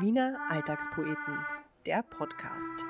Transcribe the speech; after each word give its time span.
Wiener 0.00 0.38
Alltagspoeten, 0.50 1.16
der 1.86 2.02
Podcast. 2.02 2.84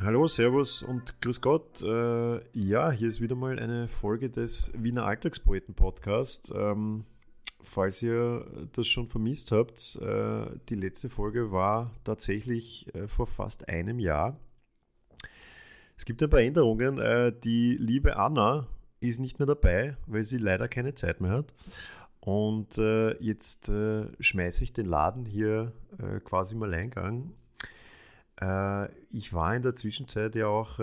Hallo, 0.00 0.26
Servus 0.26 0.82
und 0.82 1.20
Grüß 1.20 1.42
Gott. 1.42 1.82
Äh, 1.82 2.40
ja, 2.58 2.90
hier 2.90 3.08
ist 3.08 3.20
wieder 3.20 3.34
mal 3.34 3.58
eine 3.58 3.88
Folge 3.88 4.30
des 4.30 4.72
Wiener 4.74 5.04
Alltagspoeten 5.04 5.74
Podcast. 5.74 6.50
Ähm, 6.56 7.04
falls 7.62 8.02
ihr 8.02 8.68
das 8.72 8.88
schon 8.88 9.06
vermisst 9.06 9.52
habt, 9.52 9.96
äh, 9.96 10.46
die 10.70 10.76
letzte 10.76 11.10
Folge 11.10 11.52
war 11.52 11.90
tatsächlich 12.04 12.92
äh, 12.94 13.06
vor 13.06 13.26
fast 13.26 13.68
einem 13.68 13.98
Jahr. 13.98 14.38
Es 15.96 16.04
gibt 16.04 16.22
ein 16.22 16.30
paar 16.30 16.40
Änderungen. 16.40 16.98
Äh, 16.98 17.32
die 17.32 17.76
liebe 17.78 18.16
Anna 18.16 18.66
ist 19.00 19.20
nicht 19.20 19.38
mehr 19.38 19.46
dabei, 19.46 19.96
weil 20.06 20.24
sie 20.24 20.38
leider 20.38 20.68
keine 20.68 20.94
Zeit 20.94 21.20
mehr 21.20 21.30
hat. 21.30 21.52
Und 22.20 22.78
äh, 22.78 23.16
jetzt 23.22 23.68
äh, 23.68 24.06
schmeiße 24.20 24.64
ich 24.64 24.72
den 24.72 24.86
Laden 24.86 25.26
hier 25.26 25.72
quasi 26.24 26.54
im 26.54 26.62
Alleingang. 26.62 27.32
Ich 29.10 29.32
war 29.32 29.54
in 29.54 29.62
der 29.62 29.74
Zwischenzeit 29.74 30.34
ja 30.34 30.48
auch 30.48 30.78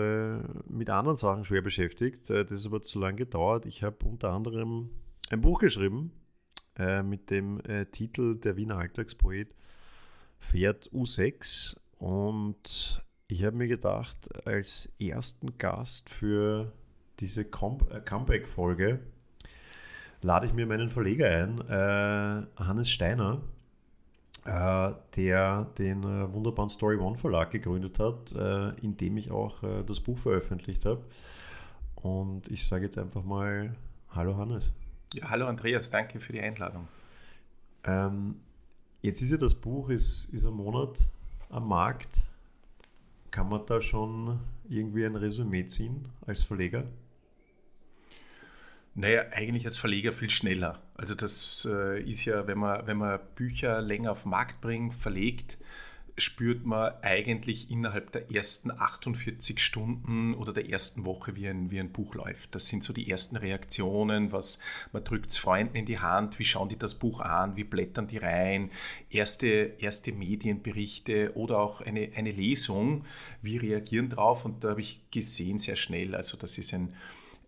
mit 0.66 0.88
anderen 0.88 1.16
Sachen 1.16 1.44
schwer 1.44 1.60
beschäftigt. 1.60 2.30
das 2.30 2.50
hat 2.50 2.66
aber 2.66 2.80
zu 2.80 2.98
lange 2.98 3.16
gedauert. 3.16 3.66
Ich 3.66 3.82
habe 3.82 3.96
unter 4.06 4.30
anderem 4.30 4.88
ein 5.28 5.42
Buch 5.42 5.58
geschrieben 5.58 6.12
mit 7.02 7.28
dem 7.28 7.60
Titel 7.92 8.36
Der 8.36 8.56
Wiener 8.56 8.78
Alltagspoet 8.78 9.54
fährt 10.38 10.90
U6 10.90 11.76
und 11.98 13.02
ich 13.30 13.44
habe 13.44 13.56
mir 13.56 13.68
gedacht, 13.68 14.16
als 14.44 14.92
ersten 14.98 15.56
Gast 15.56 16.10
für 16.10 16.72
diese 17.20 17.42
äh, 17.42 17.44
Comeback-Folge 17.44 18.98
lade 20.22 20.46
ich 20.46 20.52
mir 20.52 20.66
meinen 20.66 20.90
Verleger 20.90 21.28
ein, 21.28 21.60
äh, 21.68 22.62
Hannes 22.62 22.90
Steiner, 22.90 23.40
äh, 24.44 24.92
der 25.16 25.66
den 25.78 26.02
äh, 26.02 26.32
wunderbaren 26.32 26.68
Story 26.68 26.96
One 26.96 27.16
Verlag 27.16 27.52
gegründet 27.52 27.98
hat, 28.00 28.32
äh, 28.32 28.70
in 28.80 28.96
dem 28.96 29.16
ich 29.16 29.30
auch 29.30 29.62
äh, 29.62 29.84
das 29.84 30.00
Buch 30.00 30.18
veröffentlicht 30.18 30.84
habe. 30.84 31.04
Und 31.94 32.48
ich 32.48 32.66
sage 32.66 32.86
jetzt 32.86 32.98
einfach 32.98 33.22
mal 33.22 33.76
Hallo 34.10 34.36
Hannes. 34.36 34.74
Ja, 35.14 35.30
hallo 35.30 35.46
Andreas, 35.46 35.90
danke 35.90 36.18
für 36.18 36.32
die 36.32 36.40
Einladung. 36.40 36.88
Ähm, 37.84 38.36
jetzt 39.02 39.22
ist 39.22 39.30
ja 39.30 39.36
das 39.36 39.54
Buch 39.54 39.88
ist, 39.88 40.28
ist 40.32 40.44
ein 40.44 40.54
Monat 40.54 40.98
am 41.48 41.68
Markt. 41.68 42.24
Kann 43.30 43.48
man 43.48 43.64
da 43.66 43.80
schon 43.80 44.40
irgendwie 44.68 45.04
ein 45.04 45.16
Resümee 45.16 45.66
ziehen 45.66 46.08
als 46.26 46.42
Verleger? 46.42 46.84
Naja, 48.94 49.26
eigentlich 49.30 49.64
als 49.64 49.76
Verleger 49.76 50.12
viel 50.12 50.30
schneller. 50.30 50.82
Also 50.94 51.14
das 51.14 51.66
äh, 51.70 52.02
ist 52.02 52.24
ja, 52.24 52.46
wenn 52.46 52.58
man, 52.58 52.86
wenn 52.86 52.96
man 52.96 53.20
Bücher 53.36 53.80
länger 53.80 54.12
auf 54.12 54.22
den 54.22 54.30
Markt 54.30 54.60
bringt, 54.60 54.94
verlegt, 54.94 55.58
spürt 56.20 56.64
man 56.64 56.92
eigentlich 57.02 57.70
innerhalb 57.70 58.12
der 58.12 58.30
ersten 58.30 58.70
48 58.70 59.58
Stunden 59.58 60.34
oder 60.34 60.52
der 60.52 60.68
ersten 60.68 61.04
Woche, 61.04 61.36
wie 61.36 61.48
ein, 61.48 61.70
wie 61.70 61.80
ein 61.80 61.92
Buch 61.92 62.14
läuft. 62.14 62.54
Das 62.54 62.68
sind 62.68 62.82
so 62.82 62.92
die 62.92 63.10
ersten 63.10 63.36
Reaktionen, 63.36 64.32
was 64.32 64.60
man 64.92 65.04
drückt 65.04 65.30
es 65.30 65.38
Freunden 65.38 65.76
in 65.76 65.86
die 65.86 65.98
Hand, 65.98 66.38
wie 66.38 66.44
schauen 66.44 66.68
die 66.68 66.78
das 66.78 66.94
Buch 66.94 67.20
an, 67.20 67.56
wie 67.56 67.64
blättern 67.64 68.06
die 68.06 68.18
rein, 68.18 68.70
erste, 69.10 69.74
erste 69.78 70.12
Medienberichte 70.12 71.32
oder 71.34 71.58
auch 71.58 71.80
eine, 71.80 72.10
eine 72.14 72.30
Lesung, 72.30 73.04
wie 73.42 73.56
reagieren 73.56 74.08
drauf 74.08 74.44
und 74.44 74.64
da 74.64 74.70
habe 74.70 74.80
ich 74.80 75.00
gesehen 75.10 75.58
sehr 75.58 75.76
schnell, 75.76 76.14
also 76.14 76.36
das 76.36 76.58
ist 76.58 76.72
ein 76.74 76.94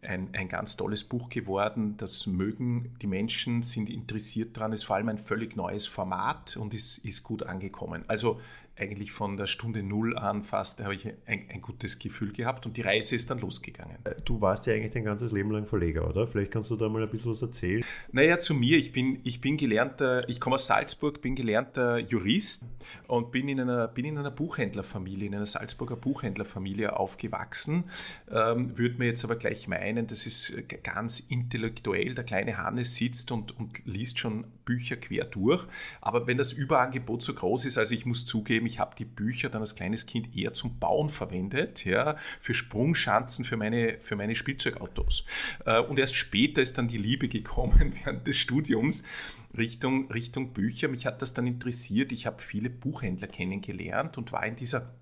ein, 0.02 0.30
ein 0.34 0.48
ganz 0.48 0.76
tolles 0.76 1.04
Buch 1.04 1.28
geworden. 1.28 1.96
Das 1.96 2.26
mögen 2.26 2.94
die 3.00 3.06
Menschen, 3.06 3.62
sind 3.62 3.88
interessiert 3.88 4.56
daran. 4.56 4.72
Es 4.72 4.80
ist 4.80 4.86
vor 4.86 4.96
allem 4.96 5.08
ein 5.08 5.18
völlig 5.18 5.56
neues 5.56 5.86
Format 5.86 6.56
und 6.56 6.74
ist, 6.74 6.98
ist 6.98 7.22
gut 7.22 7.44
angekommen. 7.44 8.04
Also 8.08 8.40
eigentlich 8.76 9.12
von 9.12 9.36
der 9.36 9.46
Stunde 9.46 9.82
Null 9.82 10.16
an 10.16 10.42
fast 10.42 10.82
habe 10.82 10.94
ich 10.94 11.06
ein, 11.06 11.44
ein, 11.48 11.60
gutes 11.60 11.98
Gefühl 11.98 12.32
gehabt 12.32 12.64
und 12.64 12.76
die 12.76 12.80
Reise 12.80 13.14
ist 13.14 13.30
dann 13.30 13.38
losgegangen. 13.38 13.98
Du 14.24 14.40
warst 14.40 14.66
ja 14.66 14.74
eigentlich 14.74 14.92
dein 14.92 15.04
ganzes 15.04 15.30
Leben 15.30 15.50
lang 15.50 15.66
Verleger, 15.66 16.08
oder? 16.08 16.26
Vielleicht 16.26 16.52
kannst 16.52 16.70
du 16.70 16.76
da 16.76 16.88
mal 16.88 17.02
ein 17.02 17.10
bisschen 17.10 17.30
was 17.30 17.42
erzählen. 17.42 17.84
Naja, 18.12 18.38
zu 18.38 18.54
mir. 18.54 18.78
Ich 18.78 18.92
bin, 18.92 19.20
ich 19.24 19.40
bin 19.40 19.58
gelernter, 19.58 20.26
ich 20.28 20.40
komme 20.40 20.54
aus 20.54 20.66
Salzburg, 20.66 21.20
bin 21.20 21.34
gelernter 21.34 21.98
Jurist 21.98 22.64
und 23.08 23.30
bin 23.30 23.48
in 23.48 23.60
einer, 23.60 23.88
bin 23.88 24.06
in 24.06 24.16
einer 24.16 24.30
Buchhändlerfamilie, 24.30 25.26
in 25.26 25.34
einer 25.34 25.46
Salzburger 25.46 25.96
Buchhändlerfamilie 25.96 26.98
aufgewachsen. 26.98 27.84
Ähm, 28.30 28.76
Würde 28.78 28.96
mir 28.96 29.06
jetzt 29.06 29.24
aber 29.24 29.36
gleich 29.36 29.68
meinen, 29.68 30.06
das 30.06 30.26
ist 30.26 30.54
ganz 30.82 31.20
intellektuell. 31.20 32.14
Der 32.14 32.24
kleine 32.24 32.56
Hannes 32.56 32.96
sitzt 32.96 33.32
und, 33.32 33.56
und 33.58 33.84
liest 33.84 34.18
schon 34.18 34.46
Bücher 34.64 34.96
quer 34.96 35.24
durch. 35.24 35.66
Aber 36.00 36.26
wenn 36.26 36.38
das 36.38 36.52
Überangebot 36.52 37.22
so 37.22 37.34
groß 37.34 37.64
ist, 37.66 37.78
also 37.78 37.94
ich 37.94 38.06
muss 38.06 38.24
zugeben, 38.24 38.61
zugeben, 38.62 38.66
ich 38.66 38.78
habe 38.78 38.94
die 38.96 39.04
Bücher 39.04 39.48
dann 39.48 39.60
als 39.60 39.74
kleines 39.74 40.06
Kind 40.06 40.34
eher 40.36 40.52
zum 40.52 40.78
Bauen 40.78 41.08
verwendet, 41.08 41.84
ja, 41.84 42.16
für 42.40 42.54
Sprungschanzen 42.54 43.44
für 43.44 43.56
meine, 43.56 43.98
für 44.00 44.16
meine 44.16 44.34
Spielzeugautos. 44.34 45.24
Äh, 45.66 45.80
und 45.80 45.98
erst 45.98 46.14
später 46.14 46.62
ist 46.62 46.78
dann 46.78 46.88
die 46.88 46.98
Liebe 46.98 47.28
gekommen 47.28 47.94
während 48.04 48.26
des 48.26 48.38
Studiums 48.38 49.04
Richtung, 49.56 50.10
Richtung 50.10 50.52
Bücher. 50.52 50.88
Mich 50.88 51.06
hat 51.06 51.22
das 51.22 51.34
dann 51.34 51.46
interessiert. 51.46 52.12
Ich 52.12 52.26
habe 52.26 52.40
viele 52.40 52.70
Buchhändler 52.70 53.28
kennengelernt 53.28 54.18
und 54.18 54.32
war 54.32 54.46
in 54.46 54.56
dieser 54.56 54.92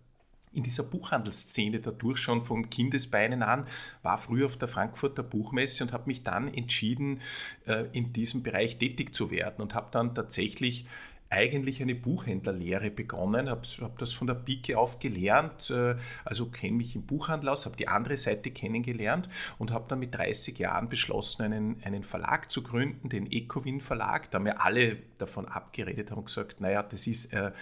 in 0.53 0.65
dieser 0.65 0.83
Buchhandelsszene 0.83 1.79
dadurch 1.79 2.19
schon 2.19 2.43
von 2.43 2.69
Kindesbeinen 2.71 3.45
an, 3.45 3.67
war 4.03 4.19
früher 4.19 4.47
auf 4.47 4.57
der 4.57 4.67
Frankfurter 4.67 5.23
Buchmesse 5.23 5.85
und 5.85 5.93
habe 5.93 6.09
mich 6.09 6.25
dann 6.25 6.53
entschieden, 6.53 7.21
äh, 7.67 7.87
in 7.93 8.13
diesem 8.13 8.43
Bereich 8.43 8.77
tätig 8.77 9.15
zu 9.15 9.31
werden 9.31 9.63
und 9.63 9.75
habe 9.75 9.91
dann 9.93 10.13
tatsächlich 10.13 10.87
eigentlich 11.31 11.81
eine 11.81 11.95
Buchhändlerlehre 11.95 12.91
begonnen, 12.91 13.49
habe 13.49 13.63
hab 13.81 13.99
das 13.99 14.13
von 14.13 14.27
der 14.27 14.35
Pike 14.35 14.77
auf 14.77 14.99
gelernt, 14.99 15.71
äh, 15.71 15.95
also 16.25 16.47
kenne 16.47 16.77
mich 16.77 16.97
im 16.97 17.03
Buchhandel 17.03 17.49
aus, 17.49 17.67
habe 17.67 17.77
die 17.77 17.89
andere 17.89 18.17
Seite 18.17 18.51
kennengelernt 18.51 19.29
und 19.59 19.71
habe 19.71 19.87
dann 19.89 20.01
mit 20.01 20.15
30 20.15 20.59
Jahren 20.59 20.89
beschlossen, 20.89 21.43
einen, 21.43 21.83
einen 21.85 22.03
Verlag 22.03 22.51
zu 22.51 22.63
gründen, 22.63 23.09
den 23.09 23.31
Ecowin 23.31 23.81
Verlag. 23.81 24.31
Da 24.31 24.37
haben 24.37 24.45
mir 24.45 24.61
alle 24.61 24.97
davon 25.19 25.47
abgeredet, 25.47 26.11
haben 26.11 26.25
gesagt, 26.25 26.61
naja, 26.61 26.83
das 26.83 27.07
ist... 27.07 27.33
Äh, 27.33 27.53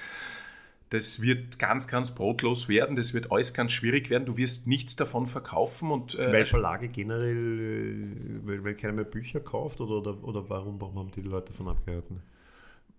das 0.91 1.21
wird 1.21 1.59
ganz, 1.59 1.87
ganz 1.87 2.15
brotlos 2.15 2.67
werden, 2.67 2.97
das 2.97 3.13
wird 3.13 3.31
alles 3.31 3.53
ganz 3.53 3.73
schwierig 3.73 4.09
werden, 4.09 4.25
du 4.25 4.39
wirst 4.39 4.67
nichts 4.67 4.97
davon 4.97 5.27
verkaufen. 5.27 5.91
Und, 5.91 6.15
äh, 6.15 6.33
weil 6.33 6.47
Verlage 6.47 6.89
generell, 6.89 8.01
äh, 8.43 8.47
weil, 8.47 8.65
weil 8.65 8.75
keiner 8.75 8.95
mehr 8.95 9.05
Bücher 9.05 9.41
kauft 9.41 9.83
oder, 9.83 9.97
oder, 9.97 10.25
oder 10.25 10.49
warum, 10.49 10.81
warum 10.81 10.99
haben 10.99 11.11
die 11.11 11.21
Leute 11.21 11.53
davon 11.53 11.69
abgehalten? 11.69 12.23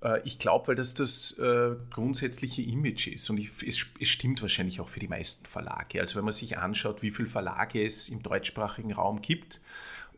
Äh, 0.04 0.22
ich 0.24 0.40
glaube, 0.40 0.70
weil 0.70 0.76
das 0.76 0.94
das 0.94 1.38
äh, 1.40 1.76
grundsätzliche 1.92 2.62
Image 2.62 3.08
ist 3.08 3.30
und 3.30 3.40
es, 3.40 3.78
stimmt 3.78 4.42
wahrscheinlich 4.42 4.80
auch 4.80 4.88
für 4.88 5.00
die 5.00 5.08
meisten 5.08 5.46
Verlage. 5.46 6.00
Also 6.00 6.18
wenn 6.18 6.26
man 6.26 6.34
sich 6.34 6.58
anschaut, 6.58 7.02
wie 7.02 7.12
viele 7.12 7.28
Verlage 7.28 7.84
es 7.84 8.10
im 8.10 8.24
deutschsprachigen 8.24 8.94
Raum 8.94 9.22
gibt 9.22 9.62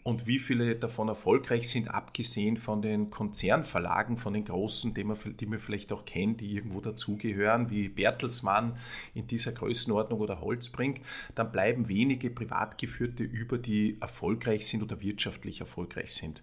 und 0.03 0.25
wie 0.25 0.39
viele 0.39 0.75
davon 0.75 1.09
erfolgreich 1.09 1.69
sind, 1.69 1.87
abgesehen 1.89 2.57
von 2.57 2.81
den 2.81 3.11
Konzernverlagen, 3.11 4.17
von 4.17 4.33
den 4.33 4.45
großen, 4.45 4.95
die 4.95 5.03
man, 5.03 5.17
die 5.39 5.45
man 5.45 5.59
vielleicht 5.59 5.93
auch 5.93 6.05
kennt, 6.05 6.41
die 6.41 6.55
irgendwo 6.55 6.81
dazugehören, 6.81 7.69
wie 7.69 7.87
Bertelsmann 7.87 8.77
in 9.13 9.27
dieser 9.27 9.51
Größenordnung 9.51 10.19
oder 10.19 10.41
Holzbrink, 10.41 11.01
dann 11.35 11.51
bleiben 11.51 11.87
wenige 11.87 12.31
Privatgeführte 12.31 13.23
über, 13.23 13.59
die 13.59 13.97
erfolgreich 14.01 14.65
sind 14.65 14.81
oder 14.81 15.01
wirtschaftlich 15.01 15.59
erfolgreich 15.59 16.13
sind. 16.13 16.41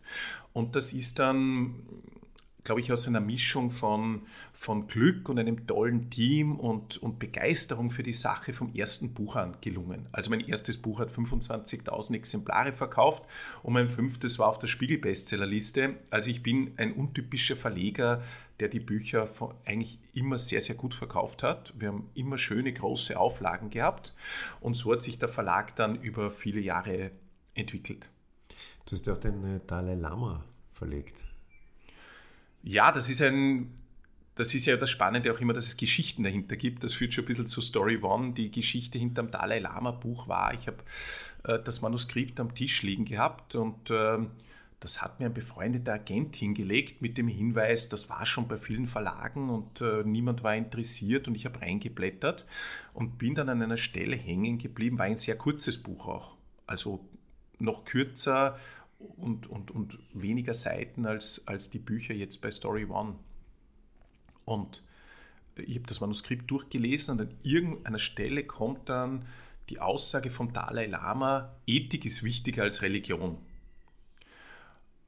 Und 0.52 0.76
das 0.76 0.92
ist 0.92 1.18
dann 1.18 1.74
glaube 2.68 2.82
ich, 2.82 2.92
aus 2.92 3.08
einer 3.08 3.20
Mischung 3.20 3.70
von, 3.70 4.20
von 4.52 4.88
Glück 4.88 5.30
und 5.30 5.38
einem 5.38 5.66
tollen 5.66 6.10
Team 6.10 6.56
und, 6.56 6.98
und 6.98 7.18
Begeisterung 7.18 7.88
für 7.90 8.02
die 8.02 8.12
Sache 8.12 8.52
vom 8.52 8.74
ersten 8.74 9.14
Buch 9.14 9.36
an 9.36 9.56
gelungen. 9.62 10.06
Also 10.12 10.28
mein 10.28 10.40
erstes 10.40 10.76
Buch 10.76 11.00
hat 11.00 11.08
25.000 11.08 12.14
Exemplare 12.14 12.74
verkauft 12.74 13.22
und 13.62 13.72
mein 13.72 13.88
fünftes 13.88 14.38
war 14.38 14.48
auf 14.48 14.58
der 14.58 14.66
Spiegel-Bestsellerliste. 14.66 15.94
Also 16.10 16.28
ich 16.28 16.42
bin 16.42 16.74
ein 16.76 16.92
untypischer 16.92 17.56
Verleger, 17.56 18.22
der 18.60 18.68
die 18.68 18.80
Bücher 18.80 19.26
eigentlich 19.64 19.98
immer 20.12 20.36
sehr, 20.36 20.60
sehr 20.60 20.74
gut 20.74 20.92
verkauft 20.92 21.42
hat. 21.42 21.72
Wir 21.78 21.88
haben 21.88 22.10
immer 22.12 22.36
schöne 22.36 22.70
große 22.70 23.18
Auflagen 23.18 23.70
gehabt 23.70 24.14
und 24.60 24.74
so 24.74 24.92
hat 24.92 25.00
sich 25.00 25.18
der 25.18 25.30
Verlag 25.30 25.74
dann 25.74 25.96
über 26.02 26.30
viele 26.30 26.60
Jahre 26.60 27.12
entwickelt. 27.54 28.10
Du 28.84 28.92
hast 28.92 29.06
ja 29.06 29.14
auch 29.14 29.18
den 29.18 29.42
äh, 29.56 29.60
Dalai 29.66 29.94
Lama 29.94 30.44
verlegt. 30.74 31.27
Ja, 32.62 32.92
das 32.92 33.08
ist 33.08 33.22
ein, 33.22 33.74
das 34.34 34.54
ist 34.54 34.66
ja 34.66 34.76
das 34.76 34.90
Spannende 34.90 35.32
auch 35.32 35.40
immer, 35.40 35.52
dass 35.52 35.66
es 35.66 35.76
Geschichten 35.76 36.22
dahinter 36.22 36.56
gibt. 36.56 36.84
Das 36.84 36.94
führt 36.94 37.14
schon 37.14 37.24
ein 37.24 37.26
bisschen 37.26 37.46
zu 37.46 37.60
Story 37.60 37.98
One. 38.02 38.32
Die 38.32 38.50
Geschichte 38.50 38.98
hinter 38.98 39.22
dem 39.22 39.30
Dalai 39.30 39.58
Lama 39.58 39.90
Buch 39.90 40.28
war, 40.28 40.54
ich 40.54 40.66
habe 40.66 40.78
äh, 41.44 41.58
das 41.62 41.80
Manuskript 41.80 42.38
am 42.40 42.54
Tisch 42.54 42.82
liegen 42.82 43.04
gehabt 43.04 43.54
und 43.54 43.90
äh, 43.90 44.18
das 44.80 45.02
hat 45.02 45.18
mir 45.18 45.26
ein 45.26 45.34
befreundeter 45.34 45.94
Agent 45.94 46.36
hingelegt 46.36 47.02
mit 47.02 47.18
dem 47.18 47.26
Hinweis, 47.26 47.88
das 47.88 48.08
war 48.08 48.24
schon 48.26 48.46
bei 48.46 48.58
vielen 48.58 48.86
Verlagen 48.86 49.50
und 49.50 49.80
äh, 49.80 50.04
niemand 50.04 50.44
war 50.44 50.54
interessiert 50.54 51.26
und 51.26 51.34
ich 51.34 51.46
habe 51.46 51.60
reingeblättert 51.60 52.46
und 52.94 53.18
bin 53.18 53.34
dann 53.34 53.48
an 53.48 53.60
einer 53.60 53.76
Stelle 53.76 54.14
hängen 54.14 54.58
geblieben, 54.58 54.98
war 54.98 55.06
ein 55.06 55.16
sehr 55.16 55.36
kurzes 55.36 55.78
Buch 55.78 56.06
auch. 56.06 56.36
Also 56.66 57.04
noch 57.58 57.84
kürzer 57.84 58.56
und, 58.98 59.46
und, 59.46 59.70
und 59.70 59.98
weniger 60.12 60.54
Seiten 60.54 61.06
als, 61.06 61.46
als 61.46 61.70
die 61.70 61.78
Bücher 61.78 62.14
jetzt 62.14 62.40
bei 62.40 62.50
Story 62.50 62.84
One. 62.84 63.16
Und 64.44 64.82
ich 65.56 65.76
habe 65.76 65.86
das 65.86 66.00
Manuskript 66.00 66.50
durchgelesen 66.50 67.12
und 67.12 67.20
an 67.28 67.34
irgendeiner 67.42 67.98
Stelle 67.98 68.44
kommt 68.44 68.88
dann 68.88 69.26
die 69.68 69.80
Aussage 69.80 70.30
vom 70.30 70.52
Dalai 70.52 70.86
Lama, 70.86 71.54
Ethik 71.66 72.04
ist 72.04 72.22
wichtiger 72.22 72.62
als 72.62 72.82
Religion. 72.82 73.38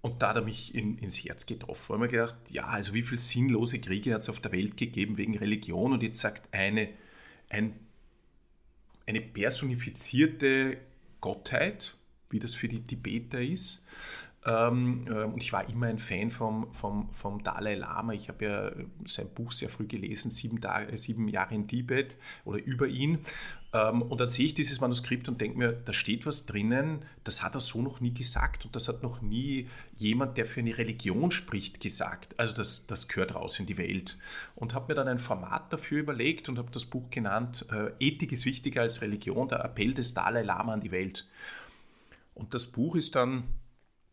Und 0.03 0.23
da 0.23 0.31
hat 0.31 0.37
er 0.37 0.43
mich 0.43 0.75
in, 0.75 0.99
ins 0.99 1.23
Herz 1.25 1.47
getroffen. 1.47 1.89
Da 1.89 1.95
habe 1.95 2.07
ich 2.07 2.13
mir 2.13 2.19
gedacht, 2.19 2.51
ja, 2.51 2.65
also 2.65 2.95
wie 2.95 3.03
viele 3.03 3.21
sinnlose 3.21 3.81
Kriege 3.81 4.15
hat 4.15 4.23
es 4.23 4.29
auf 4.29 4.41
der 4.41 4.53
Welt 4.53 4.77
gegeben 4.77 5.17
wegen 5.19 5.37
Religion 5.37 5.93
und 5.93 6.03
jetzt 6.03 6.21
sagt 6.21 6.53
eine, 6.53 6.89
ein, 7.49 7.75
eine 9.07 9.21
personifizierte 9.21 10.79
Gottheit, 11.21 11.97
wie 12.31 12.39
das 12.39 12.55
für 12.55 12.69
die 12.69 12.81
Tibeter 12.81 13.41
ist, 13.41 13.87
ähm, 14.47 15.05
äh, 15.07 15.25
und 15.25 15.43
ich 15.43 15.53
war 15.53 15.69
immer 15.69 15.87
ein 15.87 15.99
Fan 15.99 16.31
vom, 16.31 16.73
vom, 16.73 17.13
vom 17.13 17.43
Dalai 17.43 17.75
Lama. 17.75 18.15
Ich 18.15 18.29
habe 18.29 18.45
ja 18.45 18.73
sein 19.05 19.29
Buch 19.35 19.53
sehr 19.53 19.69
früh 19.69 19.87
gelesen, 19.87 20.31
sieben, 20.31 20.63
Tage, 20.63 20.97
sieben 20.97 21.29
Jahre 21.29 21.55
in 21.55 21.69
Tibet 21.69 22.17
oder 22.47 22.65
über 22.65 22.87
ihn. 22.87 23.19
Ähm, 23.75 24.01
und 24.01 24.19
dann 24.19 24.29
sehe 24.29 24.47
ich 24.47 24.55
dieses 24.55 24.81
Manuskript 24.81 25.29
und 25.29 25.43
denke 25.43 25.59
mir, 25.59 25.73
da 25.73 25.93
steht 25.93 26.25
was 26.25 26.47
drinnen, 26.47 27.05
das 27.23 27.43
hat 27.43 27.55
er 27.55 27.61
so 27.61 27.83
noch 27.83 28.01
nie 28.01 28.15
gesagt 28.15 28.65
und 28.65 28.75
das 28.75 28.89
hat 28.89 29.03
noch 29.03 29.21
nie 29.21 29.69
jemand, 29.97 30.39
der 30.39 30.47
für 30.47 30.61
eine 30.61 30.79
Religion 30.79 31.31
spricht, 31.31 31.81
gesagt. 31.81 32.39
Also 32.39 32.55
das, 32.55 32.87
das 32.87 33.09
gehört 33.09 33.35
raus 33.35 33.59
in 33.61 33.67
die 33.67 33.77
Welt. 33.77 34.17
Und 34.55 34.73
habe 34.73 34.87
mir 34.89 34.95
dann 34.95 35.07
ein 35.07 35.19
Format 35.19 35.71
dafür 35.71 36.01
überlegt 36.01 36.49
und 36.49 36.57
habe 36.57 36.71
das 36.71 36.87
Buch 36.87 37.11
genannt, 37.11 37.67
äh, 37.71 37.91
Ethik 37.99 38.33
ist 38.33 38.47
wichtiger 38.47 38.81
als 38.81 39.03
Religion, 39.03 39.49
der 39.49 39.63
Appell 39.63 39.93
des 39.93 40.15
Dalai 40.15 40.43
Lama 40.43 40.73
an 40.73 40.81
die 40.81 40.93
Welt. 40.93 41.29
Und 42.35 42.55
das 42.55 42.67
Buch 42.67 42.97
ist 42.97 43.17
dann 43.17 43.45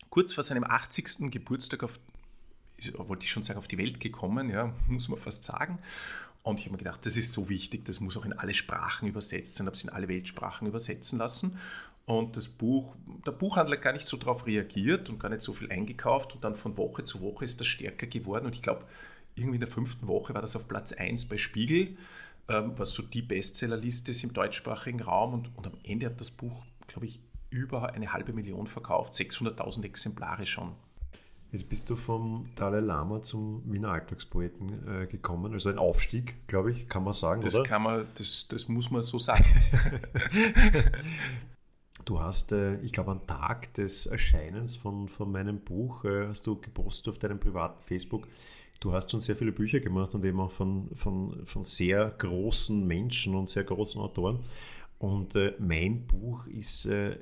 kurz 0.09 0.33
vor 0.33 0.43
seinem 0.43 0.63
80. 0.63 1.31
Geburtstag 1.31 1.83
auf, 1.83 1.99
wollte 2.97 3.25
ich 3.25 3.31
schon 3.31 3.43
sagen, 3.43 3.59
auf 3.59 3.67
die 3.67 3.77
Welt 3.77 3.99
gekommen, 3.99 4.49
ja, 4.49 4.73
muss 4.87 5.09
man 5.09 5.17
fast 5.17 5.43
sagen. 5.43 5.79
Und 6.43 6.59
ich 6.59 6.65
habe 6.65 6.73
mir 6.73 6.77
gedacht, 6.77 7.05
das 7.05 7.17
ist 7.17 7.33
so 7.33 7.49
wichtig, 7.49 7.83
das 7.85 7.99
muss 7.99 8.15
auch 8.15 8.23
in 8.23 8.31
alle 8.31 8.53
Sprachen 8.53 9.07
übersetzt 9.07 9.55
sein, 9.55 9.67
habe 9.67 9.75
es 9.75 9.83
in 9.83 9.89
alle 9.89 10.07
Weltsprachen 10.07 10.67
übersetzen 10.67 11.19
lassen. 11.19 11.57
Und 12.05 12.37
das 12.37 12.47
Buch, 12.47 12.95
der 13.25 13.33
Buchhandler 13.33 13.75
hat 13.75 13.83
gar 13.83 13.91
nicht 13.91 14.07
so 14.07 14.15
darauf 14.15 14.47
reagiert 14.47 15.09
und 15.09 15.19
gar 15.19 15.27
nicht 15.27 15.41
so 15.41 15.51
viel 15.51 15.69
eingekauft. 15.69 16.35
Und 16.35 16.43
dann 16.45 16.55
von 16.55 16.77
Woche 16.77 17.03
zu 17.03 17.19
Woche 17.19 17.43
ist 17.43 17.59
das 17.59 17.67
stärker 17.67 18.07
geworden. 18.07 18.45
Und 18.45 18.55
ich 18.55 18.61
glaube, 18.61 18.85
irgendwie 19.35 19.55
in 19.55 19.61
der 19.61 19.69
fünften 19.69 20.07
Woche 20.07 20.33
war 20.33 20.41
das 20.41 20.55
auf 20.55 20.69
Platz 20.69 20.93
1 20.93 21.25
bei 21.25 21.37
Spiegel, 21.37 21.97
ähm, 22.47 22.71
was 22.77 22.91
so 22.91 23.03
die 23.03 23.21
Bestsellerliste 23.21 24.11
ist 24.11 24.23
im 24.23 24.31
deutschsprachigen 24.31 25.01
Raum. 25.01 25.33
Und, 25.33 25.57
und 25.57 25.67
am 25.67 25.77
Ende 25.83 26.05
hat 26.05 26.21
das 26.21 26.31
Buch, 26.31 26.63
glaube 26.87 27.07
ich, 27.07 27.19
über 27.49 27.94
eine 27.94 28.13
halbe 28.13 28.33
Million 28.33 28.67
verkauft, 28.67 29.13
600.000 29.13 29.83
Exemplare 29.83 30.45
schon. 30.45 30.73
Jetzt 31.51 31.69
bist 31.69 31.89
du 31.89 31.95
vom 31.95 32.49
Dalai 32.55 32.81
Lama 32.81 33.21
zum 33.21 33.63
Wiener 33.71 33.89
Alltagspoeten 33.91 35.03
äh, 35.03 35.07
gekommen, 35.07 35.53
also 35.53 35.69
ein 35.69 35.77
Aufstieg, 35.77 36.45
glaube 36.47 36.73
ich, 36.73 36.89
kann 36.89 37.05
man 37.05 37.13
sagen, 37.13 37.39
das 37.39 37.55
oder? 37.55 37.63
Kann 37.63 37.83
man, 37.83 38.05
das, 38.17 38.47
das 38.49 38.67
muss 38.67 38.91
man 38.91 39.01
so 39.01 39.17
sagen. 39.17 39.45
du 42.05 42.19
hast, 42.19 42.51
äh, 42.51 42.75
ich 42.81 42.91
glaube, 42.91 43.11
am 43.11 43.25
Tag 43.25 43.73
des 43.75 44.07
Erscheinens 44.07 44.75
von, 44.75 45.07
von 45.07 45.31
meinem 45.31 45.61
Buch, 45.61 46.03
äh, 46.03 46.27
hast 46.27 46.45
du 46.47 46.59
gepostet 46.59 47.13
auf 47.13 47.19
deinem 47.19 47.39
privaten 47.39 47.81
Facebook, 47.81 48.27
du 48.81 48.91
hast 48.91 49.09
schon 49.09 49.21
sehr 49.21 49.38
viele 49.38 49.53
Bücher 49.53 49.79
gemacht 49.79 50.13
und 50.15 50.25
eben 50.25 50.41
auch 50.41 50.51
von, 50.51 50.89
von, 50.95 51.45
von 51.45 51.63
sehr 51.63 52.13
großen 52.17 52.85
Menschen 52.85 53.35
und 53.35 53.47
sehr 53.47 53.63
großen 53.63 54.01
Autoren. 54.01 54.39
Und 54.99 55.35
äh, 55.35 55.53
mein 55.59 56.05
Buch 56.07 56.45
ist 56.47 56.88
äh, 56.88 57.17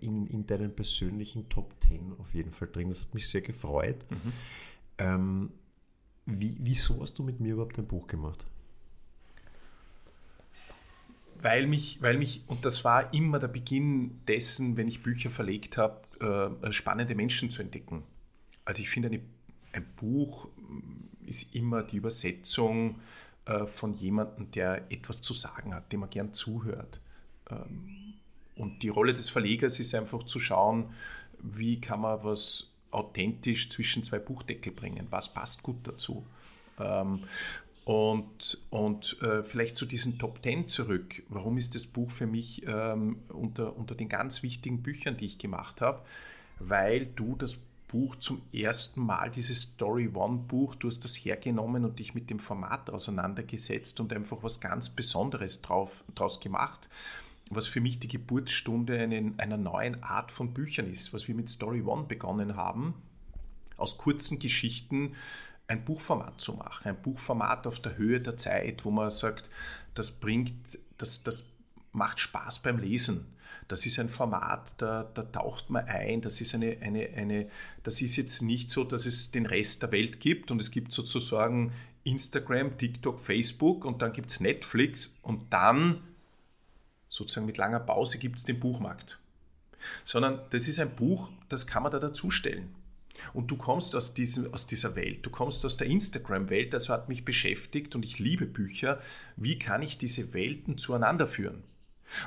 in, 0.00 0.26
in 0.26 0.46
deinen 0.46 0.74
persönlichen 0.74 1.48
Top 1.48 1.74
10 1.86 2.14
auf 2.18 2.34
jeden 2.34 2.52
Fall 2.52 2.68
drin. 2.68 2.88
Das 2.88 3.00
hat 3.00 3.14
mich 3.14 3.28
sehr 3.28 3.42
gefreut. 3.42 4.04
Mhm. 4.10 4.32
Ähm, 4.98 5.50
wie, 6.26 6.56
wieso 6.60 7.00
hast 7.00 7.18
du 7.18 7.22
mit 7.22 7.40
mir 7.40 7.54
überhaupt 7.54 7.78
ein 7.78 7.86
Buch 7.86 8.06
gemacht? 8.06 8.44
Weil 11.40 11.66
mich, 11.66 12.00
weil 12.00 12.18
mich, 12.18 12.44
und 12.46 12.64
das 12.64 12.84
war 12.84 13.12
immer 13.12 13.40
der 13.40 13.48
Beginn 13.48 14.20
dessen, 14.28 14.76
wenn 14.76 14.86
ich 14.86 15.02
Bücher 15.02 15.28
verlegt 15.28 15.76
habe, 15.76 16.58
äh, 16.62 16.72
spannende 16.72 17.16
Menschen 17.16 17.50
zu 17.50 17.62
entdecken. 17.62 18.04
Also 18.64 18.80
ich 18.82 18.88
finde, 18.88 19.20
ein 19.72 19.86
Buch 19.96 20.48
ist 21.26 21.54
immer 21.56 21.82
die 21.82 21.96
Übersetzung 21.96 23.00
äh, 23.44 23.66
von 23.66 23.94
jemandem, 23.94 24.50
der 24.52 24.90
etwas 24.92 25.20
zu 25.20 25.32
sagen 25.32 25.74
hat, 25.74 25.92
dem 25.92 26.00
man 26.00 26.10
gern 26.10 26.32
zuhört. 26.32 27.00
Ähm, 27.50 28.01
und 28.56 28.82
die 28.82 28.88
Rolle 28.88 29.14
des 29.14 29.28
Verlegers 29.28 29.80
ist 29.80 29.94
einfach 29.94 30.24
zu 30.24 30.38
schauen, 30.38 30.90
wie 31.42 31.80
kann 31.80 32.00
man 32.00 32.22
was 32.22 32.72
authentisch 32.90 33.70
zwischen 33.70 34.02
zwei 34.02 34.18
Buchdeckel 34.18 34.72
bringen, 34.72 35.06
was 35.10 35.32
passt 35.32 35.62
gut 35.62 35.78
dazu. 35.84 36.26
Ähm, 36.78 37.24
und, 37.84 38.64
und 38.70 39.20
äh, 39.22 39.42
vielleicht 39.42 39.76
zu 39.76 39.86
diesen 39.86 40.18
Top 40.18 40.40
Ten 40.42 40.68
zurück. 40.68 41.22
Warum 41.28 41.56
ist 41.56 41.74
das 41.74 41.86
Buch 41.86 42.10
für 42.10 42.26
mich 42.26 42.62
ähm, 42.66 43.22
unter, 43.28 43.76
unter 43.76 43.96
den 43.96 44.08
ganz 44.08 44.42
wichtigen 44.44 44.82
Büchern, 44.82 45.16
die 45.16 45.26
ich 45.26 45.38
gemacht 45.38 45.80
habe? 45.80 46.02
Weil 46.60 47.06
du 47.06 47.34
das 47.34 47.58
Buch 47.88 48.14
zum 48.16 48.40
ersten 48.52 49.00
Mal, 49.00 49.30
dieses 49.30 49.62
Story 49.62 50.08
One 50.14 50.44
Buch, 50.46 50.76
du 50.76 50.86
hast 50.86 51.04
das 51.04 51.16
hergenommen 51.16 51.84
und 51.84 51.98
dich 51.98 52.14
mit 52.14 52.30
dem 52.30 52.38
Format 52.38 52.88
auseinandergesetzt 52.88 53.98
und 53.98 54.12
einfach 54.12 54.42
was 54.42 54.60
ganz 54.60 54.90
Besonderes 54.90 55.60
draus 55.60 56.40
gemacht 56.40 56.88
was 57.54 57.66
für 57.66 57.80
mich 57.80 57.98
die 57.98 58.08
Geburtsstunde 58.08 58.98
einer 58.98 59.56
neuen 59.56 60.02
Art 60.02 60.32
von 60.32 60.54
Büchern 60.54 60.88
ist, 60.88 61.12
was 61.12 61.28
wir 61.28 61.34
mit 61.34 61.48
Story 61.48 61.82
One 61.82 62.04
begonnen 62.04 62.56
haben, 62.56 62.94
aus 63.76 63.98
kurzen 63.98 64.38
Geschichten 64.38 65.14
ein 65.68 65.84
Buchformat 65.84 66.40
zu 66.40 66.54
machen, 66.54 66.88
ein 66.88 67.02
Buchformat 67.02 67.66
auf 67.66 67.80
der 67.80 67.96
Höhe 67.96 68.20
der 68.20 68.36
Zeit, 68.36 68.84
wo 68.84 68.90
man 68.90 69.10
sagt, 69.10 69.50
das 69.94 70.10
bringt, 70.10 70.78
das, 70.98 71.22
das 71.22 71.50
macht 71.92 72.20
Spaß 72.20 72.60
beim 72.62 72.78
Lesen. 72.78 73.26
Das 73.68 73.86
ist 73.86 73.98
ein 73.98 74.08
Format, 74.08 74.74
da, 74.78 75.04
da 75.14 75.22
taucht 75.22 75.70
man 75.70 75.86
ein. 75.86 76.20
Das 76.20 76.40
ist 76.40 76.54
eine, 76.54 76.78
eine, 76.80 77.08
eine, 77.14 77.48
das 77.82 78.02
ist 78.02 78.16
jetzt 78.16 78.42
nicht 78.42 78.68
so, 78.68 78.84
dass 78.84 79.06
es 79.06 79.30
den 79.30 79.46
Rest 79.46 79.82
der 79.82 79.92
Welt 79.92 80.20
gibt 80.20 80.50
und 80.50 80.60
es 80.60 80.70
gibt 80.70 80.92
sozusagen 80.92 81.72
Instagram, 82.04 82.76
TikTok, 82.76 83.20
Facebook 83.20 83.84
und 83.84 84.02
dann 84.02 84.12
gibt 84.12 84.30
es 84.30 84.40
Netflix 84.40 85.14
und 85.22 85.52
dann 85.52 86.02
sozusagen 87.12 87.46
mit 87.46 87.58
langer 87.58 87.80
Pause 87.80 88.18
gibt 88.18 88.38
es 88.38 88.44
den 88.44 88.58
Buchmarkt. 88.58 89.20
Sondern 90.02 90.40
das 90.50 90.66
ist 90.66 90.80
ein 90.80 90.96
Buch, 90.96 91.30
das 91.48 91.66
kann 91.66 91.82
man 91.82 91.92
da 91.92 91.98
dazustellen. 91.98 92.74
Und 93.34 93.50
du 93.50 93.56
kommst 93.56 93.94
aus, 93.94 94.14
diesem, 94.14 94.52
aus 94.54 94.66
dieser 94.66 94.96
Welt, 94.96 95.24
du 95.26 95.30
kommst 95.30 95.64
aus 95.66 95.76
der 95.76 95.86
Instagram-Welt, 95.88 96.72
das 96.72 96.88
hat 96.88 97.10
mich 97.10 97.24
beschäftigt 97.24 97.94
und 97.94 98.04
ich 98.04 98.18
liebe 98.18 98.46
Bücher. 98.46 98.98
Wie 99.36 99.58
kann 99.58 99.82
ich 99.82 99.98
diese 99.98 100.32
Welten 100.32 100.78
zueinander 100.78 101.26
führen? 101.26 101.62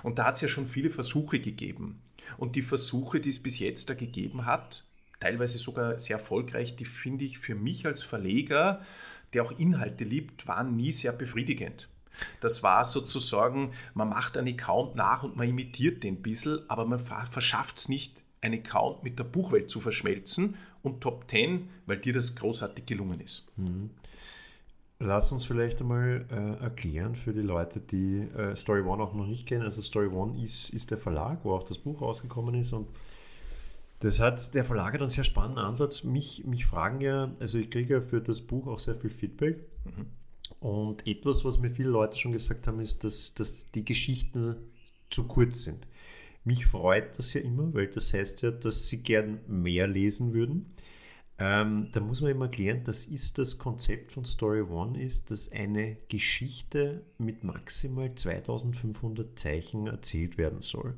Und 0.04 0.20
da 0.20 0.26
hat 0.26 0.36
es 0.36 0.42
ja 0.42 0.48
schon 0.48 0.68
viele 0.68 0.92
Versuche 0.92 1.40
gegeben. 1.40 2.02
Und 2.38 2.56
die 2.56 2.62
Versuche, 2.62 3.20
die 3.20 3.30
es 3.30 3.42
bis 3.42 3.58
jetzt 3.58 3.90
da 3.90 3.96
gegeben 3.96 4.46
hat, 4.46 4.86
teilweise 5.20 5.58
sogar 5.58 6.00
sehr 6.00 6.18
erfolgreich, 6.18 6.76
die 6.76 6.86
finde 6.86 7.26
ich 7.26 7.40
für 7.40 7.56
mich 7.56 7.88
als 7.88 8.04
Verleger, 8.04 8.84
der 9.34 9.44
auch 9.44 9.58
Inhalte 9.58 10.04
liebt, 10.04 10.48
waren 10.48 10.76
nie 10.76 10.92
sehr 10.92 11.12
befriedigend. 11.12 11.90
Das 12.40 12.64
war 12.64 12.84
sozusagen, 12.84 13.72
man 13.94 14.10
macht 14.10 14.38
einen 14.38 14.54
Account 14.54 14.96
nach 14.96 15.24
und 15.24 15.36
man 15.36 15.48
imitiert 15.48 16.04
den 16.04 16.16
ein 16.16 16.22
bisschen, 16.22 16.60
aber 16.70 16.86
man 16.86 17.00
verschafft 17.00 17.78
es 17.78 17.90
nicht, 17.90 18.24
einen 18.42 18.60
Account 18.60 19.04
mit 19.04 19.18
der 19.20 19.24
Buchwelt 19.24 19.70
zu 19.70 19.80
verschmelzen 19.80 20.56
und 20.82 21.02
Top 21.02 21.30
10, 21.30 21.70
weil 21.86 21.98
dir 21.98 22.14
das 22.14 22.36
großartig 22.36 22.86
gelungen 22.86 23.20
ist. 23.20 23.48
Mhm. 23.58 23.90
Lass 25.00 25.32
uns 25.32 25.44
vielleicht 25.44 25.82
einmal 25.82 26.26
äh, 26.32 26.64
erklären 26.64 27.16
für 27.16 27.34
die 27.34 27.42
Leute, 27.42 27.82
die 27.82 28.20
äh, 28.20 28.56
Story 28.56 28.82
One 28.82 29.04
auch 29.04 29.14
noch 29.14 29.28
nicht 29.28 29.46
kennen. 29.46 29.64
Also 29.64 29.82
Story 29.82 30.08
One 30.08 30.42
ist, 30.42 30.70
ist 30.70 30.90
der 30.90 30.98
Verlag, 30.98 31.40
wo 31.44 31.54
auch 31.54 31.64
das 31.64 31.80
Buch 31.80 32.02
rausgekommen 32.02 32.56
ist 32.56 32.72
und 32.72 32.88
das 34.00 34.20
hat, 34.20 34.54
der 34.54 34.64
Verlag 34.64 34.94
hat 34.94 35.02
einen 35.02 35.10
sehr 35.10 35.24
spannenden 35.24 35.66
Ansatz. 35.66 36.04
Mich, 36.04 36.46
mich 36.46 36.66
fragen 36.66 37.02
ja, 37.02 37.34
also 37.40 37.58
ich 37.58 37.70
kriege 37.70 37.96
ja 37.96 38.02
für 38.02 38.22
das 38.22 38.42
Buch 38.42 38.68
auch 38.68 38.80
sehr 38.80 38.96
viel 38.96 39.10
Feedback. 39.10 39.58
Mhm. 39.86 40.08
Und 40.60 41.08
etwas, 41.08 41.46
was 41.46 41.60
mir 41.60 41.72
viele 41.72 41.90
Leute 41.90 42.18
schon 42.18 42.32
gesagt 42.32 42.68
haben, 42.68 42.80
ist, 42.80 43.04
dass, 43.04 43.34
dass 43.34 43.72
die 43.72 43.86
Geschichten 43.86 44.56
zu 45.10 45.28
kurz 45.28 45.64
sind. 45.64 45.88
Mich 46.44 46.66
freut 46.66 47.18
das 47.18 47.34
ja 47.34 47.42
immer, 47.42 47.74
weil 47.74 47.88
das 47.88 48.14
heißt 48.14 48.44
ja, 48.44 48.52
dass 48.52 48.88
sie 48.88 49.02
gern 49.02 49.40
mehr 49.48 49.88
lesen 49.88 50.34
würden. 50.34 50.76
Ähm, 51.38 51.90
da 51.92 52.00
muss 52.00 52.22
man 52.22 52.32
immer 52.32 52.46
erklären, 52.46 52.84
das 52.86 53.06
ist 53.06 53.38
das 53.38 53.58
Konzept 53.58 54.14
von 54.14 54.24
Story 54.24 54.62
One, 54.62 55.02
ist, 55.02 55.32
dass 55.32 55.52
eine 55.52 55.98
Geschichte 56.08 57.04
mit 57.18 57.44
maximal 57.44 58.14
2500 58.14 59.38
Zeichen 59.38 59.88
erzählt 59.88 60.38
werden 60.38 60.62
soll. 60.62 60.96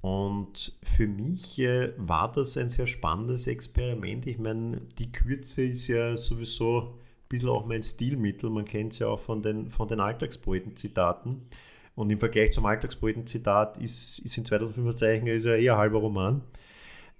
Und 0.00 0.76
für 0.82 1.06
mich 1.06 1.58
äh, 1.58 1.92
war 1.96 2.30
das 2.30 2.56
ein 2.56 2.68
sehr 2.68 2.86
spannendes 2.86 3.46
Experiment. 3.46 4.26
Ich 4.26 4.38
meine, 4.38 4.80
die 4.98 5.10
Kürze 5.10 5.64
ist 5.64 5.88
ja 5.88 6.16
sowieso 6.16 6.98
bisschen 7.32 7.48
auch 7.48 7.66
mein 7.66 7.82
Stilmittel. 7.82 8.48
Man 8.50 8.64
kennt 8.64 8.92
es 8.92 9.00
ja 9.00 9.08
auch 9.08 9.20
von 9.20 9.42
den, 9.42 9.70
von 9.70 9.88
den 9.88 9.98
Alltagspoeten-Zitaten. 9.98 11.42
Und 11.94 12.10
im 12.10 12.18
Vergleich 12.18 12.52
zum 12.52 12.64
Alltagspoeten-Zitat 12.64 13.78
ist, 13.78 14.20
ist 14.20 14.38
in 14.38 14.44
2005 14.44 14.94
Zeichen 14.94 15.26
ist 15.26 15.44
ja 15.44 15.56
eher 15.56 15.76
halber 15.76 15.98
Roman. 15.98 16.42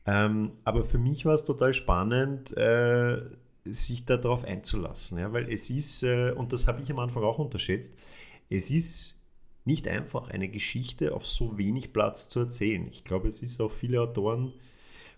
Ähm, 0.07 0.53
aber 0.65 0.85
für 0.85 0.99
mich 0.99 1.25
war 1.25 1.35
es 1.35 1.45
total 1.45 1.75
spannend, 1.75 2.57
äh, 2.57 3.21
sich 3.65 4.05
darauf 4.05 4.45
einzulassen, 4.45 5.19
ja, 5.19 5.33
weil 5.33 5.53
es 5.53 5.71
ist, 5.71 6.03
äh, 6.03 6.33
und 6.33 6.53
das 6.53 6.67
habe 6.67 6.83
ich 6.83 6.91
am 6.91 6.99
Anfang 6.99 7.23
auch 7.23 7.39
unterschätzt, 7.39 7.97
es 8.51 8.71
ist 8.71 9.23
nicht 9.65 9.87
einfach, 9.87 10.29
eine 10.29 10.49
Geschichte 10.49 11.15
auf 11.15 11.25
so 11.25 11.57
wenig 11.59 11.93
Platz 11.93 12.29
zu 12.29 12.41
erzählen. 12.41 12.87
Ich 12.89 13.05
glaube, 13.05 13.29
es 13.29 13.43
ist 13.43 13.61
auch 13.61 13.71
viele 13.71 14.01
Autoren 14.01 14.53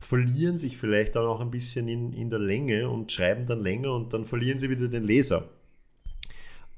verlieren 0.04 0.58
sich 0.58 0.76
vielleicht 0.76 1.16
auch 1.16 1.24
noch 1.24 1.40
ein 1.40 1.50
bisschen 1.50 1.88
in, 1.88 2.12
in 2.12 2.28
der 2.28 2.38
Länge 2.38 2.90
und 2.90 3.10
schreiben 3.10 3.46
dann 3.46 3.62
länger 3.62 3.94
und 3.94 4.12
dann 4.12 4.26
verlieren 4.26 4.58
sie 4.58 4.68
wieder 4.68 4.86
den 4.86 5.04
Leser. 5.04 5.48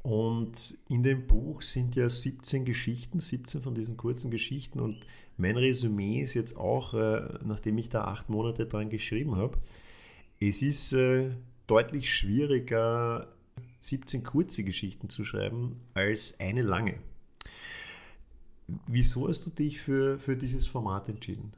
Und 0.05 0.79
in 0.89 1.03
dem 1.03 1.27
Buch 1.27 1.63
sind 1.63 1.97
ja 1.97 2.09
17 2.09 2.65
Geschichten, 2.65 3.19
17 3.19 3.63
von 3.63 3.75
diesen 3.75 3.97
kurzen 3.97 4.31
Geschichten. 4.31 4.79
Und 4.79 5.05
mein 5.37 5.57
Resümee 5.57 6.21
ist 6.21 6.35
jetzt 6.35 6.57
auch, 6.57 6.95
äh, 6.95 7.41
nachdem 7.45 7.79
ich 7.79 7.89
da 7.89 8.05
acht 8.05 8.29
Monate 8.29 8.67
dran 8.67 8.91
geschrieben 8.91 9.35
habe, 9.35 9.59
es 10.39 10.63
ist 10.63 10.93
äh, 10.93 11.31
deutlich 11.67 12.15
schwieriger, 12.15 13.27
17 13.81 14.23
kurze 14.23 14.63
Geschichten 14.63 15.09
zu 15.09 15.25
schreiben, 15.25 15.81
als 15.95 16.39
eine 16.39 16.63
lange. 16.63 16.95
Wieso 18.87 19.27
hast 19.27 19.47
du 19.47 19.51
dich 19.51 19.81
für, 19.81 20.21
für 20.21 20.37
dieses 20.37 20.69
Format 20.69 21.09
entschieden? 21.09 21.53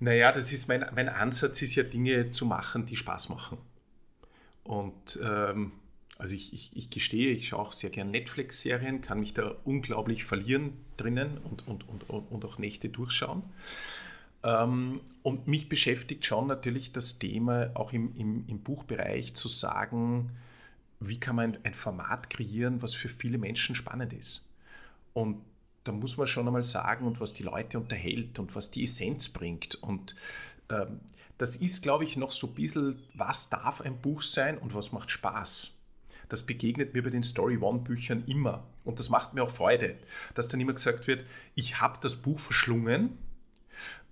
Naja, 0.00 0.32
das 0.32 0.52
ist 0.52 0.68
mein, 0.68 0.86
mein 0.94 1.08
Ansatz 1.08 1.60
ist 1.62 1.74
ja 1.74 1.82
Dinge 1.82 2.30
zu 2.30 2.46
machen, 2.46 2.86
die 2.86 2.96
Spaß 2.96 3.28
machen. 3.30 3.58
Und 4.64 5.18
ähm, 5.22 5.72
also 6.18 6.34
ich, 6.34 6.52
ich, 6.52 6.76
ich, 6.76 6.90
gestehe, 6.90 7.32
ich 7.32 7.48
schaue 7.48 7.60
auch 7.60 7.72
sehr 7.72 7.90
gerne 7.90 8.10
Netflix-Serien, 8.10 9.00
kann 9.00 9.20
mich 9.20 9.34
da 9.34 9.54
unglaublich 9.64 10.24
verlieren 10.24 10.72
drinnen 10.96 11.38
und, 11.38 11.66
und, 11.66 11.88
und, 11.88 12.08
und 12.08 12.44
auch 12.44 12.58
Nächte 12.58 12.88
durchschauen. 12.88 13.42
Ähm, 14.42 15.00
und 15.22 15.48
mich 15.48 15.68
beschäftigt 15.68 16.26
schon 16.26 16.46
natürlich 16.46 16.92
das 16.92 17.18
Thema, 17.18 17.70
auch 17.74 17.92
im, 17.92 18.14
im, 18.16 18.44
im 18.46 18.60
Buchbereich 18.60 19.34
zu 19.34 19.48
sagen, 19.48 20.30
wie 21.00 21.18
kann 21.18 21.36
man 21.36 21.58
ein 21.62 21.74
Format 21.74 22.30
kreieren, 22.30 22.82
was 22.82 22.94
für 22.94 23.08
viele 23.08 23.38
Menschen 23.38 23.74
spannend 23.74 24.12
ist. 24.12 24.44
Und 25.12 25.40
da 25.84 25.92
muss 25.92 26.16
man 26.16 26.26
schon 26.26 26.46
einmal 26.46 26.62
sagen, 26.62 27.06
und 27.06 27.20
was 27.20 27.34
die 27.34 27.42
Leute 27.42 27.78
unterhält 27.78 28.38
und 28.38 28.54
was 28.54 28.70
die 28.70 28.84
Essenz 28.84 29.28
bringt. 29.28 29.76
Und 29.82 30.14
ähm, 30.70 31.00
das 31.38 31.56
ist, 31.56 31.82
glaube 31.82 32.04
ich, 32.04 32.16
noch 32.16 32.32
so 32.32 32.48
ein 32.48 32.54
bisschen, 32.54 33.02
was 33.14 33.48
darf 33.48 33.80
ein 33.80 34.00
Buch 34.00 34.22
sein 34.22 34.58
und 34.58 34.74
was 34.74 34.92
macht 34.92 35.10
Spaß. 35.10 35.74
Das 36.28 36.44
begegnet 36.44 36.92
mir 36.92 37.02
bei 37.02 37.10
den 37.10 37.22
Story 37.22 37.56
One 37.56 37.78
Büchern 37.80 38.24
immer. 38.26 38.66
Und 38.84 38.98
das 38.98 39.08
macht 39.08 39.34
mir 39.34 39.42
auch 39.42 39.50
Freude, 39.50 39.96
dass 40.34 40.48
dann 40.48 40.60
immer 40.60 40.74
gesagt 40.74 41.06
wird, 41.06 41.24
ich 41.54 41.80
habe 41.80 41.98
das 42.02 42.16
Buch 42.16 42.38
verschlungen 42.38 43.16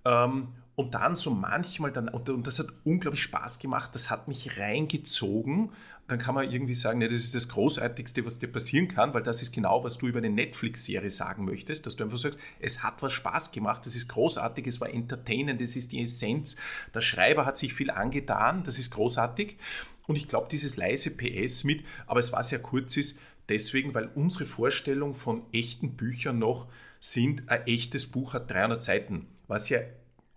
ähm, 0.05 0.53
und 0.77 0.93
dann 0.93 1.15
so 1.15 1.31
manchmal 1.31 1.91
dann, 1.91 2.07
und, 2.07 2.29
und, 2.29 2.45
das 2.45 2.59
hat 2.59 2.67
unglaublich 2.83 3.23
Spaß 3.23 3.57
gemacht, 3.57 3.95
das 3.95 4.11
hat 4.11 4.27
mich 4.27 4.59
reingezogen. 4.59 5.71
Dann 6.07 6.19
kann 6.19 6.35
man 6.35 6.51
irgendwie 6.51 6.75
sagen, 6.75 6.99
nee, 6.99 7.07
das 7.07 7.17
ist 7.17 7.33
das 7.33 7.49
Großartigste, 7.49 8.23
was 8.25 8.37
dir 8.37 8.51
passieren 8.51 8.87
kann, 8.87 9.11
weil 9.15 9.23
das 9.23 9.41
ist 9.41 9.51
genau, 9.51 9.83
was 9.83 9.97
du 9.97 10.05
über 10.05 10.19
eine 10.19 10.29
Netflix-Serie 10.29 11.09
sagen 11.09 11.45
möchtest, 11.45 11.87
dass 11.87 11.95
du 11.95 12.03
einfach 12.03 12.19
sagst, 12.19 12.37
es 12.59 12.83
hat 12.83 13.01
was 13.01 13.11
Spaß 13.11 13.51
gemacht, 13.51 13.87
das 13.87 13.95
ist 13.95 14.07
großartig, 14.07 14.67
es 14.67 14.79
war 14.79 14.93
entertainend, 14.93 15.59
das 15.59 15.75
ist 15.75 15.93
die 15.93 16.01
Essenz. 16.03 16.57
Der 16.93 17.01
Schreiber 17.01 17.47
hat 17.47 17.57
sich 17.57 17.73
viel 17.73 17.89
angetan, 17.89 18.61
das 18.61 18.77
ist 18.77 18.91
großartig. 18.91 19.57
Und 20.05 20.15
ich 20.15 20.27
glaube, 20.27 20.47
dieses 20.47 20.77
leise 20.77 21.09
PS 21.09 21.63
mit, 21.63 21.83
aber 22.05 22.19
es 22.19 22.31
war 22.31 22.43
sehr 22.43 22.59
kurz 22.59 22.97
ist, 22.97 23.19
deswegen, 23.49 23.95
weil 23.95 24.11
unsere 24.13 24.45
Vorstellung 24.45 25.15
von 25.15 25.41
echten 25.51 25.95
Büchern 25.95 26.37
noch 26.37 26.67
sind, 26.99 27.49
ein 27.49 27.65
echtes 27.65 28.05
Buch 28.05 28.35
hat 28.35 28.51
300 28.51 28.83
Seiten, 28.83 29.25
was 29.47 29.69
ja 29.69 29.79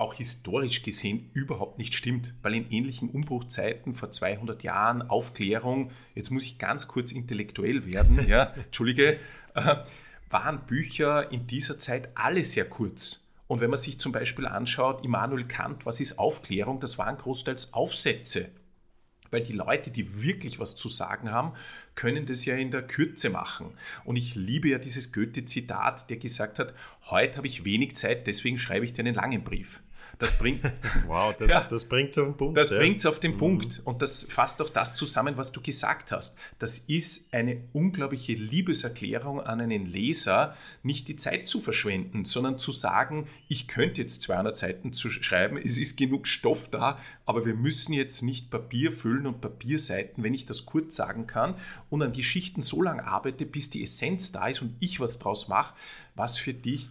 auch 0.00 0.14
historisch 0.14 0.82
gesehen 0.82 1.30
überhaupt 1.34 1.78
nicht 1.78 1.94
stimmt, 1.94 2.34
weil 2.42 2.54
in 2.54 2.70
ähnlichen 2.70 3.10
Umbruchzeiten 3.10 3.92
vor 3.92 4.10
200 4.10 4.62
Jahren 4.62 5.02
Aufklärung, 5.02 5.90
jetzt 6.14 6.30
muss 6.30 6.44
ich 6.44 6.58
ganz 6.58 6.88
kurz 6.88 7.12
intellektuell 7.12 7.84
werden, 7.84 8.24
ja, 8.28 8.54
entschuldige, 8.56 9.18
äh, 9.54 9.76
waren 10.30 10.64
Bücher 10.66 11.30
in 11.30 11.46
dieser 11.46 11.78
Zeit 11.78 12.10
alle 12.14 12.44
sehr 12.44 12.68
kurz. 12.68 13.28
Und 13.46 13.60
wenn 13.60 13.70
man 13.70 13.78
sich 13.78 13.98
zum 13.98 14.12
Beispiel 14.12 14.46
anschaut, 14.46 15.04
Immanuel 15.04 15.44
Kant, 15.44 15.84
was 15.84 16.00
ist 16.00 16.18
Aufklärung? 16.18 16.78
Das 16.78 16.98
waren 16.98 17.16
großteils 17.16 17.74
Aufsätze. 17.74 18.48
Weil 19.32 19.42
die 19.42 19.52
Leute, 19.52 19.90
die 19.90 20.22
wirklich 20.22 20.60
was 20.60 20.76
zu 20.76 20.88
sagen 20.88 21.30
haben, 21.30 21.52
können 21.94 22.26
das 22.26 22.44
ja 22.44 22.54
in 22.54 22.70
der 22.70 22.86
Kürze 22.86 23.28
machen. 23.28 23.72
Und 24.04 24.16
ich 24.16 24.34
liebe 24.34 24.68
ja 24.68 24.78
dieses 24.78 25.12
Goethe-Zitat, 25.12 26.10
der 26.10 26.16
gesagt 26.16 26.58
hat, 26.58 26.74
heute 27.10 27.38
habe 27.38 27.46
ich 27.48 27.64
wenig 27.64 27.96
Zeit, 27.96 28.26
deswegen 28.26 28.58
schreibe 28.58 28.84
ich 28.84 28.92
dir 28.92 29.00
einen 29.00 29.14
langen 29.14 29.42
Brief. 29.42 29.82
Das 30.20 30.36
bringt. 30.36 30.62
wow, 31.06 31.34
das, 31.36 31.50
ja, 31.50 31.62
das 31.62 31.86
bringt 31.86 32.10
es 32.10 32.18
auf 32.18 32.26
den 32.26 32.36
Punkt. 32.36 32.56
Das 32.58 32.68
ja. 32.68 32.76
bringt 32.76 32.98
es 32.98 33.06
auf 33.06 33.18
den 33.20 33.32
mhm. 33.32 33.38
Punkt. 33.38 33.80
Und 33.84 34.02
das 34.02 34.22
fasst 34.24 34.60
auch 34.60 34.68
das 34.68 34.94
zusammen, 34.94 35.38
was 35.38 35.50
du 35.50 35.62
gesagt 35.62 36.12
hast. 36.12 36.38
Das 36.58 36.78
ist 36.78 37.32
eine 37.32 37.62
unglaubliche 37.72 38.34
Liebeserklärung 38.34 39.40
an 39.40 39.62
einen 39.62 39.86
Leser, 39.86 40.54
nicht 40.82 41.08
die 41.08 41.16
Zeit 41.16 41.48
zu 41.48 41.58
verschwenden, 41.58 42.26
sondern 42.26 42.58
zu 42.58 42.70
sagen, 42.70 43.28
ich 43.48 43.66
könnte 43.66 44.02
jetzt 44.02 44.20
200 44.22 44.56
Seiten 44.58 44.92
zu 44.92 45.08
schreiben, 45.08 45.56
es 45.56 45.78
ist 45.78 45.96
genug 45.96 46.28
Stoff 46.28 46.68
da, 46.68 46.98
aber 47.24 47.46
wir 47.46 47.54
müssen 47.54 47.94
jetzt 47.94 48.22
nicht 48.22 48.50
Papier 48.50 48.92
füllen 48.92 49.26
und 49.26 49.40
Papierseiten, 49.40 50.22
wenn 50.22 50.34
ich 50.34 50.44
das 50.44 50.66
kurz 50.66 50.96
sagen 50.96 51.26
kann 51.26 51.54
und 51.88 52.02
an 52.02 52.12
Geschichten 52.12 52.60
so 52.60 52.82
lange 52.82 53.06
arbeite, 53.06 53.46
bis 53.46 53.70
die 53.70 53.82
Essenz 53.82 54.32
da 54.32 54.48
ist 54.48 54.60
und 54.60 54.76
ich 54.80 55.00
was 55.00 55.18
draus 55.18 55.48
mache, 55.48 55.74
was 56.14 56.36
für 56.36 56.52
dich 56.52 56.90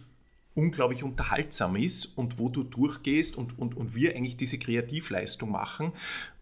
unglaublich 0.54 1.04
unterhaltsam 1.04 1.76
ist 1.76 2.06
und 2.18 2.38
wo 2.38 2.48
du 2.48 2.64
durchgehst 2.64 3.36
und, 3.36 3.58
und, 3.58 3.76
und 3.76 3.94
wir 3.94 4.16
eigentlich 4.16 4.36
diese 4.36 4.58
Kreativleistung 4.58 5.50
machen. 5.50 5.92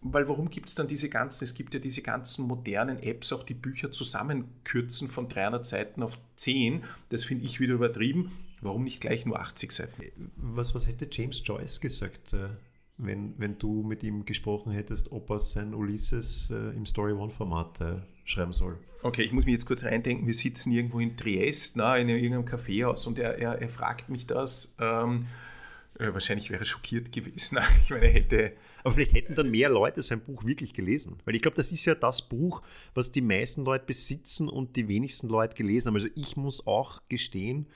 Weil 0.01 0.29
warum 0.29 0.49
gibt 0.49 0.69
es 0.69 0.75
dann 0.75 0.89
diese 0.89 1.09
ganzen, 1.09 1.45
es 1.45 1.55
gibt 1.55 1.75
ja 1.75 1.81
diese 1.81 2.03
ganzen 2.03 2.47
modernen 2.47 2.99
Apps, 3.03 3.33
auch 3.33 3.43
die 3.43 3.55
Bücher 3.55 3.91
zusammenkürzen 3.91 5.09
von 5.09 5.29
300 5.29 5.67
Seiten 5.67 6.03
auf 6.03 6.19
10. 6.37 6.85
Das 7.11 7.25
finde 7.25 7.45
ich 7.45 7.61
wieder 7.61 7.75
übertrieben. 7.75 8.33
Warum 8.61 8.85
nicht 8.85 9.01
gleich 9.01 9.25
nur 9.25 9.39
80 9.39 9.73
Seiten? 9.73 10.03
Was, 10.37 10.75
was 10.75 10.89
hätte 10.89 11.09
James 11.11 11.43
Joyce 11.45 11.81
gesagt, 11.81 12.33
äh, 12.33 12.49
wenn, 12.97 13.35
wenn 13.39 13.59
du 13.59 13.83
mit 13.83 14.03
ihm 14.03 14.25
gesprochen 14.25 14.73
hättest, 14.73 15.13
ob 15.13 15.31
er 15.31 15.39
sein 15.39 15.75
Ulysses 15.75 16.51
äh, 16.51 16.77
im 16.77 16.85
Story 16.85 17.13
One-Format 17.13 17.81
äh, 17.81 17.97
schreiben 18.29 18.53
soll? 18.53 18.79
Okay, 19.03 19.23
ich 19.23 19.33
muss 19.33 19.45
mich 19.45 19.53
jetzt 19.53 19.67
kurz 19.67 19.85
reindenken. 19.85 20.27
Wir 20.27 20.35
sitzen 20.35 20.73
irgendwo 20.73 20.99
in 20.99 21.17
Triest, 21.17 21.77
na, 21.77 21.97
in 21.97 22.09
irgendeinem 22.09 22.45
Kaffeehaus 22.45 23.07
und 23.07 23.19
er, 23.19 23.39
er, 23.39 23.61
er 23.61 23.69
fragt 23.69 24.09
mich 24.09 24.27
das. 24.27 24.75
Ähm, 24.81 25.27
äh, 25.99 26.13
wahrscheinlich 26.13 26.51
wäre 26.51 26.63
er 26.63 26.67
schockiert 26.67 27.13
gewesen. 27.13 27.59
ich 27.83 27.91
meine, 27.91 28.07
hätte. 28.07 28.53
Aber 28.85 28.95
vielleicht 28.95 29.15
hätten 29.15 29.35
dann 29.35 29.51
mehr 29.51 29.69
Leute 29.69 30.03
sein 30.03 30.21
Buch 30.21 30.45
wirklich 30.45 30.73
gelesen. 30.73 31.19
Weil 31.25 31.35
ich 31.35 31.43
glaube, 31.43 31.57
das 31.57 31.73
ist 31.73 31.85
ja 31.85 31.95
das 31.95 32.29
Buch, 32.29 32.63
was 32.95 33.13
die 33.13 33.21
meisten 33.21 33.65
Leute 33.65 33.85
besitzen 33.87 34.49
und 34.49 34.77
die 34.77 34.89
wenigsten 34.89 35.29
Leute 35.29 35.55
gelesen 35.55 35.89
haben. 35.89 35.97
Also 35.97 36.09
ich 36.15 36.37
muss 36.37 36.67
auch 36.67 37.03
gestehen, 37.09 37.67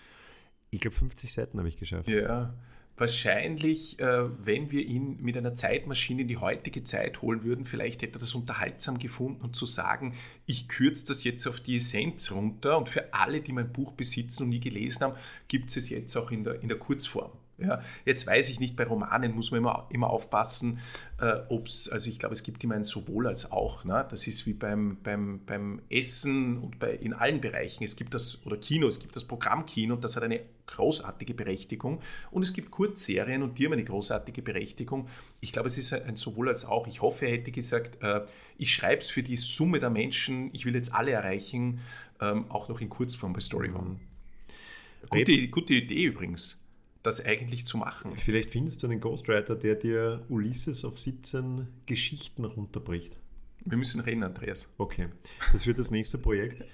ich 0.70 0.80
glaube 0.80 0.96
50 0.96 1.32
Seiten 1.32 1.58
habe 1.58 1.68
ich 1.68 1.76
geschafft. 1.76 2.08
Ja 2.08 2.54
wahrscheinlich, 3.02 3.98
äh, 3.98 4.46
wenn 4.46 4.70
wir 4.70 4.86
ihn 4.86 5.18
mit 5.20 5.36
einer 5.36 5.54
Zeitmaschine 5.54 6.22
in 6.22 6.28
die 6.28 6.36
heutige 6.36 6.84
Zeit 6.84 7.20
holen 7.20 7.42
würden, 7.42 7.64
vielleicht 7.64 8.00
hätte 8.00 8.16
er 8.16 8.20
das 8.20 8.32
unterhaltsam 8.36 8.98
gefunden 8.98 9.42
und 9.42 9.56
zu 9.56 9.66
sagen, 9.66 10.14
ich 10.46 10.68
kürze 10.68 11.06
das 11.06 11.24
jetzt 11.24 11.48
auf 11.48 11.58
die 11.58 11.76
Essenz 11.76 12.30
runter 12.30 12.78
und 12.78 12.88
für 12.88 13.12
alle, 13.12 13.40
die 13.40 13.52
mein 13.52 13.72
Buch 13.72 13.90
besitzen 13.92 14.44
und 14.44 14.50
nie 14.50 14.60
gelesen 14.60 15.02
haben, 15.02 15.16
gibt 15.48 15.76
es 15.76 15.90
jetzt 15.90 16.16
auch 16.16 16.30
in 16.30 16.44
der, 16.44 16.62
in 16.62 16.68
der 16.68 16.78
Kurzform. 16.78 17.32
Ja, 17.58 17.80
jetzt 18.04 18.26
weiß 18.26 18.48
ich 18.48 18.60
nicht, 18.60 18.76
bei 18.76 18.84
Romanen 18.84 19.34
muss 19.34 19.50
man 19.50 19.58
immer, 19.58 19.86
immer 19.90 20.10
aufpassen, 20.10 20.80
äh, 21.20 21.34
ob 21.48 21.66
es, 21.66 21.88
also 21.88 22.10
ich 22.10 22.18
glaube, 22.18 22.32
es 22.32 22.42
gibt 22.42 22.64
immer 22.64 22.74
ein 22.74 22.82
sowohl 22.82 23.26
als 23.26 23.52
auch. 23.52 23.84
Ne? 23.84 24.04
Das 24.08 24.26
ist 24.26 24.46
wie 24.46 24.54
beim, 24.54 24.98
beim, 25.02 25.44
beim 25.44 25.82
Essen 25.88 26.58
und 26.58 26.78
bei, 26.78 26.92
in 26.92 27.12
allen 27.12 27.40
Bereichen. 27.40 27.84
Es 27.84 27.94
gibt 27.94 28.14
das, 28.14 28.44
oder 28.46 28.56
Kino, 28.56 28.88
es 28.88 29.00
gibt 29.00 29.14
das 29.14 29.24
Programmkino 29.24 29.94
und 29.94 30.02
das 30.02 30.16
hat 30.16 30.24
eine 30.24 30.40
großartige 30.66 31.34
Berechtigung. 31.34 32.00
Und 32.30 32.42
es 32.42 32.52
gibt 32.52 32.70
Kurzserien 32.70 33.42
und 33.42 33.58
die 33.58 33.66
haben 33.66 33.74
eine 33.74 33.84
großartige 33.84 34.42
Berechtigung. 34.42 35.08
Ich 35.40 35.52
glaube, 35.52 35.68
es 35.68 35.78
ist 35.78 35.92
ein 35.92 36.16
sowohl 36.16 36.48
als 36.48 36.64
auch. 36.64 36.86
Ich 36.86 37.02
hoffe, 37.02 37.26
er 37.26 37.32
hätte 37.32 37.52
gesagt, 37.52 38.02
äh, 38.02 38.22
ich 38.56 38.72
schreibe 38.72 39.02
es 39.02 39.10
für 39.10 39.22
die 39.22 39.36
Summe 39.36 39.78
der 39.78 39.90
Menschen, 39.90 40.50
ich 40.52 40.64
will 40.64 40.74
jetzt 40.74 40.94
alle 40.94 41.12
erreichen, 41.12 41.80
ähm, 42.20 42.50
auch 42.50 42.68
noch 42.68 42.80
in 42.80 42.88
Kurzform 42.88 43.34
bei 43.34 43.40
Story 43.40 43.70
One. 43.70 43.90
Mhm. 43.90 45.08
Gute, 45.10 45.48
gute 45.48 45.74
Idee 45.74 46.04
übrigens 46.04 46.61
das 47.02 47.24
eigentlich 47.24 47.66
zu 47.66 47.78
machen. 47.78 48.16
Vielleicht 48.16 48.50
findest 48.50 48.82
du 48.82 48.86
einen 48.86 49.00
Ghostwriter, 49.00 49.56
der 49.56 49.74
dir 49.74 50.24
Ulysses 50.28 50.84
auf 50.84 50.98
17 50.98 51.66
Geschichten 51.86 52.44
runterbricht. 52.44 53.16
Wir 53.64 53.76
müssen 53.76 54.00
reden, 54.00 54.22
Andreas. 54.22 54.72
Okay, 54.78 55.08
das 55.52 55.66
wird 55.66 55.78
das 55.78 55.90
nächste 55.90 56.18
Projekt. 56.18 56.64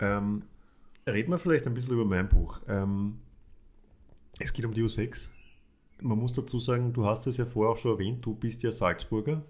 Ähm, 0.00 0.42
reden 1.06 1.30
wir 1.30 1.38
vielleicht 1.38 1.66
ein 1.66 1.74
bisschen 1.74 1.92
über 1.92 2.04
mein 2.04 2.28
Buch. 2.28 2.60
Ähm, 2.68 3.18
es 4.38 4.52
geht 4.52 4.64
um 4.64 4.74
die 4.74 4.82
U6. 4.82 5.28
Man 6.00 6.18
muss 6.18 6.32
dazu 6.32 6.60
sagen, 6.60 6.92
du 6.92 7.04
hast 7.04 7.26
es 7.26 7.36
ja 7.36 7.44
vorher 7.44 7.72
auch 7.72 7.76
schon 7.76 7.92
erwähnt, 7.92 8.24
du 8.24 8.34
bist 8.34 8.62
ja 8.62 8.72
Salzburger 8.72 9.44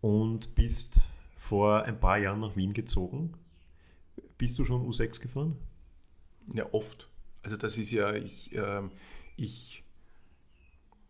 und 0.00 0.54
bist 0.54 1.00
vor 1.38 1.84
ein 1.84 1.98
paar 1.98 2.18
Jahren 2.18 2.40
nach 2.40 2.56
Wien 2.56 2.74
gezogen. 2.74 3.32
Bist 4.36 4.58
du 4.58 4.64
schon 4.64 4.86
U6 4.86 5.20
gefahren? 5.20 5.56
Ja, 6.52 6.66
oft. 6.72 7.08
Also 7.46 7.56
das 7.56 7.78
ist 7.78 7.92
ja, 7.92 8.12
ich, 8.12 8.52
äh, 8.56 8.82
ich 9.36 9.84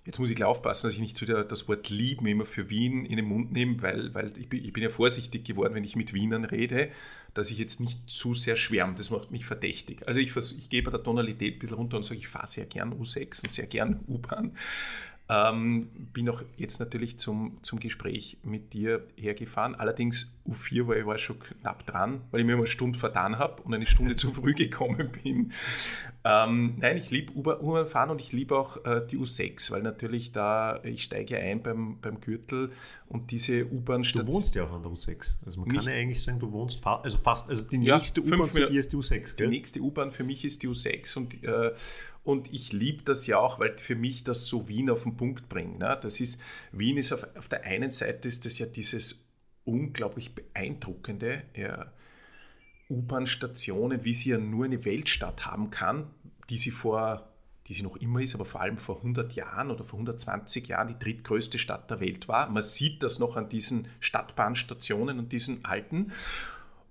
Jetzt 0.05 0.19
muss 0.19 0.31
ich 0.31 0.45
aufpassen, 0.45 0.87
dass 0.87 0.95
ich 0.95 1.01
nicht 1.01 1.21
wieder 1.23 1.43
das 1.45 1.67
Wort 1.67 1.89
lieben 1.89 2.27
immer 2.27 2.45
für 2.45 2.69
Wien 2.69 3.07
in 3.07 3.17
den 3.17 3.25
Mund 3.25 3.53
nehme, 3.53 3.81
weil, 3.81 4.15
weil 4.15 4.37
ich, 4.39 4.49
bin, 4.49 4.63
ich 4.63 4.73
bin 4.75 4.83
ja 4.83 4.91
vorsichtig 4.91 5.45
geworden, 5.45 5.75
wenn 5.75 5.83
ich 5.83 5.97
mit 5.97 6.13
Wienern 6.13 6.45
rede, 6.45 6.91
dass 7.33 7.51
ich 7.51 7.59
jetzt 7.59 7.81
nicht 7.81 8.09
zu 8.09 8.35
sehr 8.35 8.55
schwärme. 8.55 8.95
Das 8.95 9.09
macht 9.11 9.31
mich 9.31 9.47
verdächtig. 9.47 10.07
Also 10.07 10.21
ich, 10.21 10.37
ich 10.37 10.69
gehe 10.69 10.83
bei 10.83 10.91
der 10.91 11.03
Tonalität 11.03 11.55
ein 11.55 11.59
bisschen 11.59 11.77
runter 11.77 11.97
und 11.97 12.05
sage, 12.05 12.21
ich 12.21 12.29
fahre 12.29 12.47
sehr 12.47 12.67
gern 12.67 12.93
U6 12.93 13.45
und 13.45 13.51
sehr 13.51 13.67
gern 13.67 14.05
U-Bahn. 14.07 14.53
Ähm, 15.29 15.89
bin 16.13 16.29
auch 16.29 16.43
jetzt 16.57 16.79
natürlich 16.79 17.19
zum, 17.19 17.59
zum 17.63 17.81
Gespräch 17.81 18.39
mit 18.45 18.73
dir 18.73 19.07
hergefahren. 19.17 19.75
Allerdings 19.75 20.37
U4 20.49 20.87
war 20.87 20.97
ich 20.97 21.07
war 21.07 21.19
schon 21.19 21.41
knapp 21.41 21.85
dran, 21.85 22.21
weil 22.31 22.41
ich 22.41 22.47
mir 22.47 22.53
immer 22.53 22.63
eine 22.63 22.69
Stunde 22.69 22.97
vertan 22.97 23.37
habe 23.39 23.61
und 23.63 23.75
eine 23.75 23.87
Stunde 23.87 24.15
zu 24.15 24.33
früh 24.33 24.55
gekommen 24.55 25.11
bin. 25.23 25.53
Ähm, 26.25 26.77
nein, 26.79 26.97
ich 26.97 27.11
liebe 27.11 27.33
U-Bahn 27.33 27.87
fahren 27.87 28.11
und 28.11 28.21
ich 28.21 28.33
liebe 28.33 28.57
auch 28.57 28.85
äh, 28.85 29.05
die 29.05 29.19
U6, 29.19 29.73
weil 29.73 29.83
natürlich 29.83 30.31
da, 30.31 30.81
ich 30.85 31.03
steige 31.03 31.39
ein 31.39 31.61
beim, 31.63 32.01
beim 32.01 32.21
Gürtel 32.21 32.71
und 33.09 33.33
diese 33.33 33.67
U-Bahn-Station. 33.67 34.27
Du 34.27 34.33
wohnst 34.33 34.55
ja 34.55 34.65
auch 34.65 34.73
an 34.73 34.83
der 34.83 34.93
U6. 34.93 35.37
Also 35.45 35.61
man 35.61 35.71
kann 35.71 35.85
ja 35.85 35.93
eigentlich 35.93 36.23
sagen, 36.23 36.39
du 36.39 36.53
wohnst 36.53 36.81
fa 36.81 37.01
also 37.03 37.19
fast, 37.19 37.51
also 37.51 37.65
die 37.65 37.79
Ja, 37.79 37.97
nächste 37.97 38.23
fünf 38.23 38.35
U-Bahn 38.41 38.49
für 38.49 38.67
dich 38.67 38.77
ist 38.77 38.93
die 38.93 38.97
U6, 38.97 39.31
Die 39.31 39.37
gell? 39.37 39.49
nächste 39.49 39.81
U-Bahn 39.81 40.13
für 40.13 40.23
mich 40.25 40.45
ist 40.45 40.63
die 40.63 40.69
U6 40.69 41.17
und, 41.17 41.43
äh, 41.43 41.73
und 42.27 42.53
ich 42.53 42.73
liebe 42.73 43.05
das 43.05 43.29
ja 43.29 43.39
auch, 43.39 43.61
weil 43.61 43.79
für 43.79 43.95
mich 43.95 44.25
das 44.25 44.47
so 44.47 44.67
Wien 44.67 44.91
auf 44.91 45.05
den 45.05 45.17
Punkt 45.17 45.49
bringt. 45.49 45.79
Ne? 45.79 45.97
Das 46.03 46.21
ist, 46.21 46.43
Wien 46.73 46.97
ist 46.97 47.13
auf, 47.13 47.25
auf 47.37 47.47
der 47.47 47.63
einen 47.63 47.91
Seite 47.91 48.27
ist 48.27 48.45
das 48.45 48.59
ja 48.59 48.67
dieses 48.67 49.29
unglaublich 49.65 50.35
beeindruckende, 50.35 51.45
ja, 51.55 51.93
U-Bahn-Stationen, 52.91 54.05
wie 54.05 54.13
sie 54.13 54.31
ja 54.31 54.39
nur 54.39 54.65
eine 54.65 54.85
Weltstadt 54.85 55.47
haben 55.47 55.71
kann, 55.71 56.11
die 56.51 56.57
sie 56.57 56.73
vor, 56.73 57.33
die 57.69 57.75
sie 57.75 57.85
noch 57.85 57.97
immer 57.97 58.21
ist, 58.21 58.35
aber 58.35 58.45
vor 58.45 58.61
allem 58.61 58.79
vor 58.79 58.97
100 58.97 59.33
Jahren 59.35 59.71
oder 59.71 59.85
vor 59.85 59.99
120 59.99 60.67
Jahren 60.67 60.89
die 60.89 60.99
drittgrößte 60.99 61.59
Stadt 61.59 61.89
der 61.91 62.01
Welt 62.01 62.27
war. 62.27 62.51
Man 62.51 62.63
sieht 62.63 63.05
das 63.05 63.21
noch 63.21 63.37
an 63.37 63.49
diesen 63.49 63.87
Stadtbahnstationen 64.01 65.21
und 65.21 65.33
diesen 65.33 65.65
alten. 65.65 66.13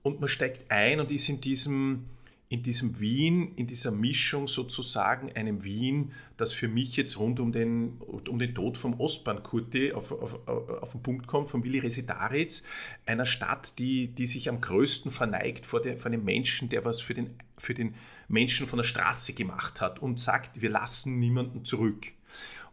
Und 0.01 0.22
man 0.22 0.30
steigt 0.30 0.72
ein 0.72 1.01
und 1.01 1.12
ist 1.12 1.27
in 1.27 1.42
diesem, 1.42 2.06
in 2.48 2.62
diesem 2.62 3.00
Wien, 3.00 3.54
in 3.56 3.66
dieser 3.66 3.92
Mischung 3.92 4.48
sozusagen, 4.48 5.32
einem 5.32 5.64
Wien, 5.64 6.12
das 6.38 6.54
für 6.54 6.68
mich 6.68 6.96
jetzt 6.96 7.18
rund 7.18 7.40
um 7.40 7.52
den, 7.52 7.98
um 8.30 8.38
den 8.38 8.54
Tod 8.54 8.78
vom 8.78 9.00
Ostbahnkurti 9.00 9.94
auf, 9.94 10.12
auf, 10.12 10.48
auf 10.48 10.92
den 10.92 11.02
Punkt 11.02 11.25
kommt, 11.25 11.50
von 11.50 11.64
Willi 11.64 11.80
Resetaritz, 11.80 12.64
einer 13.06 13.25
Stadt, 13.25 13.80
die, 13.80 14.10
die 14.10 14.28
sich 14.28 14.48
am 14.48 14.62
größten 14.62 15.10
verneigt 15.10 15.66
vor, 15.66 15.82
der, 15.82 15.98
vor 15.98 16.12
dem 16.12 16.24
Menschen, 16.24 16.70
der 16.70 16.86
was 16.86 17.02
für 17.02 17.16
den, 17.16 17.32
für 17.58 17.74
den 17.74 17.96
Menschen 18.28 18.68
von 18.68 18.78
der 18.78 18.84
Straße 18.84 19.34
gemacht 19.34 19.82
hat 19.82 20.00
und 20.00 20.20
sagt, 20.20 20.62
wir 20.62 20.70
lassen 20.70 21.20
niemanden 21.20 21.66
zurück. 21.66 22.12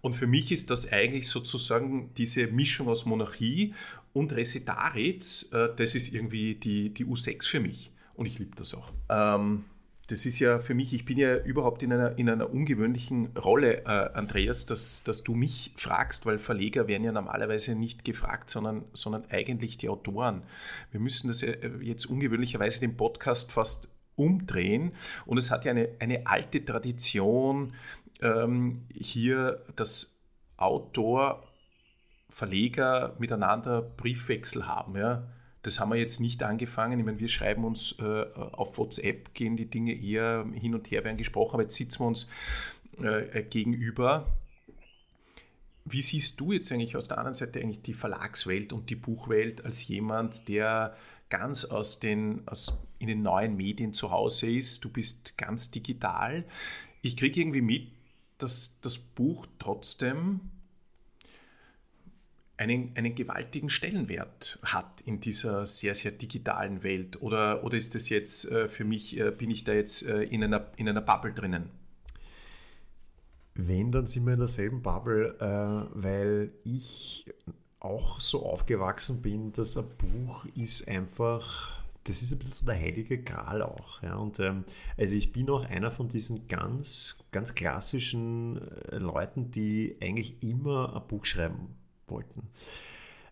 Und 0.02 0.14
für 0.14 0.26
mich 0.26 0.52
ist 0.52 0.71
das 0.71 0.93
eigentlich 0.93 1.29
sozusagen 1.29 2.12
diese 2.14 2.49
Mischung 2.49 2.88
aus 2.88 3.07
Monarchie 3.07 3.73
und 4.12 4.33
Resetaritz, 4.33 5.50
äh, 5.52 5.69
das 5.76 5.95
ist 5.95 6.12
irgendwie 6.12 6.57
die, 6.57 6.93
die 6.93 7.07
U6 7.07 7.49
für 7.49 7.61
mich. 7.61 7.93
Und 8.23 8.26
ich 8.26 8.38
liebe 8.38 8.55
das 8.55 8.73
auch. 8.73 8.93
Ähm, 9.09 9.64
das 10.07 10.26
ist 10.26 10.38
ja 10.38 10.61
für 10.61 10.75
mich, 10.75 10.95
ich 10.95 11.05
bin 11.05 11.19
ja 11.19 11.38
überhaupt 11.38 11.83
in 11.83 11.93
einer, 11.93 12.17
in 12.19 12.31
einer 12.31 12.49
ungewöhnlichen 12.49 13.37
Rolle, 13.37 13.79
äh, 13.79 14.12
Andreas, 14.14 14.64
dass, 14.64 15.02
dass 15.02 15.25
du 15.25 15.35
mich 15.35 15.73
fragst, 15.75 16.25
weil 16.25 16.38
Verleger 16.38 16.87
werden 16.87 17.02
ja 17.02 17.11
normalerweise 17.11 17.75
nicht 17.75 18.05
gefragt, 18.05 18.49
sondern, 18.49 18.85
sondern 18.93 19.25
eigentlich 19.31 19.76
die 19.76 19.88
Autoren. 19.88 20.45
Wir 20.93 21.00
müssen 21.00 21.26
das 21.26 21.43
äh, 21.43 21.69
jetzt 21.81 22.07
ungewöhnlicherweise 22.07 22.79
den 22.79 22.97
Podcast 22.97 23.50
fast 23.50 23.88
umdrehen. 24.14 24.93
Und 25.26 25.38
es 25.38 25.50
hat 25.50 25.64
ja 25.64 25.73
eine, 25.73 25.88
eine 25.99 26.25
alte 26.29 26.64
Tradition, 26.64 27.75
ähm, 28.21 28.87
hier 28.95 29.64
das 29.75 30.21
Autor, 30.57 31.43
Verleger 32.28 33.17
miteinander 33.19 33.82
Briefwechsel 33.82 34.69
haben. 34.69 34.97
Ja. 34.97 35.26
Das 35.63 35.79
haben 35.79 35.91
wir 35.91 35.97
jetzt 35.97 36.21
nicht 36.21 36.43
angefangen. 36.43 36.99
Ich 36.99 37.05
meine, 37.05 37.21
wir 37.21 37.29
schreiben 37.29 37.65
uns 37.65 37.95
äh, 37.99 38.25
auf 38.35 38.79
WhatsApp, 38.79 39.33
gehen 39.33 39.57
die 39.57 39.71
Dinge 39.71 39.95
eher 39.95 40.45
hin 40.53 40.75
und 40.75 40.91
her, 40.91 41.05
werden 41.05 41.17
gesprochen, 41.17 41.55
aber 41.55 41.63
jetzt 41.63 41.77
sitzen 41.77 42.01
wir 42.01 42.07
uns 42.09 42.27
äh, 43.01 43.45
gegenüber. 43.45 44.27
Wie 45.85 46.03
siehst 46.03 46.39
du 46.41 46.53
jetzt 46.53 46.71
eigentlich 46.73 46.97
aus 46.97 47.09
der 47.09 47.19
anderen 47.19 47.35
Seite 47.35 47.61
eigentlich 47.61 47.83
die 47.83 47.95
Verlagswelt 47.95 48.73
und 48.73 48.91
die 48.91 48.97
Buchwelt 48.97 49.65
als 49.65 49.87
jemand, 49.87 50.49
der 50.49 50.97
ganz 51.29 51.65
aus 51.65 51.99
den, 51.99 52.47
aus, 52.47 52.79
in 52.99 53.09
den 53.09 53.23
neuen 53.23 53.57
Medien 53.57 53.93
zu 53.93 54.11
Hause 54.11 54.51
ist? 54.51 54.85
Du 54.85 54.91
bist 54.91 55.39
ganz 55.39 55.71
digital. 55.71 56.45
Ich 57.03 57.17
kriege 57.17 57.41
irgendwie 57.41 57.63
mit, 57.63 57.89
dass 58.39 58.81
das 58.81 58.99
Buch 58.99 59.47
trotzdem 59.59 60.41
einen, 62.56 62.93
einen 62.97 63.15
gewaltigen 63.15 63.71
Stellenwert 63.71 64.58
hat 64.62 65.00
in 65.02 65.21
dieser 65.21 65.67
sehr, 65.67 65.95
sehr 65.95 66.12
digitalen 66.12 66.82
Welt? 66.82 67.21
Oder, 67.23 67.65
oder 67.65 67.76
ist 67.76 67.95
das 67.95 68.08
jetzt 68.08 68.50
äh, 68.50 68.69
für 68.69 68.84
mich, 68.84 69.19
äh, 69.19 69.30
bin 69.30 69.50
ich 69.50 69.65
da 69.65 69.73
jetzt 69.73 70.06
äh, 70.06 70.23
in, 70.23 70.45
einer, 70.45 70.67
in 70.76 70.88
einer 70.88 71.00
Bubble 71.00 71.32
drinnen? 71.32 71.71
Wenn, 73.54 73.93
dann 73.93 74.06
sind 74.06 74.25
wir 74.25 74.32
in 74.32 74.38
derselben 74.38 74.80
Bubble, 74.80 75.36
weil 75.93 76.54
ich 76.65 77.26
auch 77.80 78.19
so 78.19 78.47
aufgewachsen 78.47 79.21
bin, 79.21 79.52
dass 79.52 79.76
ein 79.76 79.84
Buch 79.99 80.47
ist 80.54 80.88
einfach, 80.88 81.82
das 82.04 82.23
ist 82.23 82.32
ein 82.32 82.38
bisschen 82.38 82.52
so 82.52 82.65
der 82.65 82.80
heilige 82.80 83.19
Gral 83.19 83.60
auch. 83.60 84.02
Ja? 84.02 84.15
Und 84.15 84.41
ähm, 84.41 84.65
also 84.97 85.15
ich 85.15 85.34
bin 85.34 85.50
auch 85.50 85.67
einer 85.67 85.91
von 85.91 86.08
diesen 86.08 86.49
ganz, 86.49 87.19
ganz 87.30 87.54
klassischen 87.54 88.58
Leuten, 88.91 89.50
die 89.50 89.99
eigentlich 90.00 90.43
immer 90.43 90.97
ein 90.97 91.06
Buch 91.06 91.26
schreiben 91.26 91.76
wollten. 92.13 92.49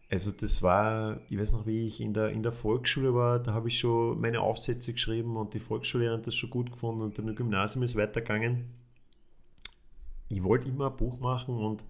Also 0.09 0.33
das 0.33 0.63
war, 0.63 1.21
ich 1.29 1.39
weiß 1.39 1.53
noch, 1.53 1.67
wie 1.67 1.87
ich 1.87 2.01
in 2.01 2.13
der, 2.13 2.31
in 2.31 2.43
der 2.43 2.53
Volksschule 2.53 3.15
war, 3.15 3.39
da 3.39 3.53
habe 3.53 3.69
ich 3.69 3.79
schon 3.79 4.21
meine 4.21 4.41
Aufsätze 4.41 4.93
geschrieben 4.93 5.37
und 5.37 5.55
die 5.55 5.61
Volksschullehrerin 5.61 6.19
hat 6.19 6.27
das 6.27 6.35
schon 6.35 6.51
gut 6.51 6.73
gefunden 6.73 7.03
und 7.03 7.17
dann 7.17 7.29
im 7.29 7.37
Gymnasium 7.37 7.85
ist 7.85 7.95
weitergegangen 7.95 8.81
ich 10.31 10.43
wollte 10.43 10.69
immer 10.69 10.91
ein 10.91 10.97
Buch 10.97 11.19
machen 11.21 11.57
und 11.57 11.85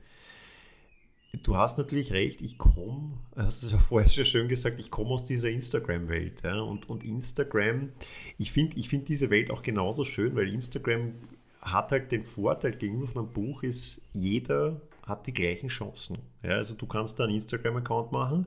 du 1.42 1.57
hast 1.57 1.79
natürlich 1.79 2.12
recht, 2.12 2.40
ich 2.40 2.59
komme, 2.59 3.18
hast 3.37 3.62
es 3.62 3.72
ja 3.72 3.79
vorher 3.88 4.09
schon 4.09 4.24
schön 4.24 4.48
gesagt, 4.48 4.81
ich 4.81 4.90
komme 4.90 5.11
aus 5.11 5.24
dieser 5.24 5.50
Instagram-Welt. 5.50 6.42
Ja, 6.42 6.61
und, 6.61 6.88
und 6.88 7.05
Instagram, 7.05 7.90
ich 8.38 8.50
finde 8.50 8.76
ich 8.79 8.88
find 8.88 9.09
diese 9.09 9.31
Welt 9.31 9.53
auch 9.53 9.62
genauso 9.62 10.05
schön, 10.05 10.35
weil 10.35 10.53
Instagram 10.53 11.12
hat 11.61 11.92
halt 11.92 12.11
den 12.11 12.24
Vorteil 12.24 12.72
gegenüber 12.72 13.20
einem 13.20 13.33
Buch, 13.33 13.62
ist, 13.62 14.00
jeder 14.14 14.81
hat 15.06 15.26
die 15.26 15.34
gleichen 15.34 15.68
Chancen. 15.68 16.18
Ja, 16.42 16.56
also 16.56 16.74
du 16.74 16.86
kannst 16.86 17.18
da 17.18 17.24
einen 17.24 17.34
Instagram-Account 17.34 18.12
machen 18.12 18.46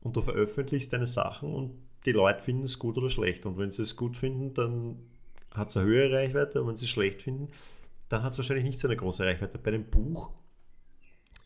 und 0.00 0.16
du 0.16 0.22
veröffentlichst 0.22 0.92
deine 0.92 1.06
Sachen 1.06 1.52
und 1.52 1.72
die 2.06 2.12
Leute 2.12 2.42
finden 2.42 2.64
es 2.64 2.78
gut 2.78 2.96
oder 2.96 3.10
schlecht. 3.10 3.46
Und 3.46 3.58
wenn 3.58 3.70
sie 3.70 3.82
es 3.82 3.96
gut 3.96 4.16
finden, 4.16 4.54
dann 4.54 4.96
hat 5.52 5.68
es 5.68 5.76
eine 5.76 5.86
höhere 5.86 6.16
Reichweite 6.16 6.62
und 6.62 6.68
wenn 6.68 6.76
sie 6.76 6.86
es 6.86 6.90
schlecht 6.90 7.22
finden, 7.22 7.48
dann 8.08 8.22
hat 8.22 8.32
es 8.32 8.38
wahrscheinlich 8.38 8.64
nicht 8.64 8.80
so 8.80 8.88
eine 8.88 8.96
große 8.96 9.24
Reichweite. 9.24 9.58
Bei 9.58 9.70
dem 9.70 9.84
Buch 9.84 10.30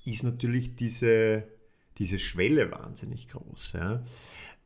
ist 0.04 0.22
natürlich 0.22 0.76
diese, 0.76 1.44
diese 1.98 2.18
Schwelle 2.18 2.70
wahnsinnig 2.70 3.28
groß. 3.28 3.74
Ja. 3.74 4.02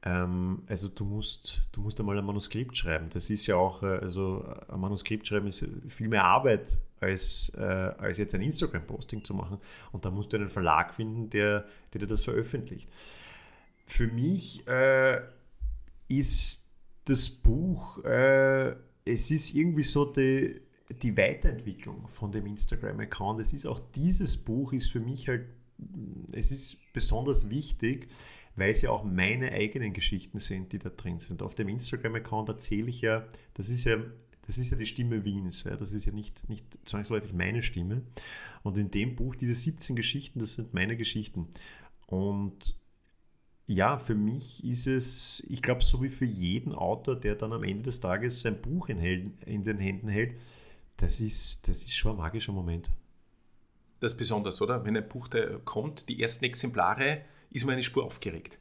Ähm, 0.02 0.62
also 0.66 0.88
du 0.88 1.04
musst, 1.04 1.68
du 1.72 1.80
musst 1.80 1.98
einmal 1.98 2.18
ein 2.18 2.24
Manuskript 2.24 2.76
schreiben. 2.76 3.10
Das 3.12 3.30
ist 3.30 3.46
ja 3.46 3.56
auch, 3.56 3.82
äh, 3.82 3.98
also 3.98 4.44
ein 4.68 4.80
Manuskript 4.80 5.26
schreiben 5.26 5.48
ist 5.48 5.64
viel 5.88 6.08
mehr 6.08 6.24
Arbeit, 6.24 6.78
als, 7.00 7.52
äh, 7.56 7.60
als 7.60 8.18
jetzt 8.18 8.34
ein 8.34 8.42
Instagram-Posting 8.42 9.24
zu 9.24 9.34
machen. 9.34 9.58
Und 9.92 10.04
da 10.04 10.10
musst 10.10 10.32
du 10.32 10.36
einen 10.36 10.50
Verlag 10.50 10.94
finden, 10.94 11.30
der, 11.30 11.66
der 11.92 12.00
dir 12.00 12.06
das 12.06 12.24
veröffentlicht. 12.24 12.88
Für 13.86 14.06
mich 14.06 14.66
äh, 14.68 15.20
ist 16.08 16.68
das 17.04 17.28
Buch, 17.28 18.04
äh, 18.04 18.76
es 19.04 19.30
ist 19.30 19.54
irgendwie 19.54 19.82
so 19.82 20.04
die, 20.04 20.60
die 21.02 21.16
Weiterentwicklung 21.16 22.06
von 22.08 22.30
dem 22.30 22.46
Instagram-Account. 22.46 23.40
Es 23.40 23.52
ist 23.52 23.66
auch 23.66 23.80
dieses 23.94 24.36
Buch 24.36 24.72
ist 24.72 24.90
für 24.90 25.00
mich 25.00 25.28
halt, 25.28 25.46
es 26.32 26.52
ist 26.52 26.76
besonders 26.92 27.50
wichtig, 27.50 28.08
weil 28.58 28.70
es 28.70 28.82
ja 28.82 28.90
auch 28.90 29.04
meine 29.04 29.52
eigenen 29.52 29.92
Geschichten 29.92 30.38
sind, 30.38 30.72
die 30.72 30.78
da 30.78 30.90
drin 30.90 31.18
sind. 31.18 31.42
Auf 31.42 31.54
dem 31.54 31.68
Instagram-Account 31.68 32.48
erzähle 32.48 32.88
ich 32.88 33.00
ja, 33.00 33.26
das 33.54 33.68
ist 33.68 33.84
ja, 33.84 33.98
das 34.46 34.58
ist 34.58 34.70
ja 34.70 34.76
die 34.76 34.86
Stimme 34.86 35.24
Wiens, 35.24 35.64
ja, 35.64 35.76
das 35.76 35.92
ist 35.92 36.06
ja 36.06 36.12
nicht, 36.12 36.48
nicht 36.48 36.64
zwangsläufig 36.84 37.32
meine 37.32 37.62
Stimme. 37.62 38.02
Und 38.62 38.76
in 38.76 38.90
dem 38.90 39.14
Buch, 39.14 39.36
diese 39.36 39.54
17 39.54 39.94
Geschichten, 39.94 40.38
das 40.40 40.54
sind 40.54 40.74
meine 40.74 40.96
Geschichten. 40.96 41.48
Und 42.06 42.74
ja, 43.66 43.98
für 43.98 44.14
mich 44.14 44.64
ist 44.64 44.86
es, 44.86 45.46
ich 45.48 45.60
glaube, 45.60 45.84
so 45.84 46.02
wie 46.02 46.08
für 46.08 46.24
jeden 46.24 46.72
Autor, 46.72 47.16
der 47.16 47.34
dann 47.34 47.52
am 47.52 47.62
Ende 47.62 47.84
des 47.84 48.00
Tages 48.00 48.40
sein 48.40 48.60
Buch 48.62 48.88
in, 48.88 48.98
in 49.44 49.62
den 49.62 49.78
Händen 49.78 50.08
hält, 50.08 50.34
das 50.96 51.20
ist, 51.20 51.68
das 51.68 51.82
ist 51.82 51.94
schon 51.94 52.12
ein 52.12 52.18
magischer 52.18 52.52
Moment. 52.52 52.90
Das 54.00 54.12
ist 54.12 54.18
besonders, 54.18 54.62
oder? 54.62 54.84
Wenn 54.84 54.96
ein 54.96 55.08
Buch 55.08 55.28
da 55.28 55.58
kommt, 55.64 56.08
die 56.08 56.22
ersten 56.22 56.46
Exemplare, 56.46 57.22
ist 57.50 57.64
man 57.64 57.74
eine 57.74 57.82
Spur 57.82 58.04
aufgeregt. 58.04 58.60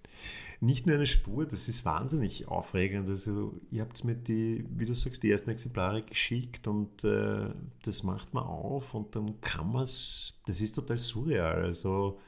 nicht 0.60 0.88
nur 0.88 0.96
eine 0.96 1.06
Spur, 1.06 1.46
das 1.46 1.68
ist 1.68 1.86
wahnsinnig 1.86 2.48
aufregend. 2.48 3.08
Also 3.10 3.54
ihr 3.70 3.82
habt 3.82 4.04
mir 4.04 4.16
die, 4.16 4.66
wie 4.76 4.86
du 4.86 4.96
sagst, 4.96 5.24
die 5.24 5.32
ersten 5.32 5.52
Exemplare 5.52 6.02
geschickt 6.02 6.68
und 6.68 7.04
äh, 7.04 7.50
das 7.84 8.04
macht 8.04 8.34
man 8.34 8.44
auf 8.44 8.94
und 8.94 9.16
dann 9.16 9.40
kann 9.42 9.72
man 9.72 9.84
es, 9.84 10.40
das 10.48 10.62
ist 10.62 10.74
total 10.74 10.98
surreal. 10.98 11.64
Also 11.64 12.20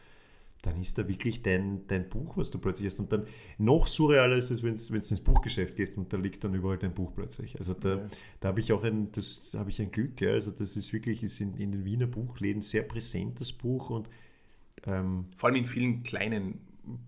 dann 0.61 0.79
ist 0.81 0.97
da 0.97 1.07
wirklich 1.07 1.41
dein, 1.41 1.87
dein 1.87 2.09
Buch, 2.09 2.35
was 2.35 2.51
du 2.51 2.59
plötzlich 2.59 2.87
hast. 2.87 2.99
Und 2.99 3.11
dann 3.13 3.25
noch 3.57 3.87
surrealer 3.87 4.35
ist 4.35 4.51
es, 4.51 4.61
wenn 4.61 4.75
du 4.75 4.95
ins 4.95 5.21
Buchgeschäft 5.21 5.75
gehst 5.75 5.97
und 5.97 6.11
da 6.11 6.17
liegt 6.17 6.43
dann 6.43 6.53
überall 6.53 6.77
dein 6.77 6.93
Buch 6.93 7.13
plötzlich. 7.15 7.57
Also 7.57 7.73
da, 7.73 7.95
ja. 7.95 8.07
da 8.41 8.49
habe 8.49 8.59
ich 8.59 8.73
auch 8.73 8.83
ein, 8.83 9.11
das 9.13 9.55
habe 9.57 9.69
ich 9.69 9.81
ein 9.81 9.91
Glück, 9.91 10.19
ja. 10.19 10.31
Also 10.31 10.51
das 10.51 10.75
ist 10.75 10.91
wirklich, 10.91 11.23
ist 11.23 11.39
in, 11.39 11.55
in 11.55 11.71
den 11.71 11.85
Wiener 11.85 12.07
Buchläden 12.07 12.61
sehr 12.61 12.83
präsent, 12.83 13.39
das 13.39 13.53
Buch. 13.53 13.89
Und 13.89 14.09
ähm, 14.85 15.25
Vor 15.35 15.49
allem 15.49 15.57
in 15.57 15.65
vielen 15.65 16.03
kleinen 16.03 16.59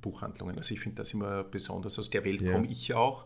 Buchhandlungen. 0.02 0.58
Also 0.58 0.74
ich 0.74 0.80
finde 0.80 0.98
das 0.98 1.14
immer 1.14 1.44
besonders. 1.44 1.98
Aus 1.98 2.10
der 2.10 2.24
Welt 2.24 2.42
ja. 2.42 2.52
komme 2.52 2.68
ich 2.68 2.94
auch. 2.94 3.26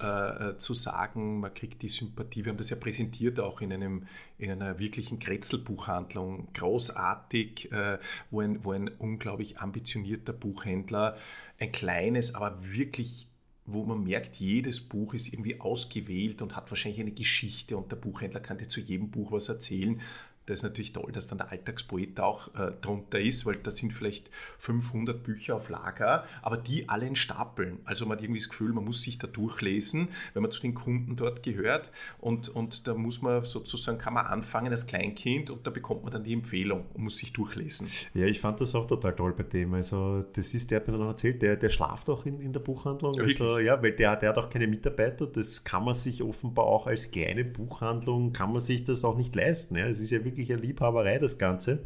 Äh, 0.00 0.50
äh, 0.50 0.56
zu 0.56 0.72
sagen, 0.72 1.40
man 1.40 1.52
kriegt 1.52 1.82
die 1.82 1.88
Sympathie. 1.88 2.44
Wir 2.44 2.50
haben 2.50 2.56
das 2.56 2.70
ja 2.70 2.76
präsentiert 2.76 3.38
auch 3.38 3.60
in, 3.60 3.72
einem, 3.72 4.06
in 4.38 4.50
einer 4.50 4.78
wirklichen 4.78 5.18
Kretzelbuchhandlung. 5.18 6.48
Großartig, 6.54 7.70
äh, 7.72 7.98
wo, 8.30 8.40
ein, 8.40 8.64
wo 8.64 8.72
ein 8.72 8.88
unglaublich 8.88 9.58
ambitionierter 9.58 10.32
Buchhändler 10.32 11.18
ein 11.58 11.72
kleines, 11.72 12.34
aber 12.34 12.56
wirklich 12.74 13.28
wo 13.64 13.84
man 13.84 14.02
merkt, 14.02 14.36
jedes 14.36 14.80
Buch 14.80 15.14
ist 15.14 15.32
irgendwie 15.32 15.60
ausgewählt 15.60 16.42
und 16.42 16.56
hat 16.56 16.68
wahrscheinlich 16.70 17.00
eine 17.00 17.12
Geschichte 17.12 17.76
und 17.76 17.92
der 17.92 17.96
Buchhändler 17.96 18.40
kann 18.40 18.58
dir 18.58 18.66
zu 18.66 18.80
jedem 18.80 19.10
Buch 19.10 19.30
was 19.30 19.48
erzählen 19.48 20.00
das 20.46 20.58
ist 20.58 20.62
natürlich 20.64 20.92
toll, 20.92 21.12
dass 21.12 21.28
dann 21.28 21.38
der 21.38 21.50
Alltagspoet 21.52 22.18
auch 22.18 22.54
äh, 22.54 22.72
drunter 22.80 23.20
ist, 23.20 23.46
weil 23.46 23.56
da 23.56 23.70
sind 23.70 23.92
vielleicht 23.92 24.30
500 24.58 25.22
Bücher 25.22 25.56
auf 25.56 25.68
Lager, 25.68 26.24
aber 26.42 26.56
die 26.56 26.88
alle 26.88 27.06
in 27.06 27.16
Stapeln. 27.16 27.78
Also 27.84 28.06
man 28.06 28.16
hat 28.16 28.22
irgendwie 28.22 28.40
das 28.40 28.48
Gefühl, 28.48 28.72
man 28.72 28.84
muss 28.84 29.02
sich 29.02 29.18
da 29.18 29.28
durchlesen, 29.28 30.08
wenn 30.34 30.42
man 30.42 30.50
zu 30.50 30.60
den 30.60 30.74
Kunden 30.74 31.14
dort 31.14 31.42
gehört 31.42 31.92
und, 32.18 32.48
und 32.48 32.88
da 32.88 32.94
muss 32.94 33.22
man 33.22 33.44
sozusagen, 33.44 33.98
kann 33.98 34.14
man 34.14 34.26
anfangen 34.26 34.72
als 34.72 34.86
Kleinkind 34.86 35.50
und 35.50 35.66
da 35.66 35.70
bekommt 35.70 36.02
man 36.02 36.12
dann 36.12 36.24
die 36.24 36.32
Empfehlung 36.32 36.86
und 36.92 37.04
muss 37.04 37.18
sich 37.18 37.32
durchlesen. 37.32 37.88
Ja, 38.14 38.26
ich 38.26 38.40
fand 38.40 38.60
das 38.60 38.74
auch 38.74 38.86
total 38.86 39.14
toll 39.14 39.34
bei 39.34 39.44
dem. 39.44 39.74
Also 39.74 40.24
das 40.32 40.54
ist, 40.54 40.70
der 40.70 40.80
hat 40.80 40.88
mir 40.88 40.98
dann 40.98 41.06
erzählt, 41.06 41.40
der, 41.42 41.56
der 41.56 41.68
schlaft 41.68 42.08
auch 42.08 42.26
in, 42.26 42.40
in 42.40 42.52
der 42.52 42.60
Buchhandlung. 42.60 43.14
Ja, 43.14 43.22
also, 43.22 43.58
ja, 43.58 43.80
weil 43.80 43.92
der, 43.92 44.16
der 44.16 44.30
hat 44.30 44.38
auch 44.38 44.50
keine 44.50 44.66
Mitarbeiter, 44.66 45.26
das 45.26 45.62
kann 45.62 45.84
man 45.84 45.94
sich 45.94 46.22
offenbar 46.22 46.64
auch 46.64 46.88
als 46.88 47.10
kleine 47.10 47.44
Buchhandlung, 47.44 48.32
kann 48.32 48.50
man 48.50 48.60
sich 48.60 48.82
das 48.82 49.04
auch 49.04 49.16
nicht 49.16 49.34
leisten. 49.36 49.76
Ja. 49.76 49.86
Es 49.86 50.00
ist 50.00 50.10
ja 50.10 50.24
wirklich 50.24 50.31
wirklich 50.32 50.52
eine 50.52 50.62
Liebhaberei, 50.62 51.18
das 51.18 51.38
Ganze. 51.38 51.84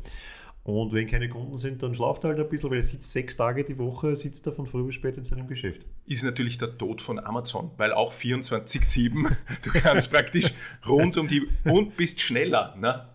Und 0.63 0.93
wenn 0.93 1.07
keine 1.07 1.29
Kunden 1.29 1.57
sind, 1.59 1.83
dann 1.85 1.95
schlaft 1.95 2.25
er 2.25 2.31
halt 2.31 2.41
ein 2.41 2.49
bisschen, 2.49 2.71
weil 2.71 2.79
er 2.79 2.83
sitzt 2.83 3.13
sechs 3.13 3.37
Tage 3.37 3.63
die 3.63 3.79
Woche, 3.79 4.17
sitzt 4.17 4.47
er 4.49 4.53
von 4.53 4.67
früh 4.67 4.83
bis 4.83 4.97
spät 4.97 5.17
in 5.17 5.23
seinem 5.23 5.47
Geschäft. 5.47 5.83
Ist 6.07 6.25
natürlich 6.25 6.59
der 6.59 6.77
Tod 6.77 7.01
von 7.01 7.21
Amazon, 7.21 7.71
weil 7.77 7.93
auch 7.93 8.13
24-7, 8.13 9.31
du 9.63 9.71
kannst 9.71 10.11
praktisch 10.11 10.53
rund 10.89 11.19
um 11.19 11.29
die 11.29 11.47
und 11.65 11.97
bist 11.97 12.21
schneller. 12.21 12.75
Ne? 12.81 13.07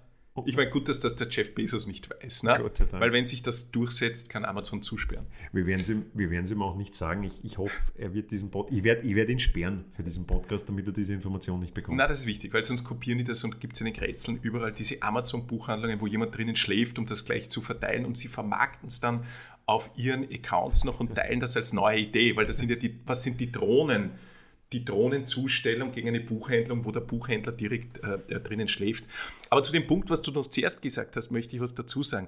Ich 0.45 0.56
meine, 0.56 0.69
gut, 0.69 0.88
dass 0.88 0.99
das 0.99 1.15
der 1.15 1.27
Jeff 1.30 1.54
Bezos 1.56 1.88
nicht 1.88 2.10
weiß. 2.10 2.43
Ne? 2.43 2.58
Gott 2.62 2.77
sei 2.77 2.86
Dank. 2.86 3.01
Weil 3.01 3.12
wenn 3.12 3.25
sich 3.25 3.41
das 3.41 3.71
durchsetzt, 3.71 4.30
kann 4.30 4.45
Amazon 4.45 4.82
zusperren. 4.82 5.25
Wir 5.51 5.65
werden 5.65 5.82
es 5.82 5.89
ihm, 5.89 6.06
wir 6.13 6.30
werden 6.30 6.45
es 6.45 6.51
ihm 6.51 6.62
auch 6.62 6.75
nicht 6.75 6.95
sagen. 6.95 7.23
Ich, 7.23 7.43
ich 7.43 7.58
hoffe, 7.58 7.75
er 7.95 8.13
wird 8.13 8.32
diesen 8.32 8.51
Pod 8.51 8.71
ich 8.71 8.84
werde 8.84 9.01
ich 9.01 9.15
werd 9.15 9.30
ihn 9.30 9.39
sperren 9.39 9.86
für 9.93 10.04
diesen 10.04 10.25
Podcast, 10.25 10.67
damit 10.69 10.88
er 10.88 10.93
diese 10.93 11.13
Information 11.13 11.60
nicht 11.60 11.73
bekommt. 11.73 11.97
Na, 11.97 12.08
das 12.08 12.19
ist 12.19 12.25
wichtig, 12.25 12.54
weil 12.54 12.63
sonst 12.63 12.84
kopieren 12.84 13.17
die 13.17 13.23
das 13.23 13.43
und 13.43 13.60
gibt 13.60 13.73
es 13.73 13.82
in 13.82 13.86
den 13.86 13.93
Grätzeln 13.93 14.39
überall 14.41 14.71
diese 14.71 15.01
Amazon-Buchhandlungen, 15.01 16.01
wo 16.01 16.08
jemand 16.08 16.36
drinnen 16.36 16.56
schläft, 16.56 16.99
um 16.99 17.06
das 17.06 17.25
gleich 17.25 17.49
zu 17.49 17.62
verteilen 17.62 18.06
und 18.06 18.17
sie 18.17 18.27
vermarkten 18.27 18.88
es 18.88 18.99
dann 18.99 19.23
auf 19.65 19.91
ihren 19.95 20.23
Accounts 20.23 20.84
noch 20.84 20.99
und 20.99 21.15
teilen 21.15 21.39
das 21.39 21.56
als 21.56 21.73
neue 21.73 21.99
Idee, 21.99 22.36
weil 22.36 22.45
das 22.45 22.58
sind 22.58 22.69
ja 22.69 22.75
die, 22.75 22.99
was 23.06 23.23
sind 23.23 23.39
die 23.39 23.51
Drohnen? 23.51 24.12
Die 24.73 24.86
Drohnenzustellung 24.86 25.91
gegen 25.91 26.07
eine 26.07 26.21
Buchhandlung, 26.21 26.86
wo 26.86 26.91
der 26.91 27.01
Buchhändler 27.01 27.51
direkt 27.51 28.03
äh, 28.03 28.39
drinnen 28.39 28.67
schläft. 28.67 29.03
Aber 29.49 29.63
zu 29.63 29.71
dem 29.71 29.86
Punkt, 29.86 30.10
was 30.10 30.21
du 30.21 30.31
noch 30.31 30.47
zuerst 30.47 30.81
gesagt 30.81 31.15
hast, 31.17 31.31
möchte 31.31 31.55
ich 31.55 31.62
was 31.62 31.75
dazu 31.75 32.03
sagen. 32.03 32.27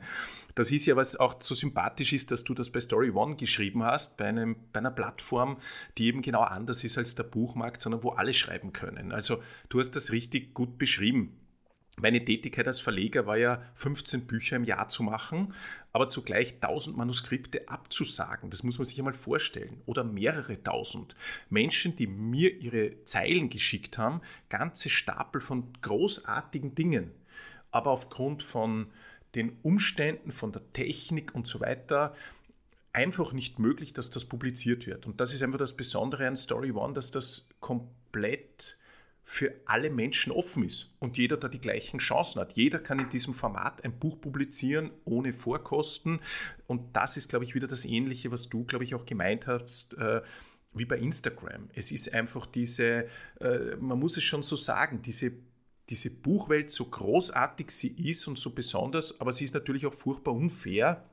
Das 0.55 0.71
ist 0.71 0.85
ja, 0.85 0.95
was 0.95 1.15
auch 1.15 1.35
so 1.39 1.55
sympathisch 1.55 2.13
ist, 2.13 2.31
dass 2.31 2.43
du 2.43 2.53
das 2.53 2.69
bei 2.69 2.79
Story 2.79 3.11
One 3.11 3.35
geschrieben 3.35 3.83
hast, 3.83 4.17
bei, 4.17 4.25
einem, 4.25 4.55
bei 4.73 4.79
einer 4.79 4.91
Plattform, 4.91 5.57
die 5.97 6.07
eben 6.07 6.21
genau 6.21 6.41
anders 6.41 6.83
ist 6.83 6.97
als 6.97 7.15
der 7.15 7.23
Buchmarkt, 7.23 7.81
sondern 7.81 8.03
wo 8.03 8.09
alle 8.09 8.33
schreiben 8.33 8.73
können. 8.73 9.11
Also 9.11 9.41
du 9.69 9.79
hast 9.79 9.91
das 9.91 10.11
richtig 10.11 10.53
gut 10.53 10.77
beschrieben. 10.77 11.37
Meine 11.99 12.25
Tätigkeit 12.25 12.65
als 12.65 12.79
Verleger 12.79 13.27
war 13.27 13.37
ja 13.37 13.61
15 13.75 14.25
Bücher 14.25 14.55
im 14.55 14.63
Jahr 14.63 14.87
zu 14.87 15.03
machen, 15.03 15.53
aber 15.91 16.09
zugleich 16.09 16.55
1000 16.55 16.97
Manuskripte 16.97 17.69
abzusagen. 17.69 18.49
Das 18.49 18.63
muss 18.63 18.79
man 18.79 18.85
sich 18.85 18.97
einmal 18.97 19.13
vorstellen. 19.13 19.81
Oder 19.85 20.03
mehrere 20.03 20.61
tausend. 20.63 21.15
Menschen, 21.49 21.95
die 21.95 22.07
mir 22.07 22.57
ihre 22.57 23.03
Zeilen 23.03 23.49
geschickt 23.49 23.99
haben, 23.99 24.21
ganze 24.49 24.89
Stapel 24.89 25.39
von 25.39 25.71
großartigen 25.81 26.73
Dingen. 26.73 27.11
Aber 27.69 27.91
aufgrund 27.91 28.41
von 28.41 28.87
den 29.35 29.57
Umständen, 29.61 30.31
von 30.31 30.51
der 30.51 30.73
Technik 30.73 31.35
und 31.35 31.45
so 31.45 31.59
weiter, 31.59 32.15
einfach 32.91 33.33
nicht 33.33 33.59
möglich, 33.59 33.93
dass 33.93 34.09
das 34.09 34.25
publiziert 34.25 34.87
wird. 34.87 35.05
Und 35.05 35.21
das 35.21 35.33
ist 35.33 35.43
einfach 35.43 35.59
das 35.59 35.77
Besondere 35.77 36.27
an 36.27 36.35
Story 36.35 36.71
One, 36.71 36.93
dass 36.93 37.11
das 37.11 37.49
komplett 37.59 38.79
für 39.23 39.53
alle 39.65 39.89
Menschen 39.89 40.33
offen 40.33 40.63
ist 40.63 40.93
und 40.99 41.17
jeder 41.17 41.37
da 41.37 41.47
die 41.47 41.61
gleichen 41.61 41.99
Chancen 41.99 42.41
hat. 42.41 42.53
Jeder 42.53 42.79
kann 42.79 42.99
in 42.99 43.09
diesem 43.09 43.33
Format 43.33 43.83
ein 43.83 43.97
Buch 43.97 44.19
publizieren 44.19 44.91
ohne 45.05 45.31
Vorkosten 45.31 46.19
und 46.67 46.95
das 46.95 47.15
ist, 47.15 47.29
glaube 47.29 47.45
ich, 47.45 47.55
wieder 47.55 47.67
das 47.67 47.85
Ähnliche, 47.85 48.31
was 48.31 48.49
du, 48.49 48.65
glaube 48.65 48.83
ich, 48.83 48.95
auch 48.95 49.05
gemeint 49.05 49.47
hast. 49.47 49.95
Äh, 49.95 50.21
wie 50.75 50.85
bei 50.85 50.97
Instagram. 50.97 51.69
Es 51.73 51.91
ist 51.91 52.13
einfach 52.13 52.45
diese, 52.45 53.07
äh, 53.39 53.75
man 53.79 53.99
muss 53.99 54.17
es 54.17 54.23
schon 54.23 54.43
so 54.43 54.55
sagen, 54.55 55.01
diese, 55.01 55.31
diese 55.89 56.09
Buchwelt, 56.09 56.69
so 56.69 56.85
großartig 56.85 57.69
sie 57.69 58.09
ist 58.09 58.27
und 58.27 58.39
so 58.39 58.51
besonders, 58.51 59.19
aber 59.21 59.33
sie 59.33 59.45
ist 59.45 59.53
natürlich 59.53 59.85
auch 59.85 59.93
furchtbar 59.93 60.33
unfair, 60.33 61.07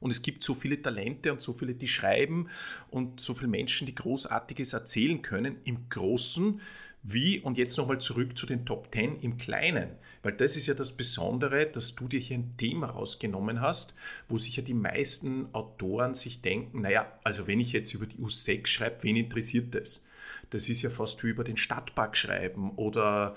und 0.00 0.10
es 0.10 0.22
gibt 0.22 0.42
so 0.42 0.54
viele 0.54 0.80
Talente 0.80 1.32
und 1.32 1.40
so 1.40 1.52
viele, 1.52 1.74
die 1.74 1.88
schreiben 1.88 2.48
und 2.90 3.20
so 3.20 3.34
viele 3.34 3.48
Menschen, 3.48 3.86
die 3.86 3.94
Großartiges 3.94 4.72
erzählen 4.72 5.22
können 5.22 5.56
im 5.64 5.88
Großen, 5.88 6.60
wie, 7.02 7.40
und 7.40 7.56
jetzt 7.56 7.76
nochmal 7.78 8.00
zurück 8.00 8.36
zu 8.36 8.44
den 8.44 8.66
Top 8.66 8.88
10 8.92 9.20
im 9.20 9.38
Kleinen, 9.38 9.92
weil 10.22 10.32
das 10.32 10.56
ist 10.56 10.66
ja 10.66 10.74
das 10.74 10.92
Besondere, 10.92 11.66
dass 11.66 11.94
du 11.94 12.08
dir 12.08 12.20
hier 12.20 12.38
ein 12.38 12.56
Thema 12.56 12.88
rausgenommen 12.88 13.60
hast, 13.60 13.94
wo 14.28 14.36
sich 14.36 14.56
ja 14.56 14.62
die 14.62 14.74
meisten 14.74 15.46
Autoren 15.54 16.12
sich 16.12 16.42
denken, 16.42 16.82
naja, 16.82 17.10
also 17.24 17.46
wenn 17.46 17.60
ich 17.60 17.72
jetzt 17.72 17.94
über 17.94 18.06
die 18.06 18.16
U6 18.16 18.66
schreibe, 18.66 19.02
wen 19.02 19.16
interessiert 19.16 19.74
das? 19.74 20.06
Das 20.50 20.68
ist 20.68 20.82
ja 20.82 20.90
fast 20.90 21.22
wie 21.24 21.28
über 21.28 21.44
den 21.44 21.56
Stadtpark 21.56 22.16
schreiben 22.16 22.72
oder 22.72 23.34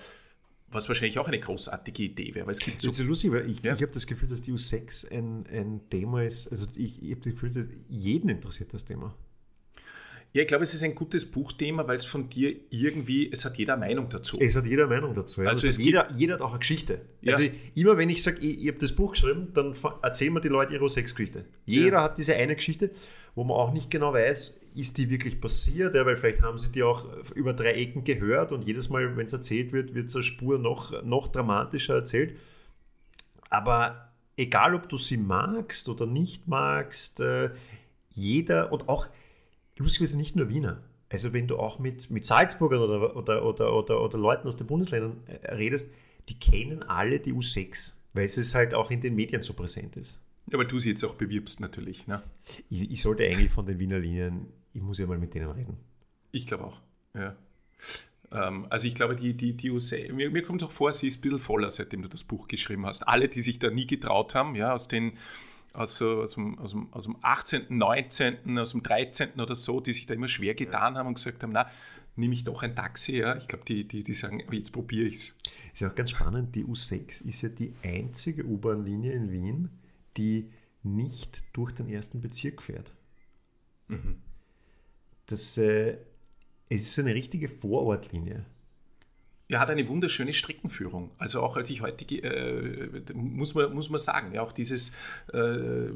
was 0.71 0.87
wahrscheinlich 0.87 1.19
auch 1.19 1.27
eine 1.27 1.39
großartige 1.39 2.03
Idee 2.03 2.33
wäre. 2.35 2.45
Weil 2.45 2.51
es 2.51 2.59
gibt 2.59 2.81
so 2.81 2.89
das 2.89 2.99
ist 2.99 3.05
lustig, 3.05 3.31
weil 3.31 3.49
ich, 3.49 3.63
ja. 3.63 3.73
ich 3.73 3.81
habe 3.81 3.91
das 3.91 4.07
Gefühl, 4.07 4.29
dass 4.29 4.41
die 4.41 4.53
U6 4.53 5.11
ein, 5.11 5.45
ein 5.51 5.81
Thema 5.89 6.23
ist, 6.23 6.47
also 6.47 6.65
ich, 6.75 7.01
ich 7.03 7.11
habe 7.11 7.21
das 7.21 7.33
Gefühl, 7.33 7.51
dass 7.51 7.65
jeden 7.89 8.29
interessiert 8.29 8.73
das 8.73 8.85
Thema. 8.85 9.13
Ja, 10.33 10.43
ich 10.43 10.47
glaube, 10.47 10.63
es 10.63 10.73
ist 10.73 10.81
ein 10.83 10.95
gutes 10.95 11.29
Buchthema, 11.29 11.85
weil 11.87 11.97
es 11.97 12.05
von 12.05 12.29
dir 12.29 12.55
irgendwie, 12.69 13.29
es 13.29 13.43
hat 13.43 13.57
jeder 13.57 13.75
Meinung 13.75 14.07
dazu. 14.07 14.37
Es 14.39 14.55
hat 14.55 14.65
jeder 14.65 14.87
Meinung 14.87 15.13
dazu. 15.13 15.41
Ja. 15.41 15.49
Also, 15.49 15.67
also 15.67 15.81
jeder, 15.81 16.09
jeder 16.13 16.35
hat 16.35 16.41
auch 16.41 16.51
eine 16.51 16.59
Geschichte. 16.59 17.01
Ja. 17.21 17.35
Also 17.35 17.49
immer 17.75 17.97
wenn 17.97 18.09
ich 18.09 18.23
sage, 18.23 18.37
ich, 18.39 18.61
ich 18.61 18.67
habe 18.69 18.79
das 18.79 18.93
Buch 18.93 19.11
geschrieben, 19.11 19.49
dann 19.53 19.75
erzählen 20.01 20.31
mir 20.31 20.39
die 20.39 20.47
Leute 20.47 20.73
ihre 20.73 20.89
Sexgeschichte. 20.89 21.43
Jeder 21.65 21.97
ja. 21.97 22.03
hat 22.03 22.17
diese 22.17 22.33
eine 22.35 22.55
Geschichte, 22.55 22.91
wo 23.35 23.43
man 23.43 23.57
auch 23.57 23.71
nicht 23.71 23.89
genau 23.89 24.13
weiß, 24.13 24.61
ist 24.75 24.97
die 24.97 25.09
wirklich 25.09 25.41
passiert, 25.41 25.95
ja, 25.95 26.05
weil 26.05 26.17
vielleicht 26.17 26.41
haben 26.41 26.57
sie 26.57 26.71
die 26.71 26.83
auch 26.83 27.05
über 27.35 27.53
drei 27.53 27.73
Ecken 27.73 28.03
gehört 28.03 28.51
und 28.51 28.63
jedes 28.63 28.89
Mal, 28.89 29.17
wenn 29.17 29.25
es 29.25 29.33
erzählt 29.33 29.73
wird, 29.73 29.93
wird 29.93 30.09
so 30.09 30.21
Spur 30.21 30.59
noch, 30.59 31.03
noch 31.03 31.27
dramatischer 31.27 31.95
erzählt. 31.95 32.37
Aber 33.49 34.09
egal, 34.37 34.75
ob 34.75 34.87
du 34.89 34.97
sie 34.97 35.17
magst 35.17 35.89
oder 35.89 36.05
nicht 36.05 36.47
magst, 36.47 37.19
äh, 37.19 37.51
jeder 38.13 38.71
und 38.71 38.89
auch 38.89 39.07
lustigerweise 39.77 40.17
nicht 40.17 40.35
nur 40.35 40.49
Wiener. 40.49 40.81
Also 41.09 41.33
wenn 41.33 41.47
du 41.47 41.57
auch 41.57 41.79
mit, 41.79 42.09
mit 42.09 42.25
Salzburgern 42.25 42.79
oder, 42.79 43.15
oder, 43.15 43.45
oder, 43.45 43.73
oder, 43.73 44.01
oder 44.01 44.17
Leuten 44.17 44.47
aus 44.47 44.55
den 44.55 44.67
Bundesländern 44.67 45.17
äh, 45.27 45.53
redest, 45.53 45.93
die 46.29 46.39
kennen 46.39 46.83
alle 46.83 47.19
die 47.19 47.33
U6, 47.33 47.93
weil 48.13 48.25
es 48.25 48.55
halt 48.55 48.73
auch 48.73 48.91
in 48.91 49.01
den 49.01 49.15
Medien 49.15 49.41
so 49.41 49.53
präsent 49.53 49.97
ist. 49.97 50.19
Ja, 50.47 50.57
weil 50.57 50.67
du 50.67 50.79
sie 50.79 50.89
jetzt 50.89 51.03
auch 51.03 51.15
bewirbst 51.15 51.59
natürlich. 51.59 52.07
Ne? 52.07 52.21
Ich, 52.69 52.91
ich 52.91 53.01
sollte 53.01 53.23
eigentlich 53.23 53.51
von 53.51 53.65
den 53.65 53.79
Wiener 53.79 53.99
Linien, 53.99 54.47
ich 54.73 54.81
muss 54.81 54.97
ja 54.97 55.07
mal 55.07 55.17
mit 55.17 55.33
denen 55.33 55.49
reden. 55.51 55.77
Ich 56.31 56.45
glaube 56.45 56.65
auch, 56.65 56.81
ja. 57.13 57.35
Ähm, 58.31 58.67
also 58.69 58.87
ich 58.87 58.95
glaube, 58.95 59.15
die, 59.15 59.35
die, 59.35 59.55
die 59.55 59.71
U6, 59.71 60.13
mir, 60.13 60.31
mir 60.31 60.43
kommt 60.43 60.63
auch 60.63 60.71
vor, 60.71 60.91
sie 60.93 61.07
ist 61.07 61.17
ein 61.17 61.21
bisschen 61.21 61.39
voller, 61.39 61.69
seitdem 61.69 62.01
du 62.01 62.07
das 62.07 62.23
Buch 62.23 62.47
geschrieben 62.47 62.85
hast. 62.85 63.07
Alle, 63.07 63.27
die 63.27 63.41
sich 63.41 63.59
da 63.59 63.69
nie 63.69 63.87
getraut 63.87 64.35
haben, 64.35 64.55
ja, 64.55 64.73
aus 64.73 64.87
den 64.87 65.13
aus, 65.73 66.01
aus, 66.01 66.33
dem, 66.35 66.59
aus, 66.59 66.71
dem, 66.71 66.91
aus 66.91 67.05
dem 67.05 67.15
18., 67.21 67.65
19., 67.69 68.57
aus 68.57 68.71
dem 68.71 68.83
13. 68.83 69.39
oder 69.39 69.55
so, 69.55 69.79
die 69.79 69.93
sich 69.93 70.05
da 70.05 70.13
immer 70.13 70.27
schwer 70.27 70.53
getan 70.53 70.95
haben 70.95 71.07
und 71.07 71.15
gesagt 71.15 71.43
haben, 71.43 71.53
na, 71.53 71.69
nehme 72.15 72.33
ich 72.33 72.43
doch 72.43 72.61
ein 72.63 72.75
Taxi. 72.75 73.17
Ja? 73.17 73.37
Ich 73.37 73.47
glaube, 73.47 73.65
die, 73.65 73.87
die, 73.87 74.03
die 74.03 74.13
sagen, 74.13 74.43
jetzt 74.51 74.71
probiere 74.71 75.07
ich 75.07 75.15
es. 75.15 75.37
Ist 75.73 75.81
ja 75.81 75.89
auch 75.89 75.95
ganz 75.95 76.11
spannend, 76.11 76.55
die 76.55 76.65
U6 76.65 77.25
ist 77.25 77.41
ja 77.41 77.49
die 77.49 77.73
einzige 77.83 78.45
U-Bahn-Linie 78.45 79.13
in 79.13 79.31
Wien, 79.31 79.69
die 80.17 80.51
nicht 80.83 81.43
durch 81.53 81.71
den 81.73 81.87
ersten 81.87 82.21
Bezirk 82.21 82.61
fährt. 82.61 82.93
Mhm. 83.87 84.21
das, 85.25 85.57
äh, 85.57 85.97
es 86.69 86.83
ist 86.83 86.95
so 86.95 87.01
eine 87.01 87.13
richtige 87.13 87.49
Vorortlinie. 87.49 88.45
Er 89.51 89.59
hat 89.59 89.69
eine 89.69 89.85
wunderschöne 89.89 90.33
Streckenführung. 90.33 91.11
Also 91.17 91.41
auch 91.41 91.57
als 91.57 91.69
ich 91.69 91.81
heute, 91.81 92.05
äh, 92.05 93.13
muss, 93.13 93.53
man, 93.53 93.73
muss 93.73 93.89
man 93.89 93.99
sagen, 93.99 94.33
ja, 94.33 94.43
auch 94.43 94.53
dieses, 94.53 94.93
äh, 95.33 95.89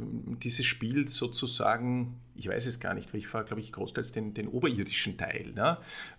dieses 0.43 0.65
Spiel 0.65 1.07
sozusagen, 1.07 2.19
ich 2.35 2.49
weiß 2.49 2.65
es 2.65 2.81
gar 2.81 2.93
nicht, 2.93 3.13
weil 3.13 3.19
ich 3.21 3.27
fahre, 3.27 3.45
glaube 3.45 3.61
ich, 3.61 3.71
großteils 3.71 4.11
den, 4.11 4.33
den 4.33 4.49
oberirdischen 4.49 5.17
Teil, 5.17 5.53
ne? 5.55 5.77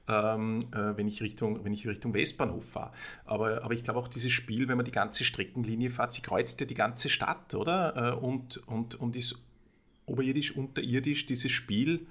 ähm, 0.09 0.65
äh, 0.73 0.97
wenn, 0.97 1.07
ich 1.07 1.21
Richtung, 1.21 1.63
wenn 1.63 1.75
ich 1.75 1.87
Richtung 1.87 2.15
Westbahnhof 2.15 2.71
fahre. 2.71 2.93
Aber, 3.27 3.63
aber 3.63 3.75
ich 3.75 3.83
glaube 3.83 3.99
auch 3.99 4.09
dieses 4.09 4.33
Spiel, 4.33 4.67
wenn 4.69 4.79
man 4.79 4.87
die 4.87 4.93
ganze 4.93 5.23
Streckenlinie 5.25 5.91
fährt, 5.91 6.15
sie 6.15 6.23
kreuzt 6.23 6.59
ja 6.63 6.67
die 6.67 6.75
ganze 6.75 7.11
Stadt, 7.11 7.55
oder? 7.55 8.15
Äh, 8.15 8.25
und, 8.25 8.67
und, 8.67 8.95
und 8.95 9.15
ist 9.15 9.45
oberirdisch, 10.07 10.57
unterirdisch, 10.57 11.27
dieses 11.27 11.53
Spiel 11.53 12.07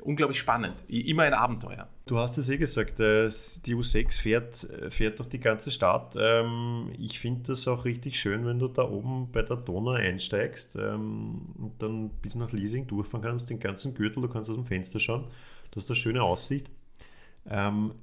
unglaublich 0.00 0.38
spannend. 0.38 0.82
Immer 0.88 1.24
ein 1.24 1.34
Abenteuer. 1.34 1.88
Du 2.06 2.18
hast 2.18 2.38
es 2.38 2.48
eh 2.48 2.56
gesagt, 2.56 3.00
äh, 3.00 3.28
die 3.28 3.74
U6 3.74 4.20
fährt, 4.20 4.68
fährt 4.90 5.18
durch 5.18 5.28
die 5.28 5.40
ganze 5.40 5.70
Stadt. 5.70 6.16
Ähm, 6.18 6.92
ich 6.98 7.18
finde 7.18 7.42
das 7.48 7.68
auch 7.68 7.84
richtig 7.84 8.18
schön, 8.18 8.46
wenn 8.46 8.58
du 8.58 8.68
da 8.68 8.82
oben 8.82 9.30
bei 9.30 9.42
der 9.42 9.56
Donau 9.56 9.92
einsteigst 9.92 10.76
ähm, 10.76 11.42
und 11.58 11.74
dann 11.82 12.10
bis 12.22 12.34
nach 12.34 12.52
Leasing 12.52 12.86
durchfahren 12.86 13.24
kannst, 13.24 13.50
den 13.50 13.60
ganzen 13.60 13.94
Gürtel, 13.94 14.22
du 14.22 14.28
kannst 14.28 14.50
aus 14.50 14.56
dem 14.56 14.64
Fenster 14.64 14.98
schauen. 14.98 15.24
Du 15.70 15.76
hast 15.76 15.90
eine 15.90 15.96
schöne 15.96 16.22
Aussicht. 16.22 16.70
Ähm, 17.48 17.94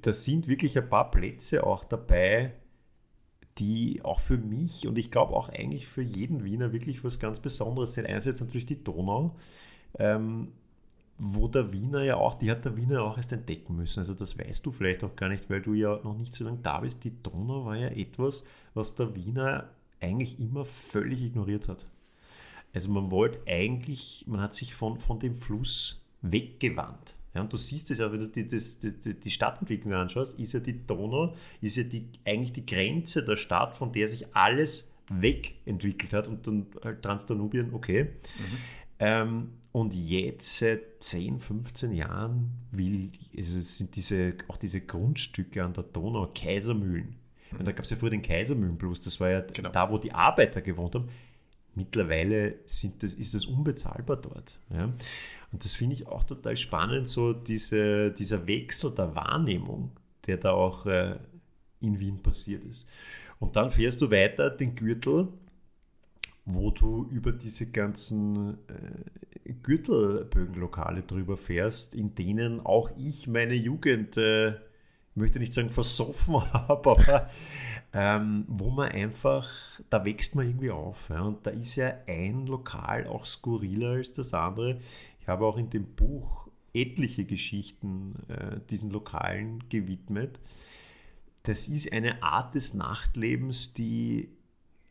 da 0.00 0.12
sind 0.12 0.48
wirklich 0.48 0.78
ein 0.78 0.88
paar 0.88 1.10
Plätze 1.10 1.64
auch 1.64 1.84
dabei, 1.84 2.52
die 3.58 4.00
auch 4.02 4.20
für 4.20 4.36
mich 4.36 4.86
und 4.88 4.98
ich 4.98 5.10
glaube 5.10 5.34
auch 5.34 5.48
eigentlich 5.48 5.86
für 5.86 6.02
jeden 6.02 6.42
Wiener 6.44 6.72
wirklich 6.72 7.04
was 7.04 7.20
ganz 7.20 7.40
Besonderes 7.40 7.94
sind. 7.94 8.06
Einerseits 8.06 8.40
natürlich 8.40 8.66
die 8.66 8.82
Donau 8.82 9.36
wo 11.18 11.48
der 11.48 11.72
Wiener 11.72 12.02
ja 12.02 12.16
auch, 12.16 12.34
die 12.34 12.50
hat 12.50 12.64
der 12.64 12.76
Wiener 12.76 13.02
auch 13.02 13.16
erst 13.16 13.32
entdecken 13.32 13.76
müssen. 13.76 14.00
Also 14.00 14.14
das 14.14 14.38
weißt 14.38 14.64
du 14.66 14.72
vielleicht 14.72 15.04
auch 15.04 15.14
gar 15.14 15.28
nicht, 15.28 15.48
weil 15.48 15.62
du 15.62 15.74
ja 15.74 16.00
noch 16.02 16.16
nicht 16.16 16.34
so 16.34 16.44
lange 16.44 16.58
da 16.62 16.80
bist. 16.80 17.04
Die 17.04 17.22
Donau 17.22 17.64
war 17.64 17.76
ja 17.76 17.88
etwas, 17.88 18.44
was 18.74 18.96
der 18.96 19.14
Wiener 19.14 19.70
eigentlich 20.00 20.40
immer 20.40 20.64
völlig 20.64 21.22
ignoriert 21.22 21.68
hat. 21.68 21.86
Also 22.74 22.92
man 22.92 23.10
wollte 23.10 23.38
eigentlich, 23.46 24.24
man 24.26 24.40
hat 24.40 24.54
sich 24.54 24.74
von, 24.74 24.98
von 24.98 25.20
dem 25.20 25.36
Fluss 25.36 26.04
weggewandt. 26.22 27.14
Ja, 27.34 27.40
und 27.40 27.52
du 27.52 27.56
siehst 27.56 27.90
es 27.90 27.98
ja, 27.98 28.12
wenn 28.12 28.20
du 28.20 28.28
die, 28.28 28.46
das, 28.46 28.78
die, 28.80 29.18
die 29.18 29.30
Stadtentwicklung 29.30 29.92
anschaust, 29.92 30.38
ist 30.38 30.52
ja 30.52 30.60
die 30.60 30.86
Donau, 30.86 31.34
ist 31.60 31.76
ja 31.76 31.84
die, 31.84 32.08
eigentlich 32.24 32.52
die 32.52 32.66
Grenze 32.66 33.24
der 33.24 33.36
Stadt, 33.36 33.76
von 33.76 33.92
der 33.92 34.08
sich 34.08 34.34
alles 34.34 34.90
wegentwickelt 35.08 36.12
hat 36.12 36.28
und 36.28 36.46
dann 36.46 36.66
halt 36.82 37.02
Transdanubien, 37.02 37.74
okay. 37.74 38.04
Mhm. 38.38 38.58
Ähm, 38.98 39.52
und 39.72 39.92
jetzt 39.92 40.58
seit 40.58 41.02
10, 41.02 41.40
15 41.40 41.94
Jahren 41.94 42.50
will, 42.70 43.10
also 43.36 43.60
sind 43.60 43.96
diese, 43.96 44.34
auch 44.46 44.56
diese 44.56 44.80
Grundstücke 44.80 45.64
an 45.64 45.72
der 45.72 45.82
Donau, 45.82 46.30
Kaisermühlen. 46.32 47.16
Mhm. 47.50 47.58
Und 47.58 47.66
da 47.66 47.72
gab 47.72 47.84
es 47.84 47.90
ja 47.90 47.96
früher 47.96 48.10
den 48.10 48.22
Kaisermühlenplus, 48.22 49.00
das 49.00 49.18
war 49.20 49.30
ja 49.30 49.40
genau. 49.40 49.70
da, 49.70 49.90
wo 49.90 49.98
die 49.98 50.12
Arbeiter 50.12 50.60
gewohnt 50.60 50.94
haben. 50.94 51.08
Mittlerweile 51.74 52.54
sind 52.66 53.02
das, 53.02 53.14
ist 53.14 53.34
das 53.34 53.46
unbezahlbar 53.46 54.16
dort. 54.16 54.58
Ja? 54.70 54.92
Und 55.50 55.64
das 55.64 55.74
finde 55.74 55.94
ich 55.94 56.06
auch 56.06 56.22
total 56.22 56.56
spannend, 56.56 57.08
so 57.08 57.32
diese, 57.32 58.12
dieser 58.12 58.46
Wechsel 58.46 58.92
der 58.92 59.14
Wahrnehmung, 59.16 59.90
der 60.26 60.36
da 60.36 60.52
auch 60.52 60.86
äh, 60.86 61.16
in 61.80 61.98
Wien 61.98 62.22
passiert 62.22 62.64
ist. 62.64 62.88
Und 63.40 63.56
dann 63.56 63.70
fährst 63.70 64.00
du 64.00 64.10
weiter 64.10 64.50
den 64.50 64.74
Gürtel 64.74 65.28
wo 66.46 66.70
du 66.70 67.08
über 67.10 67.32
diese 67.32 67.70
ganzen 67.70 68.58
äh, 68.68 69.52
Gürtelbögenlokale 69.62 71.02
drüber 71.02 71.36
fährst, 71.36 71.94
in 71.94 72.14
denen 72.14 72.60
auch 72.60 72.90
ich 72.96 73.26
meine 73.26 73.54
Jugend, 73.54 74.16
äh, 74.16 74.54
möchte 75.14 75.38
nicht 75.38 75.52
sagen 75.52 75.70
versoffen 75.70 76.34
habe, 76.52 76.90
aber 76.90 77.30
ähm, 77.92 78.44
wo 78.48 78.70
man 78.70 78.90
einfach, 78.90 79.48
da 79.88 80.04
wächst 80.04 80.34
man 80.34 80.48
irgendwie 80.48 80.70
auf. 80.70 81.08
Ja, 81.08 81.22
und 81.22 81.46
da 81.46 81.50
ist 81.50 81.76
ja 81.76 81.94
ein 82.06 82.46
Lokal 82.46 83.06
auch 83.06 83.24
skurriler 83.24 83.90
als 83.90 84.12
das 84.12 84.34
andere. 84.34 84.80
Ich 85.20 85.28
habe 85.28 85.46
auch 85.46 85.56
in 85.56 85.70
dem 85.70 85.86
Buch 85.94 86.48
etliche 86.74 87.24
Geschichten 87.24 88.16
äh, 88.28 88.58
diesen 88.68 88.90
Lokalen 88.90 89.62
gewidmet. 89.68 90.40
Das 91.44 91.68
ist 91.68 91.92
eine 91.92 92.22
Art 92.22 92.54
des 92.54 92.74
Nachtlebens, 92.74 93.74
die 93.74 94.28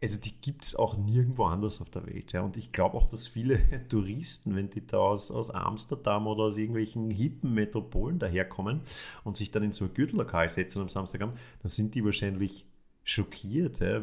also 0.03 0.19
die 0.19 0.33
gibt 0.41 0.65
es 0.65 0.75
auch 0.75 0.97
nirgendwo 0.97 1.45
anders 1.45 1.79
auf 1.79 1.89
der 1.89 2.05
Welt. 2.05 2.33
Ja. 2.33 2.41
Und 2.41 2.57
ich 2.57 2.73
glaube 2.73 2.97
auch, 2.97 3.07
dass 3.07 3.25
viele 3.25 3.59
Touristen, 3.89 4.53
wenn 4.53 4.69
die 4.69 4.85
da 4.85 4.97
aus, 4.97 5.31
aus 5.31 5.49
Amsterdam 5.49 6.27
oder 6.27 6.43
aus 6.43 6.57
irgendwelchen 6.57 7.09
hippen 7.09 7.53
Metropolen 7.53 8.19
daherkommen 8.19 8.81
und 9.23 9.37
sich 9.37 9.51
dann 9.51 9.63
in 9.63 9.71
so 9.71 9.85
ein 9.85 9.93
Gürtellokal 9.93 10.49
setzen 10.49 10.81
am 10.81 10.89
Samstagabend, 10.89 11.37
dann 11.61 11.69
sind 11.69 11.95
die 11.95 12.03
wahrscheinlich 12.03 12.65
schockiert, 13.05 13.79
ja, 13.79 14.01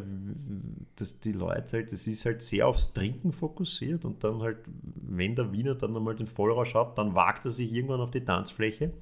dass 0.97 1.21
die 1.21 1.33
Leute 1.33 1.73
halt, 1.73 1.93
das 1.93 2.07
ist 2.07 2.25
halt 2.25 2.43
sehr 2.43 2.67
aufs 2.67 2.93
Trinken 2.93 3.33
fokussiert 3.33 4.05
und 4.05 4.25
dann 4.25 4.41
halt, 4.41 4.59
wenn 4.95 5.37
der 5.37 5.53
Wiener 5.53 5.75
dann 5.75 5.97
einmal 5.97 6.17
den 6.17 6.27
Vollrausch 6.27 6.75
hat, 6.75 6.97
dann 6.99 7.15
wagt 7.15 7.45
er 7.45 7.51
sich 7.51 7.73
irgendwann 7.73 8.01
auf 8.01 8.11
die 8.11 8.25
Tanzfläche 8.25 8.93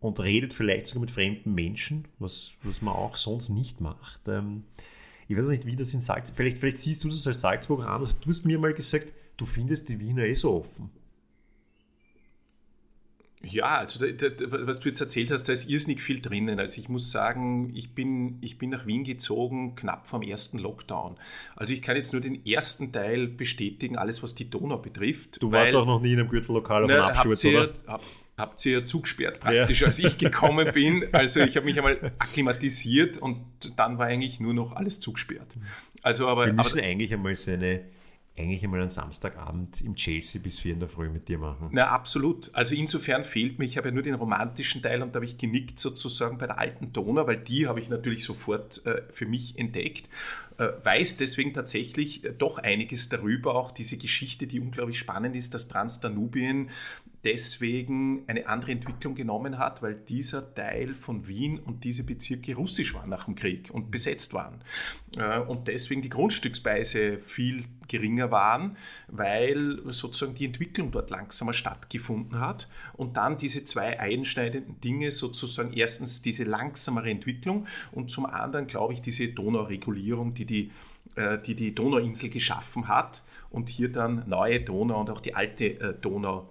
und 0.00 0.20
redet 0.20 0.54
vielleicht 0.54 0.86
sogar 0.86 1.02
mit 1.02 1.10
fremden 1.10 1.54
Menschen, 1.54 2.06
was, 2.18 2.52
was 2.62 2.82
man 2.82 2.94
auch 2.94 3.16
sonst 3.16 3.48
nicht 3.48 3.80
macht. 3.80 4.28
Ähm, 4.28 4.62
ich 5.30 5.36
weiß 5.36 5.46
nicht, 5.46 5.64
wie 5.64 5.76
das 5.76 5.94
in 5.94 6.00
Salzburg, 6.00 6.36
vielleicht, 6.36 6.58
vielleicht 6.58 6.78
siehst 6.78 7.04
du 7.04 7.08
das 7.08 7.24
als 7.24 7.40
Salzburger 7.40 7.88
an. 7.88 8.08
Du 8.20 8.30
hast 8.30 8.44
mir 8.44 8.58
mal 8.58 8.74
gesagt, 8.74 9.12
du 9.36 9.46
findest 9.46 9.88
die 9.88 10.00
Wiener 10.00 10.24
eh 10.24 10.34
so 10.34 10.56
offen. 10.56 10.90
Ja, 13.42 13.78
also 13.78 14.04
da, 14.04 14.28
da, 14.28 14.66
was 14.66 14.80
du 14.80 14.88
jetzt 14.88 15.00
erzählt 15.00 15.30
hast, 15.30 15.44
da 15.44 15.52
ist 15.52 15.70
irrsinnig 15.70 16.02
viel 16.02 16.20
drinnen. 16.20 16.58
Also 16.58 16.80
ich 16.80 16.88
muss 16.88 17.12
sagen, 17.12 17.70
ich 17.74 17.94
bin, 17.94 18.38
ich 18.40 18.58
bin 18.58 18.70
nach 18.70 18.86
Wien 18.86 19.04
gezogen 19.04 19.76
knapp 19.76 20.08
vom 20.08 20.22
ersten 20.22 20.58
Lockdown. 20.58 21.16
Also 21.54 21.72
ich 21.72 21.80
kann 21.80 21.94
jetzt 21.94 22.12
nur 22.12 22.20
den 22.20 22.44
ersten 22.44 22.92
Teil 22.92 23.28
bestätigen, 23.28 23.96
alles 23.96 24.24
was 24.24 24.34
die 24.34 24.50
Donau 24.50 24.78
betrifft. 24.78 25.40
Du 25.40 25.52
warst 25.52 25.72
doch 25.72 25.86
noch 25.86 26.00
nie 26.00 26.12
in 26.12 26.18
einem 26.18 26.28
Gürtellokal 26.28 26.84
auf 26.84 26.90
einem 26.90 27.02
Absturz, 27.02 27.44
oder? 27.44 27.72
Hab, 27.86 28.02
habt 28.40 28.64
ihr 28.66 28.80
ja 28.80 28.84
zugesperrt 28.84 29.40
praktisch, 29.40 29.80
ja. 29.80 29.86
als 29.86 29.98
ich 29.98 30.18
gekommen 30.18 30.70
bin. 30.74 31.04
Also 31.12 31.40
ich 31.40 31.56
habe 31.56 31.66
mich 31.66 31.76
einmal 31.76 32.12
akklimatisiert 32.18 33.18
und 33.18 33.44
dann 33.76 33.98
war 33.98 34.06
eigentlich 34.06 34.40
nur 34.40 34.54
noch 34.54 34.72
alles 34.72 35.00
zugesperrt. 35.00 35.56
Also 36.02 36.26
aber, 36.26 36.46
Wir 36.46 36.52
müssen 36.52 36.78
aber, 36.78 36.88
eigentlich 36.88 37.12
einmal 37.12 37.34
so 37.34 37.52
eine 37.52 37.82
eigentlich 38.40 38.64
einmal 38.64 38.80
einen 38.80 38.90
Samstagabend 38.90 39.80
im 39.82 39.94
Chelsea 39.94 40.40
bis 40.40 40.58
vier 40.58 40.72
in 40.72 40.80
der 40.80 40.88
Früh 40.88 41.08
mit 41.08 41.28
dir 41.28 41.38
machen. 41.38 41.68
Na, 41.72 41.88
absolut. 41.88 42.54
Also 42.54 42.74
insofern 42.74 43.24
fehlt 43.24 43.58
mir, 43.58 43.64
ich 43.64 43.76
habe 43.76 43.88
ja 43.88 43.94
nur 43.94 44.02
den 44.02 44.14
romantischen 44.14 44.82
Teil 44.82 45.02
und 45.02 45.14
da 45.14 45.16
habe 45.16 45.24
ich 45.24 45.36
genickt 45.36 45.78
sozusagen 45.78 46.38
bei 46.38 46.46
der 46.46 46.58
alten 46.58 46.92
Donau, 46.92 47.26
weil 47.26 47.36
die 47.36 47.66
habe 47.66 47.80
ich 47.80 47.90
natürlich 47.90 48.24
sofort 48.24 48.84
äh, 48.86 49.02
für 49.10 49.26
mich 49.26 49.58
entdeckt. 49.58 50.08
Äh, 50.58 50.68
weiß 50.82 51.16
deswegen 51.18 51.52
tatsächlich 51.52 52.24
äh, 52.24 52.32
doch 52.32 52.58
einiges 52.58 53.08
darüber, 53.08 53.54
auch 53.54 53.72
diese 53.72 53.98
Geschichte, 53.98 54.46
die 54.46 54.60
unglaublich 54.60 54.98
spannend 54.98 55.36
ist, 55.36 55.54
dass 55.54 55.68
Transdanubien 55.68 56.70
deswegen 57.24 58.24
eine 58.28 58.46
andere 58.46 58.72
Entwicklung 58.72 59.14
genommen 59.14 59.58
hat, 59.58 59.82
weil 59.82 59.94
dieser 59.94 60.54
Teil 60.54 60.94
von 60.94 61.26
Wien 61.26 61.58
und 61.58 61.84
diese 61.84 62.04
Bezirke 62.04 62.54
russisch 62.54 62.94
waren 62.94 63.10
nach 63.10 63.26
dem 63.26 63.34
Krieg 63.34 63.70
und 63.72 63.90
besetzt 63.90 64.32
waren. 64.32 64.62
Äh, 65.16 65.40
und 65.40 65.68
deswegen 65.68 66.02
die 66.02 66.08
Grundstückspreise 66.08 67.18
viel 67.18 67.64
geringer 67.88 68.30
waren, 68.30 68.76
weil 69.08 69.80
sozusagen 69.86 70.34
die 70.34 70.46
Entwicklung 70.46 70.92
dort 70.92 71.10
langsamer 71.10 71.52
stattgefunden 71.52 72.40
hat. 72.40 72.68
Und 72.94 73.16
dann 73.16 73.36
diese 73.36 73.64
zwei 73.64 73.98
einschneidenden 73.98 74.80
Dinge, 74.80 75.10
sozusagen 75.10 75.72
erstens 75.72 76.22
diese 76.22 76.44
langsamere 76.44 77.10
Entwicklung 77.10 77.66
und 77.92 78.10
zum 78.10 78.26
anderen, 78.26 78.66
glaube 78.66 78.94
ich, 78.94 79.00
diese 79.00 79.28
Donauregulierung, 79.28 80.34
die 80.34 80.46
die, 80.46 80.70
äh, 81.16 81.38
die, 81.38 81.56
die 81.56 81.74
Donauinsel 81.74 82.30
geschaffen 82.30 82.88
hat 82.88 83.24
und 83.50 83.68
hier 83.68 83.90
dann 83.90 84.28
neue 84.28 84.60
Donau 84.60 85.00
und 85.00 85.10
auch 85.10 85.20
die 85.20 85.34
alte 85.34 85.80
äh, 85.80 85.94
Donau 86.00 86.48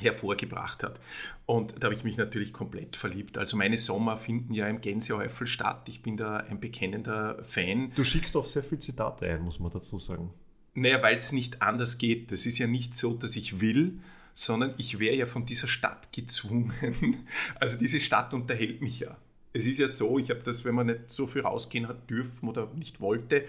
hervorgebracht 0.00 0.82
hat. 0.82 1.00
Und 1.46 1.74
da 1.78 1.86
habe 1.86 1.94
ich 1.94 2.04
mich 2.04 2.16
natürlich 2.16 2.52
komplett 2.52 2.96
verliebt. 2.96 3.38
Also 3.38 3.56
meine 3.56 3.78
Sommer 3.78 4.16
finden 4.16 4.52
ja 4.52 4.66
im 4.66 4.80
Gänsehäufel 4.80 5.46
statt. 5.46 5.88
Ich 5.88 6.02
bin 6.02 6.16
da 6.16 6.38
ein 6.38 6.60
bekennender 6.60 7.42
Fan. 7.42 7.92
Du 7.94 8.04
schickst 8.04 8.36
auch 8.36 8.44
sehr 8.44 8.64
viele 8.64 8.80
Zitate 8.80 9.26
ein, 9.26 9.42
muss 9.42 9.60
man 9.60 9.70
dazu 9.70 9.98
sagen. 9.98 10.30
Naja, 10.74 11.00
weil 11.02 11.14
es 11.14 11.32
nicht 11.32 11.62
anders 11.62 11.98
geht. 11.98 12.32
Das 12.32 12.46
ist 12.46 12.58
ja 12.58 12.66
nicht 12.66 12.94
so, 12.94 13.14
dass 13.14 13.36
ich 13.36 13.60
will, 13.60 14.00
sondern 14.34 14.74
ich 14.78 14.98
wäre 14.98 15.14
ja 15.14 15.26
von 15.26 15.46
dieser 15.46 15.68
Stadt 15.68 16.12
gezwungen. 16.12 16.72
Also 17.60 17.78
diese 17.78 18.00
Stadt 18.00 18.34
unterhält 18.34 18.82
mich 18.82 19.00
ja. 19.00 19.16
Es 19.52 19.66
ist 19.66 19.78
ja 19.78 19.86
so, 19.86 20.18
ich 20.18 20.30
habe 20.30 20.40
das, 20.40 20.64
wenn 20.64 20.74
man 20.74 20.88
nicht 20.88 21.10
so 21.10 21.28
viel 21.28 21.42
rausgehen 21.42 21.86
hat 21.86 22.10
dürfen 22.10 22.48
oder 22.48 22.72
nicht 22.74 23.00
wollte, 23.00 23.44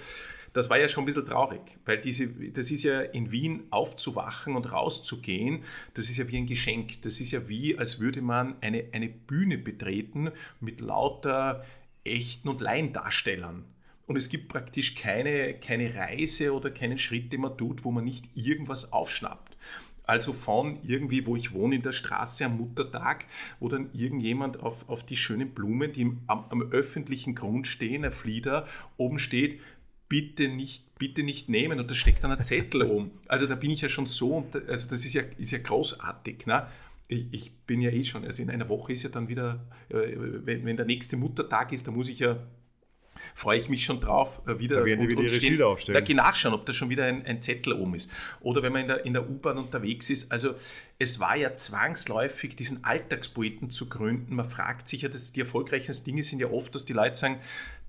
das 0.55 0.69
war 0.69 0.79
ja 0.79 0.87
schon 0.87 1.03
ein 1.03 1.05
bisschen 1.05 1.25
traurig, 1.25 1.59
weil 1.83 1.99
diese, 1.99 2.29
das 2.29 2.71
ist 2.71 2.83
ja 2.83 3.01
in 3.01 3.33
Wien 3.33 3.63
aufzuwachen 3.71 4.55
und 4.55 4.71
rauszugehen, 4.71 5.63
das 5.93 6.09
ist 6.09 6.15
ja 6.15 6.29
wie 6.29 6.37
ein 6.37 6.45
Geschenk. 6.45 7.01
Das 7.01 7.19
ist 7.19 7.31
ja 7.31 7.49
wie, 7.49 7.77
als 7.77 7.99
würde 7.99 8.21
man 8.21 8.55
eine, 8.61 8.85
eine 8.93 9.09
Bühne 9.09 9.57
betreten 9.57 10.31
mit 10.61 10.79
lauter 10.79 11.65
echten 12.05 12.47
und 12.47 12.61
Laiendarstellern. 12.61 13.65
Und 14.07 14.15
es 14.15 14.29
gibt 14.29 14.47
praktisch 14.47 14.95
keine, 14.95 15.55
keine 15.55 15.93
Reise 15.93 16.53
oder 16.53 16.71
keinen 16.71 16.99
Schritt, 16.99 17.33
den 17.33 17.41
man 17.41 17.57
tut, 17.57 17.83
wo 17.83 17.91
man 17.91 18.05
nicht 18.05 18.29
irgendwas 18.35 18.93
aufschnappt. 18.93 19.57
Also 20.07 20.33
von 20.33 20.79
irgendwie, 20.83 21.25
wo 21.25 21.35
ich 21.35 21.53
wohne, 21.53 21.75
in 21.75 21.81
der 21.81 21.91
Straße 21.91 22.45
am 22.45 22.57
Muttertag, 22.57 23.25
wo 23.59 23.67
dann 23.67 23.89
irgendjemand 23.93 24.61
auf, 24.61 24.87
auf 24.87 25.03
die 25.03 25.17
schönen 25.17 25.49
Blumen, 25.49 25.91
die 25.91 26.11
am, 26.27 26.45
am 26.49 26.61
öffentlichen 26.71 27.33
Grund 27.33 27.67
stehen, 27.67 28.05
ein 28.05 28.11
Flieder, 28.11 28.67
oben 28.97 29.17
steht, 29.17 29.59
bitte 30.15 30.47
nicht, 30.47 30.97
bitte 30.97 31.23
nicht 31.23 31.49
nehmen 31.49 31.78
und 31.78 31.91
da 31.91 31.93
steckt 31.93 32.23
dann 32.23 32.32
ein 32.32 32.41
Zettel 32.41 32.84
um. 32.89 33.12
Also 33.28 33.47
da 33.47 33.56
bin 33.56 33.69
ich 33.69 33.82
ja 33.82 33.89
schon 33.89 34.06
so, 34.06 34.38
und 34.38 34.56
also 34.56 34.89
das 34.89 35.04
ist 35.04 35.13
ja, 35.13 35.23
ist 35.38 35.51
ja 35.51 35.58
großartig. 35.58 36.45
Ne? 36.45 36.67
Ich, 37.10 37.25
ich 37.32 37.58
bin 37.67 37.82
ja 37.82 37.91
eh 37.91 38.06
schon, 38.06 38.23
also 38.23 38.41
in 38.41 38.49
einer 38.49 38.69
Woche 38.69 38.93
ist 38.93 39.04
ja 39.04 39.10
dann 39.10 39.28
wieder, 39.28 39.67
äh, 39.89 40.15
wenn, 40.15 40.63
wenn 40.63 40.78
der 40.78 40.86
nächste 40.86 41.17
Muttertag 41.17 41.73
ist, 41.73 41.86
da 41.88 41.91
muss 41.91 42.08
ich 42.08 42.19
ja 42.19 42.39
freue 43.34 43.58
ich 43.58 43.69
mich 43.69 43.86
schon 43.86 43.99
drauf, 43.99 44.41
äh, 44.45 44.60
wieder, 44.60 44.78
da 44.78 44.86
werden 44.86 45.01
die 45.01 45.08
wieder 45.08 45.19
und 45.19 45.25
ihre 45.25 45.36
stehen, 45.36 45.49
Schilder 45.49 45.67
aufstellen. 45.67 45.93
Da 45.93 46.01
geh 46.01 46.13
nachschauen, 46.13 46.54
ob 46.54 46.65
da 46.65 46.73
schon 46.73 46.89
wieder 46.89 47.06
ein, 47.06 47.25
ein 47.25 47.41
Zettel 47.41 47.73
oben 47.73 47.95
ist. 47.95 48.10
Oder 48.41 48.62
wenn 48.62 48.73
man 48.73 48.82
in 48.82 48.88
der, 48.88 49.06
in 49.06 49.13
der 49.13 49.30
U-Bahn 49.30 49.58
unterwegs 49.58 50.10
ist. 50.10 50.32
Also 50.32 50.56
es 50.99 51.19
war 51.19 51.36
ja 51.36 51.54
zwangsläufig, 51.54 52.56
diesen 52.56 52.84
Alltagspoeten 52.84 53.69
zu 53.69 53.88
gründen. 53.88 54.36
Man 54.36 54.45
fragt 54.45 54.88
sich 54.88 55.04
ja, 55.04 55.10
dass 55.10 55.32
die 55.32 55.39
erfolgreichen 55.39 55.95
Dinge 56.04 56.23
sind 56.23 56.39
ja 56.39 56.47
oft, 56.47 56.75
dass 56.75 56.86
die 56.86 56.93
Leute 56.93 57.15
sagen, 57.15 57.39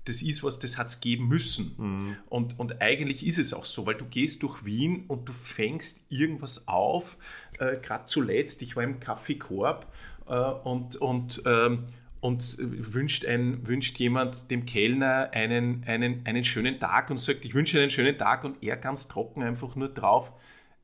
das 0.07 0.21
ist 0.21 0.43
was, 0.43 0.59
das 0.59 0.77
hat 0.77 0.87
es 0.87 1.01
geben 1.01 1.27
müssen. 1.27 1.75
Mhm. 1.77 2.17
Und, 2.29 2.59
und 2.59 2.81
eigentlich 2.81 3.25
ist 3.25 3.37
es 3.37 3.53
auch 3.53 3.65
so, 3.65 3.85
weil 3.85 3.95
du 3.95 4.05
gehst 4.05 4.43
durch 4.43 4.65
Wien 4.65 5.05
und 5.07 5.27
du 5.27 5.33
fängst 5.33 6.05
irgendwas 6.09 6.67
auf. 6.67 7.17
Äh, 7.59 7.77
Gerade 7.77 8.05
zuletzt, 8.05 8.61
ich 8.61 8.75
war 8.75 8.83
im 8.83 8.99
Kaffeekorb 8.99 9.91
äh, 10.27 10.33
und, 10.33 10.95
und, 10.97 11.41
ähm, 11.45 11.85
und 12.21 12.57
wünscht, 12.59 13.25
ein, 13.25 13.65
wünscht 13.67 13.97
jemand 13.99 14.49
dem 14.49 14.65
Kellner 14.65 15.29
einen, 15.33 15.83
einen, 15.85 16.25
einen 16.25 16.43
schönen 16.43 16.79
Tag 16.79 17.09
und 17.09 17.19
sagt, 17.19 17.45
ich 17.45 17.53
wünsche 17.53 17.79
einen 17.79 17.91
schönen 17.91 18.17
Tag 18.17 18.43
und 18.43 18.63
er 18.63 18.77
ganz 18.77 19.07
trocken 19.07 19.43
einfach 19.43 19.75
nur 19.75 19.89
drauf, 19.89 20.33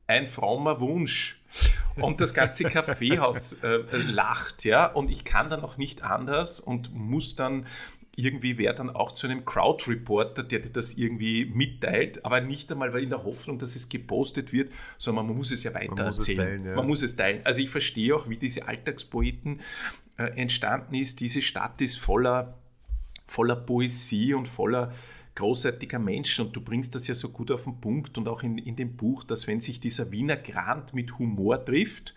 ein 0.06 0.26
frommer 0.26 0.80
Wunsch. 0.80 1.40
Und 1.96 2.20
das 2.20 2.34
ganze 2.34 2.64
Kaffeehaus 2.68 3.54
äh, 3.62 3.78
lacht, 3.92 4.64
ja, 4.64 4.86
und 4.86 5.10
ich 5.10 5.24
kann 5.24 5.48
dann 5.48 5.60
auch 5.60 5.76
nicht 5.76 6.02
anders 6.02 6.60
und 6.60 6.94
muss 6.94 7.36
dann 7.36 7.66
irgendwie 8.16 8.58
wäre 8.58 8.74
dann 8.74 8.90
auch 8.90 9.12
zu 9.12 9.26
einem 9.26 9.44
Crowd-Reporter, 9.44 10.42
der 10.42 10.60
dir 10.60 10.70
das 10.70 10.94
irgendwie 10.94 11.46
mitteilt, 11.46 12.24
aber 12.24 12.40
nicht 12.40 12.70
einmal 12.70 12.92
weil 12.92 13.02
in 13.02 13.10
der 13.10 13.24
Hoffnung, 13.24 13.58
dass 13.58 13.76
es 13.76 13.88
gepostet 13.88 14.52
wird, 14.52 14.72
sondern 14.98 15.26
man 15.26 15.36
muss 15.36 15.50
es 15.50 15.64
ja 15.64 15.74
weiter 15.74 15.94
man 15.94 16.06
erzählen. 16.06 16.38
Teilen, 16.38 16.64
ja. 16.66 16.74
Man 16.76 16.86
muss 16.86 17.02
es 17.02 17.16
teilen. 17.16 17.40
Also 17.44 17.60
ich 17.60 17.70
verstehe 17.70 18.14
auch, 18.14 18.28
wie 18.28 18.36
diese 18.36 18.68
Alltagspoeten 18.68 19.60
äh, 20.16 20.24
entstanden 20.40 20.94
ist. 20.94 21.20
Diese 21.20 21.42
Stadt 21.42 21.80
ist 21.80 21.98
voller, 21.98 22.58
voller 23.26 23.56
Poesie 23.56 24.34
und 24.34 24.48
voller 24.48 24.92
großartiger 25.34 25.98
Menschen 25.98 26.46
und 26.46 26.54
du 26.54 26.60
bringst 26.60 26.94
das 26.94 27.08
ja 27.08 27.14
so 27.14 27.30
gut 27.30 27.50
auf 27.50 27.64
den 27.64 27.80
Punkt 27.80 28.16
und 28.18 28.28
auch 28.28 28.42
in, 28.42 28.58
in 28.58 28.76
dem 28.76 28.96
Buch, 28.96 29.24
dass 29.24 29.48
wenn 29.48 29.58
sich 29.58 29.80
dieser 29.80 30.12
Wiener 30.12 30.36
Grant 30.36 30.94
mit 30.94 31.18
Humor 31.18 31.64
trifft, 31.64 32.14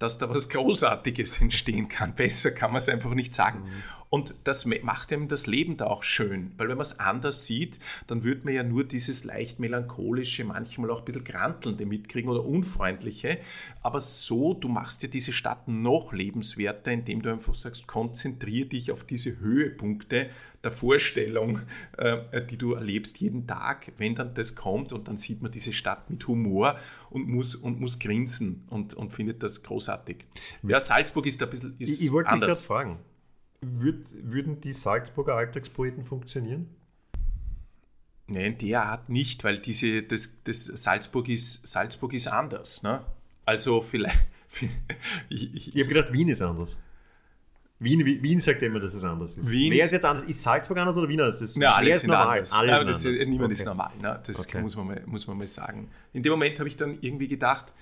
dass 0.00 0.18
da 0.18 0.28
was 0.28 0.48
Großartiges 0.48 1.40
entstehen 1.42 1.88
kann. 1.88 2.14
Besser 2.14 2.50
kann 2.50 2.72
man 2.72 2.78
es 2.78 2.88
einfach 2.88 3.14
nicht 3.14 3.32
sagen. 3.32 3.60
Mhm. 3.60 3.82
Und 4.10 4.34
das 4.42 4.66
macht 4.66 5.12
einem 5.12 5.28
das 5.28 5.46
Leben 5.46 5.76
da 5.76 5.86
auch 5.86 6.02
schön, 6.02 6.50
weil 6.56 6.68
wenn 6.68 6.76
man 6.76 6.82
es 6.82 6.98
anders 6.98 7.46
sieht, 7.46 7.78
dann 8.08 8.24
würde 8.24 8.44
man 8.44 8.54
ja 8.54 8.64
nur 8.64 8.82
dieses 8.82 9.22
leicht 9.22 9.60
melancholische, 9.60 10.42
manchmal 10.42 10.90
auch 10.90 10.98
ein 10.98 11.04
bisschen 11.04 11.22
grantelnde 11.22 11.86
mitkriegen 11.86 12.28
oder 12.28 12.44
unfreundliche. 12.44 13.38
Aber 13.82 14.00
so, 14.00 14.54
du 14.54 14.68
machst 14.68 15.04
ja 15.04 15.08
diese 15.08 15.32
Stadt 15.32 15.68
noch 15.68 16.12
lebenswerter, 16.12 16.90
indem 16.90 17.22
du 17.22 17.30
einfach 17.30 17.54
sagst, 17.54 17.86
konzentriere 17.86 18.66
dich 18.66 18.90
auf 18.90 19.04
diese 19.04 19.38
Höhepunkte 19.38 20.30
der 20.64 20.70
Vorstellung, 20.72 21.60
äh, 21.96 22.44
die 22.44 22.58
du 22.58 22.74
erlebst 22.74 23.20
jeden 23.20 23.46
Tag, 23.46 23.92
wenn 23.96 24.16
dann 24.16 24.34
das 24.34 24.56
kommt 24.56 24.92
und 24.92 25.06
dann 25.06 25.16
sieht 25.16 25.40
man 25.40 25.52
diese 25.52 25.72
Stadt 25.72 26.10
mit 26.10 26.26
Humor 26.26 26.78
und 27.10 27.28
muss, 27.28 27.54
und 27.54 27.80
muss 27.80 28.00
grinsen 28.00 28.64
und, 28.70 28.92
und 28.94 29.12
findet 29.12 29.44
das 29.44 29.62
großartig. 29.62 30.24
Ja, 30.64 30.80
Salzburg 30.80 31.26
ist 31.26 31.40
ein 31.40 31.48
bisschen 31.48 31.76
ist 31.78 32.00
ich, 32.00 32.06
ich 32.06 32.12
wollte 32.12 32.28
anders. 32.30 32.66
gerade 32.66 32.82
fragen, 32.88 32.98
Würd, 33.60 34.06
würden 34.22 34.60
die 34.60 34.72
Salzburger 34.72 35.34
Alltagspoeten 35.34 36.04
funktionieren? 36.04 36.68
Nein, 38.26 38.56
der 38.58 38.84
Art 38.84 39.08
nicht, 39.08 39.42
weil 39.44 39.58
diese, 39.58 40.02
das, 40.02 40.42
das 40.44 40.64
Salzburg, 40.66 41.28
ist, 41.28 41.66
Salzburg 41.66 42.12
ist 42.12 42.28
anders. 42.28 42.82
Ne? 42.82 43.04
Also 43.44 43.80
vielleicht. 43.82 44.18
ich, 45.28 45.54
ich, 45.54 45.76
ich 45.76 45.82
habe 45.82 45.94
gedacht, 45.94 46.12
Wien 46.12 46.28
ist 46.28 46.40
anders. 46.40 46.80
Wien, 47.80 48.04
Wien 48.04 48.40
sagt 48.40 48.62
immer, 48.62 48.78
dass 48.78 48.92
es 48.92 49.02
anders 49.02 49.38
ist. 49.38 49.50
Wien 49.50 49.72
Wer 49.72 49.86
ist 49.86 49.90
jetzt 49.90 50.04
anders? 50.04 50.24
Ist 50.24 50.42
Salzburg 50.42 50.76
anders 50.78 50.96
oder 50.98 51.08
Wien 51.08 51.18
anders? 51.20 51.40
Das, 51.40 51.56
ja, 51.56 51.74
alles 51.74 51.96
ist 51.96 52.06
normal. 52.06 52.38
Alles 52.38 52.52
Aber 52.52 52.84
das, 52.84 53.04
niemand 53.04 53.44
okay. 53.44 53.52
ist 53.54 53.64
normal. 53.64 53.90
Ne? 54.00 54.20
Das 54.24 54.46
okay. 54.46 54.60
muss, 54.60 54.76
man 54.76 54.86
mal, 54.86 55.02
muss 55.06 55.26
man 55.26 55.38
mal 55.38 55.46
sagen. 55.46 55.90
In 56.12 56.22
dem 56.22 56.30
Moment 56.30 56.58
habe 56.58 56.68
ich 56.68 56.76
dann 56.76 56.98
irgendwie 57.00 57.26
gedacht, 57.26 57.72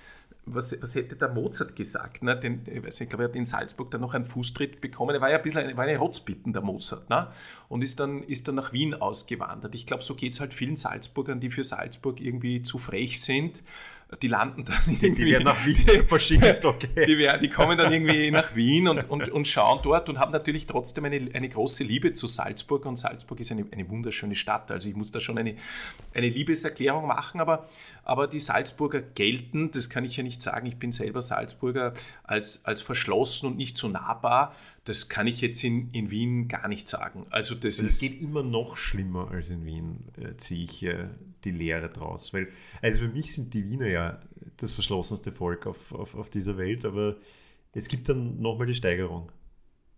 was, 0.54 0.80
was 0.80 0.94
hätte 0.94 1.16
der 1.16 1.28
Mozart 1.28 1.76
gesagt? 1.76 2.22
Ne? 2.22 2.38
Den, 2.38 2.62
ich, 2.66 2.84
weiß 2.84 3.00
ich 3.00 3.08
glaube, 3.08 3.24
er 3.24 3.28
hat 3.28 3.36
in 3.36 3.46
Salzburg 3.46 3.90
dann 3.90 4.00
noch 4.00 4.14
einen 4.14 4.24
Fußtritt 4.24 4.80
bekommen. 4.80 5.14
Er 5.14 5.20
war 5.20 5.30
ja 5.30 5.36
ein 5.36 5.42
bisschen 5.42 5.64
eine, 5.64 5.76
war 5.76 5.84
eine 5.84 5.98
Rotzpippen, 5.98 6.52
der 6.52 6.62
Mozart, 6.62 7.08
ne? 7.10 7.28
und 7.68 7.82
ist 7.82 8.00
dann, 8.00 8.22
ist 8.22 8.48
dann 8.48 8.54
nach 8.54 8.72
Wien 8.72 8.94
ausgewandert. 8.94 9.74
Ich 9.74 9.86
glaube, 9.86 10.02
so 10.02 10.14
geht 10.14 10.32
es 10.32 10.40
halt 10.40 10.54
vielen 10.54 10.76
Salzburgern, 10.76 11.40
die 11.40 11.50
für 11.50 11.64
Salzburg 11.64 12.20
irgendwie 12.20 12.62
zu 12.62 12.78
frech 12.78 13.20
sind 13.20 13.62
die 14.22 14.28
landen 14.28 14.64
dann 14.64 14.76
irgendwie. 14.88 15.24
Die 15.26 15.32
werden 15.32 15.44
nach 15.44 15.66
Wien 15.66 16.06
verschickt, 16.06 16.64
okay. 16.64 17.04
Die, 17.06 17.18
werden, 17.18 17.40
die 17.42 17.48
kommen 17.48 17.76
dann 17.76 17.92
irgendwie 17.92 18.30
nach 18.30 18.54
Wien 18.54 18.88
und, 18.88 19.08
und, 19.10 19.28
und 19.28 19.46
schauen 19.46 19.80
dort 19.82 20.08
und 20.08 20.18
haben 20.18 20.32
natürlich 20.32 20.64
trotzdem 20.64 21.04
eine, 21.04 21.28
eine 21.34 21.48
große 21.48 21.84
Liebe 21.84 22.12
zu 22.12 22.26
Salzburg 22.26 22.86
und 22.86 22.96
Salzburg 22.96 23.38
ist 23.40 23.52
eine, 23.52 23.66
eine 23.70 23.88
wunderschöne 23.90 24.34
Stadt. 24.34 24.70
Also 24.70 24.88
ich 24.88 24.96
muss 24.96 25.10
da 25.10 25.20
schon 25.20 25.36
eine, 25.36 25.56
eine 26.14 26.28
Liebeserklärung 26.28 27.06
machen, 27.06 27.40
aber, 27.40 27.68
aber 28.02 28.28
die 28.28 28.40
Salzburger 28.40 29.02
gelten, 29.02 29.70
das 29.70 29.90
kann 29.90 30.06
ich 30.06 30.16
ja 30.16 30.22
nicht 30.22 30.40
sagen, 30.40 30.66
ich 30.66 30.76
bin 30.76 30.90
selber 30.90 31.20
Salzburger, 31.20 31.92
als, 32.24 32.64
als 32.64 32.80
verschlossen 32.80 33.46
und 33.46 33.56
nicht 33.58 33.76
so 33.76 33.88
nahbar. 33.88 34.54
Das 34.88 35.10
kann 35.10 35.26
ich 35.26 35.42
jetzt 35.42 35.62
in, 35.64 35.90
in 35.90 36.10
Wien 36.10 36.48
gar 36.48 36.66
nicht 36.66 36.88
sagen. 36.88 37.26
Also 37.28 37.54
das 37.54 37.78
also 37.78 37.88
ist. 37.88 37.94
Es 37.94 38.00
geht 38.00 38.22
immer 38.22 38.42
noch 38.42 38.78
schlimmer 38.78 39.30
als 39.30 39.50
in 39.50 39.66
Wien, 39.66 40.04
äh, 40.16 40.34
ziehe 40.36 40.64
ich 40.64 40.82
äh, 40.82 41.08
die 41.44 41.50
Lehre 41.50 41.90
draus. 41.90 42.32
Weil, 42.32 42.48
also 42.80 43.00
für 43.00 43.08
mich 43.08 43.34
sind 43.34 43.52
die 43.52 43.68
Wiener 43.68 43.88
ja 43.88 44.20
das 44.56 44.72
verschlossenste 44.72 45.30
Volk 45.30 45.66
auf, 45.66 45.92
auf, 45.92 46.14
auf 46.14 46.30
dieser 46.30 46.56
Welt, 46.56 46.86
aber 46.86 47.16
es 47.74 47.88
gibt 47.88 48.08
dann 48.08 48.40
nochmal 48.40 48.66
die 48.66 48.74
Steigerung. 48.74 49.30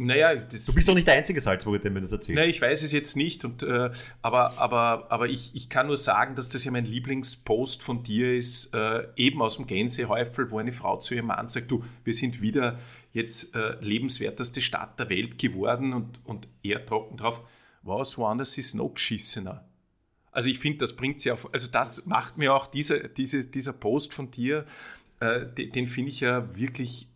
Naja, 0.02 0.34
du 0.34 0.72
bist 0.72 0.88
doch 0.88 0.94
nicht 0.94 1.06
der 1.06 1.18
einzige 1.18 1.42
Salzburger, 1.42 1.78
der 1.78 1.90
mir 1.90 2.00
das 2.00 2.12
erzählt. 2.12 2.36
Naja, 2.36 2.48
ich 2.48 2.62
weiß 2.62 2.82
es 2.84 2.90
jetzt 2.90 3.18
nicht, 3.18 3.44
und, 3.44 3.62
äh, 3.62 3.90
aber, 4.22 4.56
aber, 4.58 5.12
aber 5.12 5.28
ich, 5.28 5.54
ich 5.54 5.68
kann 5.68 5.88
nur 5.88 5.98
sagen, 5.98 6.34
dass 6.34 6.48
das 6.48 6.64
ja 6.64 6.70
mein 6.70 6.86
Lieblingspost 6.86 7.82
von 7.82 8.02
dir 8.02 8.34
ist, 8.34 8.72
äh, 8.74 9.06
eben 9.16 9.42
aus 9.42 9.56
dem 9.56 9.66
Gänsehäufel, 9.66 10.50
wo 10.50 10.58
eine 10.58 10.72
Frau 10.72 10.96
zu 10.96 11.14
ihrem 11.14 11.26
Mann 11.26 11.48
sagt, 11.48 11.70
du, 11.70 11.84
wir 12.02 12.14
sind 12.14 12.40
wieder 12.40 12.78
jetzt 13.12 13.54
äh, 13.54 13.76
lebenswerteste 13.82 14.62
Stadt 14.62 14.98
der 14.98 15.10
Welt 15.10 15.36
geworden 15.36 15.92
und, 15.92 16.18
und 16.24 16.48
er 16.62 16.86
trocken 16.86 17.18
drauf, 17.18 17.42
was, 17.82 18.16
woanders 18.16 18.56
ist 18.56 18.72
noch 18.72 18.94
geschissener. 18.94 19.68
Also 20.32 20.48
ich 20.48 20.60
finde, 20.60 20.78
das 20.78 20.96
bringt 20.96 21.20
sie 21.20 21.30
auf, 21.30 21.52
also 21.52 21.68
das 21.70 22.06
macht 22.06 22.38
mir 22.38 22.54
auch 22.54 22.68
diese, 22.68 23.10
diese, 23.10 23.46
dieser 23.46 23.74
Post 23.74 24.14
von 24.14 24.30
dir, 24.30 24.64
äh, 25.20 25.44
den, 25.44 25.72
den 25.72 25.86
finde 25.86 26.10
ich 26.10 26.20
ja 26.20 26.56
wirklich 26.56 27.08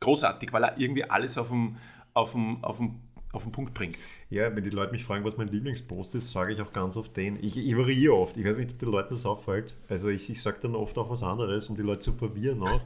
großartig, 0.00 0.52
weil 0.52 0.64
er 0.64 0.78
irgendwie 0.78 1.04
alles 1.04 1.38
auf 1.38 1.50
dem, 1.50 1.76
auf 2.14 2.32
dem, 2.32 2.62
auf 2.64 2.78
dem 2.78 3.00
auf 3.34 3.42
den 3.42 3.52
Punkt 3.52 3.74
bringt. 3.74 3.96
Ja, 4.30 4.54
wenn 4.54 4.64
die 4.64 4.70
Leute 4.70 4.92
mich 4.92 5.04
fragen, 5.04 5.24
was 5.24 5.36
mein 5.36 5.48
Lieblingspost 5.48 6.14
ist, 6.14 6.30
sage 6.30 6.52
ich 6.52 6.60
auch 6.60 6.72
ganz 6.72 6.96
oft 6.96 7.16
den. 7.16 7.42
Ich, 7.42 7.56
ich 7.56 7.76
variiere 7.76 8.14
oft. 8.14 8.36
Ich 8.36 8.44
weiß 8.44 8.58
nicht, 8.58 8.72
ob 8.72 8.78
den 8.78 8.90
Leuten 8.90 9.14
das 9.14 9.26
auffällt. 9.26 9.74
Also 9.88 10.08
ich, 10.08 10.30
ich 10.30 10.40
sage 10.40 10.58
dann 10.62 10.74
oft 10.74 10.96
auch 10.98 11.10
was 11.10 11.22
anderes, 11.22 11.68
um 11.68 11.76
die 11.76 11.82
Leute 11.82 12.00
zu 12.00 12.12
verwirren 12.12 12.62
auch. 12.62 12.80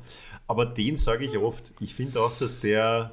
Aber 0.46 0.66
den 0.66 0.96
sage 0.96 1.26
ich 1.26 1.36
oft. 1.36 1.72
Ich 1.80 1.94
finde 1.94 2.20
auch, 2.20 2.36
dass 2.38 2.60
der, 2.60 3.12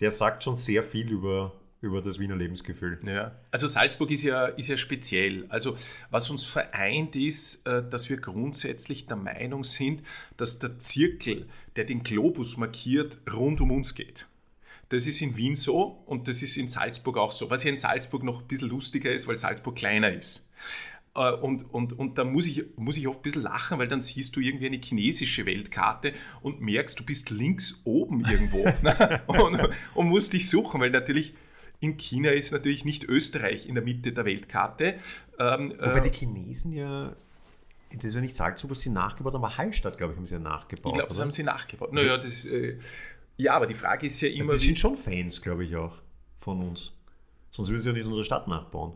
der 0.00 0.12
sagt 0.12 0.44
schon 0.44 0.54
sehr 0.54 0.82
viel 0.82 1.10
über, 1.10 1.52
über 1.80 2.00
das 2.00 2.18
Wiener 2.20 2.36
Lebensgefühl. 2.36 2.98
Ja, 3.04 3.32
also 3.50 3.66
Salzburg 3.66 4.10
ist 4.12 4.22
ja, 4.22 4.46
ist 4.46 4.68
ja 4.68 4.76
speziell. 4.76 5.46
Also 5.48 5.74
was 6.10 6.30
uns 6.30 6.44
vereint 6.44 7.16
ist, 7.16 7.66
äh, 7.66 7.88
dass 7.88 8.08
wir 8.08 8.18
grundsätzlich 8.18 9.06
der 9.06 9.16
Meinung 9.16 9.64
sind, 9.64 10.02
dass 10.36 10.60
der 10.60 10.78
Zirkel, 10.78 11.48
der 11.74 11.84
den 11.84 12.04
Globus 12.04 12.56
markiert, 12.56 13.18
rund 13.32 13.60
um 13.60 13.72
uns 13.72 13.96
geht. 13.96 14.28
Das 14.88 15.06
ist 15.06 15.20
in 15.20 15.36
Wien 15.36 15.54
so 15.54 16.02
und 16.06 16.28
das 16.28 16.42
ist 16.42 16.56
in 16.56 16.68
Salzburg 16.68 17.18
auch 17.18 17.32
so. 17.32 17.50
Was 17.50 17.64
ja 17.64 17.70
in 17.70 17.76
Salzburg 17.76 18.22
noch 18.22 18.40
ein 18.40 18.46
bisschen 18.46 18.68
lustiger 18.68 19.10
ist, 19.10 19.28
weil 19.28 19.36
Salzburg 19.36 19.76
kleiner 19.76 20.10
ist. 20.10 20.50
Äh, 21.14 21.32
und, 21.32 21.72
und, 21.72 21.92
und 21.98 22.18
da 22.18 22.24
muss 22.24 22.46
ich, 22.46 22.64
muss 22.76 22.96
ich 22.96 23.06
oft 23.08 23.20
ein 23.20 23.22
bisschen 23.22 23.42
lachen, 23.42 23.78
weil 23.78 23.88
dann 23.88 24.00
siehst 24.00 24.34
du 24.36 24.40
irgendwie 24.40 24.66
eine 24.66 24.80
chinesische 24.82 25.44
Weltkarte 25.46 26.12
und 26.42 26.60
merkst, 26.60 26.98
du 26.98 27.04
bist 27.04 27.30
links 27.30 27.82
oben 27.84 28.24
irgendwo 28.24 28.64
ne? 28.82 29.22
und, 29.26 29.68
und 29.94 30.08
musst 30.08 30.32
dich 30.32 30.48
suchen, 30.48 30.80
weil 30.80 30.90
natürlich 30.90 31.34
in 31.80 31.96
China 31.96 32.30
ist 32.30 32.52
natürlich 32.52 32.84
nicht 32.84 33.04
Österreich 33.04 33.66
in 33.66 33.74
der 33.74 33.84
Mitte 33.84 34.12
der 34.12 34.24
Weltkarte. 34.24 34.94
Ähm, 35.38 35.72
Wobei 35.78 35.98
äh, 35.98 36.10
die 36.10 36.16
Chinesen 36.16 36.72
ja 36.72 37.14
das 37.90 38.14
war 38.14 38.20
nicht 38.20 38.36
Salzburg, 38.36 38.72
was 38.72 38.80
sie 38.80 38.90
nachgebaut 38.90 39.32
haben, 39.32 39.44
aber 39.44 39.56
Hallstatt, 39.56 39.96
glaube 39.96 40.12
ich, 40.12 40.18
haben 40.18 40.26
sie 40.26 40.34
ja 40.34 40.40
nachgebaut. 40.40 40.92
Ich 40.92 40.98
glaube, 40.98 41.08
das 41.08 41.20
haben 41.20 41.30
sie 41.30 41.42
nachgebaut. 41.42 41.92
Naja, 41.92 42.18
das, 42.18 42.44
äh, 42.44 42.76
ja, 43.38 43.54
aber 43.54 43.66
die 43.66 43.74
Frage 43.74 44.06
ist 44.06 44.20
ja 44.20 44.28
immer. 44.28 44.52
Also 44.52 44.60
die 44.60 44.66
sind 44.66 44.78
schon 44.78 44.96
Fans, 44.96 45.40
glaube 45.40 45.64
ich, 45.64 45.74
auch 45.74 45.96
von 46.40 46.60
uns. 46.62 46.92
Sonst 47.50 47.68
würden 47.70 47.80
sie 47.80 47.88
ja 47.88 47.94
nicht 47.94 48.04
unsere 48.04 48.24
Stadt 48.24 48.46
nachbauen. 48.46 48.92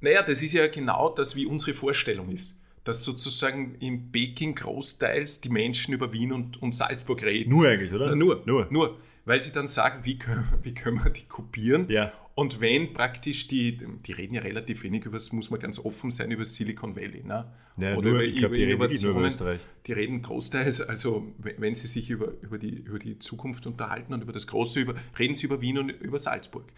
Naja, 0.00 0.22
das 0.22 0.42
ist 0.42 0.52
ja 0.52 0.66
genau 0.68 1.08
das, 1.08 1.34
wie 1.34 1.46
unsere 1.46 1.74
Vorstellung 1.74 2.30
ist 2.30 2.62
dass 2.88 3.04
sozusagen 3.04 3.74
in 3.80 4.10
Peking 4.10 4.54
großteils 4.54 5.42
die 5.42 5.50
Menschen 5.50 5.92
über 5.92 6.10
Wien 6.14 6.32
und, 6.32 6.62
und 6.62 6.74
Salzburg 6.74 7.22
reden. 7.22 7.50
Nur 7.50 7.68
eigentlich, 7.68 7.92
oder? 7.92 8.16
Nur, 8.16 8.42
nur, 8.46 8.66
nur. 8.70 8.96
Weil 9.26 9.40
sie 9.40 9.52
dann 9.52 9.68
sagen, 9.68 10.06
wie 10.06 10.16
können, 10.16 10.48
wie 10.62 10.72
können 10.72 11.04
wir 11.04 11.10
die 11.10 11.24
kopieren? 11.24 11.86
Ja. 11.90 12.12
Und 12.38 12.60
wenn 12.60 12.92
praktisch 12.92 13.48
die, 13.48 13.76
die 14.06 14.12
reden 14.12 14.34
ja 14.34 14.42
relativ 14.42 14.84
wenig 14.84 15.04
über, 15.04 15.16
das 15.16 15.32
muss 15.32 15.50
man 15.50 15.58
ganz 15.58 15.80
offen 15.80 16.12
sein, 16.12 16.30
über 16.30 16.44
Silicon 16.44 16.94
Valley. 16.94 17.24
Ne? 17.24 17.52
Ja, 17.78 17.96
Oder 17.96 18.10
nur, 18.10 18.20
über, 18.20 18.32
glaub, 18.32 18.50
über 18.52 18.56
die 18.56 18.62
reden 18.62 18.80
wirklich 18.80 19.02
nur 19.02 19.10
über 19.10 19.20
Innovationen. 19.22 19.60
Die 19.84 19.92
reden 19.92 20.22
großteils, 20.22 20.82
also 20.82 21.34
wenn 21.38 21.74
sie 21.74 21.88
sich 21.88 22.10
über, 22.10 22.34
über, 22.40 22.58
die, 22.58 22.76
über 22.76 23.00
die 23.00 23.18
Zukunft 23.18 23.66
unterhalten 23.66 24.14
und 24.14 24.22
über 24.22 24.32
das 24.32 24.46
Große, 24.46 24.78
über, 24.78 24.94
reden 25.18 25.34
sie 25.34 25.46
über 25.46 25.60
Wien 25.60 25.78
und 25.78 25.90
über 25.90 26.16
Salzburg. 26.16 26.72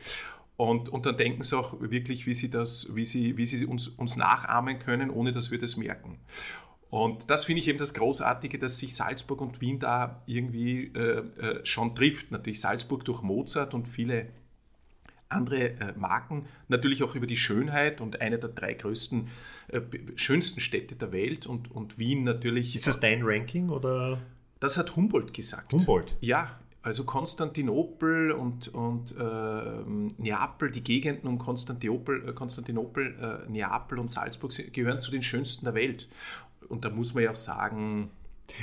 Und, 0.56 0.88
und 0.88 1.04
dann 1.04 1.18
denken 1.18 1.42
sie 1.42 1.58
auch 1.58 1.78
wirklich, 1.78 2.24
wie 2.24 2.32
sie, 2.32 2.48
das, 2.48 2.94
wie 2.94 3.04
sie, 3.04 3.36
wie 3.36 3.44
sie 3.44 3.66
uns, 3.66 3.88
uns 3.88 4.16
nachahmen 4.16 4.78
können, 4.78 5.10
ohne 5.10 5.30
dass 5.30 5.50
wir 5.50 5.58
das 5.58 5.76
merken. 5.76 6.20
Und 6.88 7.28
das 7.28 7.44
finde 7.44 7.60
ich 7.60 7.68
eben 7.68 7.78
das 7.78 7.92
Großartige, 7.92 8.58
dass 8.58 8.78
sich 8.78 8.94
Salzburg 8.94 9.42
und 9.42 9.60
Wien 9.60 9.78
da 9.78 10.22
irgendwie 10.24 10.86
äh, 10.94 11.18
äh, 11.38 11.66
schon 11.66 11.94
trifft. 11.94 12.30
Natürlich 12.30 12.62
Salzburg 12.62 13.04
durch 13.04 13.20
Mozart 13.20 13.74
und 13.74 13.86
viele 13.86 14.30
andere 15.30 15.70
äh, 15.80 15.92
Marken, 15.96 16.46
natürlich 16.68 17.02
auch 17.02 17.14
über 17.14 17.26
die 17.26 17.36
Schönheit 17.36 18.00
und 18.00 18.20
eine 18.20 18.38
der 18.38 18.50
drei 18.50 18.74
größten, 18.74 19.28
äh, 19.68 19.80
schönsten 20.16 20.60
Städte 20.60 20.96
der 20.96 21.12
Welt 21.12 21.46
und, 21.46 21.70
und 21.70 21.98
Wien 21.98 22.24
natürlich. 22.24 22.76
Ist 22.76 22.86
das 22.86 23.00
dein 23.00 23.22
Ranking 23.22 23.70
oder 23.70 24.18
Das 24.58 24.76
hat 24.76 24.94
Humboldt 24.96 25.32
gesagt. 25.32 25.72
Humboldt? 25.72 26.16
Ja, 26.20 26.58
also 26.82 27.04
Konstantinopel 27.04 28.32
und, 28.32 28.68
und 28.68 29.14
ähm, 29.20 30.14
Neapel, 30.18 30.70
die 30.70 30.82
Gegenden 30.82 31.28
um 31.28 31.38
Konstantinopel, 31.38 32.28
äh, 32.28 32.32
Konstantinopel 32.32 33.44
äh, 33.46 33.50
Neapel 33.50 33.98
und 33.98 34.08
Salzburg 34.08 34.52
gehören 34.72 34.98
zu 35.00 35.10
den 35.10 35.22
schönsten 35.22 35.64
der 35.64 35.74
Welt. 35.74 36.08
Und 36.68 36.84
da 36.84 36.90
muss 36.90 37.14
man 37.14 37.24
ja 37.24 37.30
auch 37.30 37.36
sagen, 37.36 38.10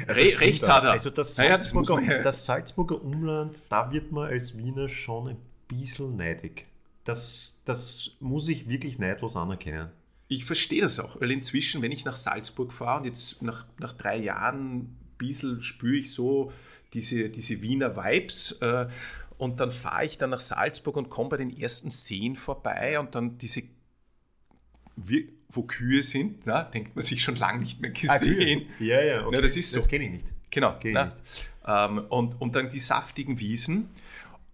Re 0.07 0.25
Das 0.25 0.41
recht 0.41 0.67
hat 0.67 0.83
er. 0.83 0.91
Also 0.91 1.09
das 1.09 1.35
das 1.35 1.35
Salzburger, 1.47 2.01
ja- 2.01 2.21
das 2.21 2.45
Salzburger 2.45 3.01
Umland, 3.01 3.55
da 3.69 3.89
wird 3.91 4.11
man 4.11 4.27
als 4.27 4.57
Wiener 4.57 4.89
schon 4.89 5.29
ein 5.29 5.37
bisschen 5.67 6.15
neidig. 6.15 6.65
Das, 7.03 7.61
das 7.65 8.11
muss 8.19 8.47
ich 8.49 8.67
wirklich 8.67 8.99
neidlos 8.99 9.35
anerkennen. 9.35 9.89
Ich 10.27 10.43
verstehe 10.43 10.81
das 10.81 10.99
auch, 10.99 11.21
weil 11.21 11.31
inzwischen, 11.31 11.81
wenn 11.81 11.91
ich 11.91 12.03
nach 12.03 12.17
Salzburg 12.17 12.73
fahre 12.73 12.99
und 12.99 13.05
jetzt 13.05 13.41
nach, 13.41 13.65
nach 13.79 13.93
drei 13.93 14.17
Jahren 14.17 14.77
ein 14.77 14.97
bisschen 15.17 15.61
spüre 15.61 15.95
ich 15.95 16.11
so 16.11 16.51
diese, 16.93 17.29
diese 17.29 17.61
Wiener 17.61 17.95
Vibes 17.95 18.53
äh, 18.61 18.87
und 19.37 19.59
dann 19.59 19.71
fahre 19.71 20.05
ich 20.05 20.17
dann 20.17 20.31
nach 20.31 20.39
Salzburg 20.39 20.97
und 20.97 21.09
komme 21.09 21.29
bei 21.29 21.37
den 21.37 21.55
ersten 21.55 21.89
Seen 21.91 22.35
vorbei 22.35 22.99
und 22.99 23.15
dann 23.15 23.37
diese, 23.37 23.63
wo 25.49 25.63
Kühe 25.63 26.03
sind, 26.03 26.45
na, 26.45 26.63
denkt 26.63 26.95
man 26.95 27.03
sich 27.03 27.23
schon 27.23 27.35
lange 27.35 27.59
nicht 27.59 27.79
mehr 27.79 27.91
gesehen. 27.91 28.65
ja, 28.79 29.01
ja, 29.01 29.25
okay. 29.25 29.35
Ja, 29.35 29.41
das 29.41 29.55
ist 29.55 29.71
so. 29.71 29.77
Das 29.77 29.87
kenne 29.87 30.05
ich 30.05 30.11
nicht. 30.11 30.27
Genau. 30.49 30.77
Kenn 30.79 30.91
ich 30.91 30.95
ne? 30.95 31.15
ähm, 31.67 31.99
und, 32.09 32.41
und 32.41 32.55
dann 32.55 32.69
die 32.69 32.79
saftigen 32.79 33.39
Wiesen. 33.39 33.89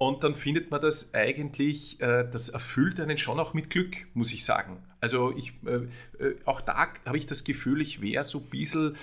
Und 0.08 0.24
dann 0.26 0.36
findet 0.36 0.70
man 0.70 0.82
das 0.82 1.14
eigentlich, 1.14 2.02
äh, 2.02 2.28
das 2.30 2.50
erfüllt 2.50 3.00
einen 3.00 3.18
schon 3.18 3.40
auch 3.40 3.54
mit 3.54 3.70
Glück, 3.70 3.96
muss 4.14 4.34
ich 4.34 4.44
sagen. 4.44 4.84
Also 5.00 5.34
ich, 5.36 5.54
äh, 5.66 6.24
äh, 6.24 6.36
auch 6.44 6.60
da 6.60 6.90
habe 7.06 7.18
ich 7.18 7.26
das 7.26 7.46
Gefühl, 7.46 7.82
ich 7.82 8.02
wäre 8.02 8.26
so 8.26 8.40
ein 8.40 8.50
bisschen, 8.50 8.98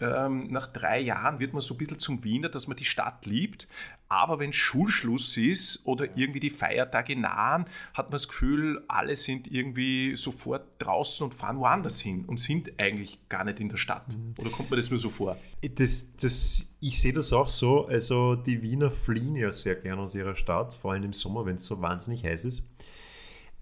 ähm, 0.00 0.48
nach 0.50 0.66
drei 0.66 1.00
Jahren 1.00 1.38
wird 1.38 1.52
man 1.52 1.62
so 1.62 1.74
ein 1.74 1.78
bisschen 1.78 1.98
zum 1.98 2.24
Wiener, 2.24 2.48
dass 2.48 2.66
man 2.66 2.76
die 2.76 2.84
Stadt 2.84 3.26
liebt. 3.26 3.68
Aber 4.08 4.38
wenn 4.38 4.52
Schulschluss 4.52 5.36
ist 5.36 5.86
oder 5.86 6.16
irgendwie 6.16 6.40
die 6.40 6.50
Feiertage 6.50 7.18
nahen, 7.18 7.66
hat 7.94 8.06
man 8.06 8.12
das 8.12 8.28
Gefühl, 8.28 8.84
alle 8.86 9.16
sind 9.16 9.50
irgendwie 9.50 10.14
sofort 10.16 10.62
draußen 10.78 11.24
und 11.24 11.34
fahren 11.34 11.58
woanders 11.58 12.00
hin 12.00 12.24
und 12.26 12.38
sind 12.38 12.72
eigentlich 12.78 13.18
gar 13.28 13.44
nicht 13.44 13.60
in 13.60 13.68
der 13.68 13.76
Stadt. 13.76 14.04
Oder 14.38 14.50
kommt 14.50 14.70
mir 14.70 14.76
das 14.76 14.90
nur 14.90 14.98
so 14.98 15.08
vor? 15.08 15.36
Das, 15.76 16.16
das, 16.16 16.74
ich 16.80 17.00
sehe 17.00 17.12
das 17.12 17.32
auch 17.32 17.48
so. 17.48 17.86
Also 17.86 18.34
die 18.34 18.62
Wiener 18.62 18.90
fliehen 18.90 19.36
ja 19.36 19.50
sehr 19.50 19.74
gern 19.76 19.98
aus 19.98 20.14
ihrer 20.14 20.36
Stadt, 20.36 20.74
vor 20.74 20.92
allem 20.92 21.04
im 21.04 21.12
Sommer, 21.12 21.46
wenn 21.46 21.56
es 21.56 21.64
so 21.64 21.80
wahnsinnig 21.80 22.24
heiß 22.24 22.44
ist. 22.44 22.62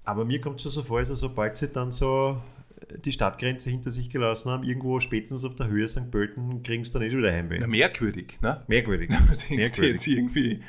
Aber 0.04 0.24
mir 0.24 0.40
kommt 0.40 0.64
es 0.64 0.74
so 0.74 0.82
vor, 0.82 0.98
also 0.98 1.14
sobald 1.14 1.56
sie 1.56 1.68
dann 1.68 1.92
so 1.92 2.42
die 3.04 3.12
Stadtgrenze 3.12 3.70
hinter 3.70 3.90
sich 3.90 4.10
gelassen 4.10 4.50
haben, 4.50 4.64
irgendwo 4.64 5.00
spätestens 5.00 5.44
auf 5.44 5.54
der 5.56 5.68
Höhe 5.68 5.86
St. 5.88 6.10
Pölten, 6.10 6.62
kriegen 6.62 6.84
sie 6.84 6.92
dann 6.92 7.02
eh 7.02 7.10
schon 7.10 7.18
wieder 7.18 7.32
Heimweh. 7.32 7.58
Na, 7.58 7.66
merkwürdig, 7.66 8.38
ne? 8.40 8.62
Merkwürdig. 8.68 9.10
Da 9.10 9.16
denkst 9.18 9.48
du 9.48 9.54
Merkwürdig. 9.54 9.90
jetzt 9.90 10.06
irgendwie, 10.06 10.62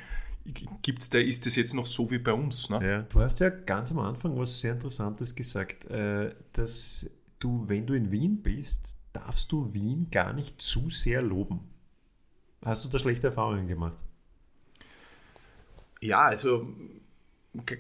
gibt's 0.82 1.10
da, 1.10 1.20
ist 1.20 1.46
das 1.46 1.56
jetzt 1.56 1.74
noch 1.74 1.86
so 1.86 2.10
wie 2.12 2.20
bei 2.20 2.34
uns? 2.34 2.70
Ne? 2.70 2.80
Ja. 2.86 3.02
Du 3.04 3.20
hast 3.20 3.40
ja 3.40 3.50
ganz 3.50 3.92
am 3.92 4.00
Anfang 4.00 4.38
was 4.38 4.60
sehr 4.60 4.74
Interessantes 4.74 5.36
gesagt, 5.36 5.86
äh, 5.86 6.34
dass 6.54 7.10
du, 7.40 7.68
wenn 7.68 7.86
du 7.86 7.94
in 7.94 8.12
Wien 8.12 8.42
bist, 8.42 8.96
darfst 9.14 9.52
du 9.52 9.74
Wien 9.74 10.08
gar 10.12 10.34
nicht 10.34 10.62
zu 10.62 10.90
sehr 10.90 11.22
loben. 11.22 11.60
Hast 12.64 12.86
du 12.86 12.90
da 12.90 13.00
schlechte 13.00 13.28
Erfahrungen 13.28 13.68
gemacht? 13.68 13.98
Ja, 16.02 16.24
also 16.24 16.68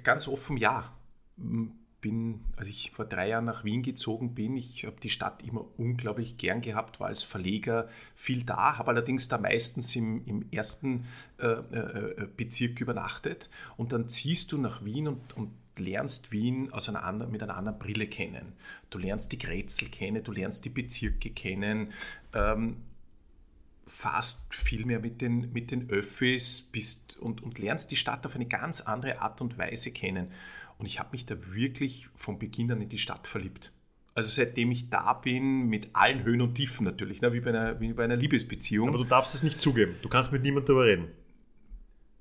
ganz 0.04 0.28
offen 0.28 0.58
ja. 0.58 0.94
Bin, 2.04 2.43
als 2.58 2.68
ich 2.68 2.91
vor 2.91 3.06
drei 3.06 3.30
Jahren 3.30 3.45
nach 3.45 3.64
Wien 3.64 3.82
gezogen 3.82 4.36
bin, 4.36 4.58
ich 4.58 4.84
habe 4.86 4.97
die 5.01 5.10
Stadt 5.10 5.41
immer 5.41 5.66
unglaublich 5.78 6.38
gern 6.38 6.60
gehabt, 6.60 6.99
war 6.99 7.08
als 7.08 7.24
Verleger 7.24 7.88
viel 8.14 8.43
da, 8.43 8.78
habe 8.78 8.91
allerdings 8.91 9.30
da 9.30 9.38
meistens 9.38 9.95
im, 9.95 10.22
im 10.26 10.45
ersten 10.51 11.06
äh, 11.39 11.47
äh, 11.47 12.28
Bezirk 12.36 12.82
übernachtet 12.82 13.49
und 13.78 13.93
dann 13.93 14.10
ziehst 14.10 14.51
du 14.51 14.58
nach 14.58 14.84
Wien 14.84 15.08
und, 15.08 15.38
und 15.38 15.51
lernst 15.80 16.34
Wien 16.34 16.74
aus 16.74 16.89
einer 16.89 17.06
anderen, 17.06 17.32
mit 17.32 17.41
einer 17.41 17.58
anderen 17.58 17.80
Brille 17.80 18.08
kennen. 18.08 18.51
Du 18.89 18.97
lernst 18.97 19.32
die 19.32 19.38
Grätzl 19.38 19.86
kennen, 19.86 20.26
du 20.26 20.34
lernst 20.34 20.66
die 20.66 20.70
Bezirke 20.70 21.30
kennen, 21.30 21.93
ähm, 22.34 22.84
fast 23.86 24.54
viel 24.54 24.86
mehr 24.86 24.99
mit 24.99 25.22
den, 25.22 25.54
mit 25.54 25.72
den 25.72 25.89
Öffis 25.89 26.62
bist 26.62 27.18
und, 27.18 27.41
und 27.41 27.60
lernst 27.60 27.91
die 27.91 27.95
Stadt 27.95 28.26
auf 28.26 28.36
eine 28.36 28.45
ganz 28.45 28.82
andere 28.82 29.22
Art 29.22 29.41
und 29.41 29.58
Weise 29.58 29.91
kennen. 29.91 30.32
Und 30.80 30.86
ich 30.86 30.99
habe 30.99 31.09
mich 31.11 31.26
da 31.26 31.36
wirklich 31.53 32.09
von 32.15 32.39
Beginn 32.39 32.71
an 32.71 32.82
in 32.82 32.89
die 32.89 32.97
Stadt 32.97 33.28
verliebt. 33.28 33.71
Also 34.15 34.30
seitdem 34.30 34.69
ich 34.71 34.89
da 34.89 35.13
bin, 35.13 35.67
mit 35.67 35.89
allen 35.93 36.24
Höhen 36.24 36.41
und 36.41 36.55
Tiefen 36.55 36.86
natürlich, 36.86 37.21
ne, 37.21 37.34
wie, 37.34 37.39
bei 37.39 37.49
einer, 37.49 37.80
wie 37.80 37.93
bei 37.93 38.03
einer 38.03 38.15
Liebesbeziehung. 38.15 38.89
Aber 38.89 38.99
du 38.99 39.05
darfst 39.05 39.34
es 39.34 39.41
nicht 39.41 39.59
zugeben. 39.59 39.95
Du 40.03 40.09
kannst 40.09 40.32
mit 40.32 40.43
niemandem 40.43 40.67
darüber 40.76 40.86
reden. 40.86 41.07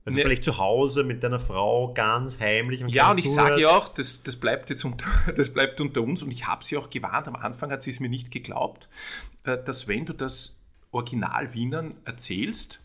Also 0.05 0.17
Nee. 0.17 0.25
vielleicht 0.25 0.45
zu 0.45 0.59
Hause 0.59 1.05
mit 1.05 1.23
deiner 1.23 1.39
Frau 1.39 1.93
ganz 1.95 2.41
heimlich. 2.41 2.83
Ja, 2.89 3.11
und 3.13 3.19
ich 3.19 3.27
zuhört. 3.27 3.51
sage 3.51 3.61
ja 3.63 3.69
auch, 3.71 3.89
das, 3.89 4.23
das 4.23 4.37
bleibt 4.37 4.71
jetzt 4.71 4.85
unter, 4.85 5.07
das 5.37 5.53
bleibt 5.53 5.81
unter 5.81 6.03
uns 6.03 6.23
und 6.23 6.33
ich 6.33 6.47
habe 6.47 6.65
sie 6.65 6.77
auch 6.77 6.91
gewarnt. 6.91 7.29
Am 7.29 7.37
Anfang 7.37 7.71
hat 7.71 7.83
sie 7.83 7.91
es 7.91 8.01
mir 8.01 8.09
nicht 8.09 8.31
geglaubt, 8.31 8.89
äh, 9.45 9.59
dass 9.63 9.87
wenn 9.87 10.07
du 10.07 10.13
das 10.13 10.61
Original 10.91 11.55
Wienern 11.55 11.95
erzählst, 12.05 12.83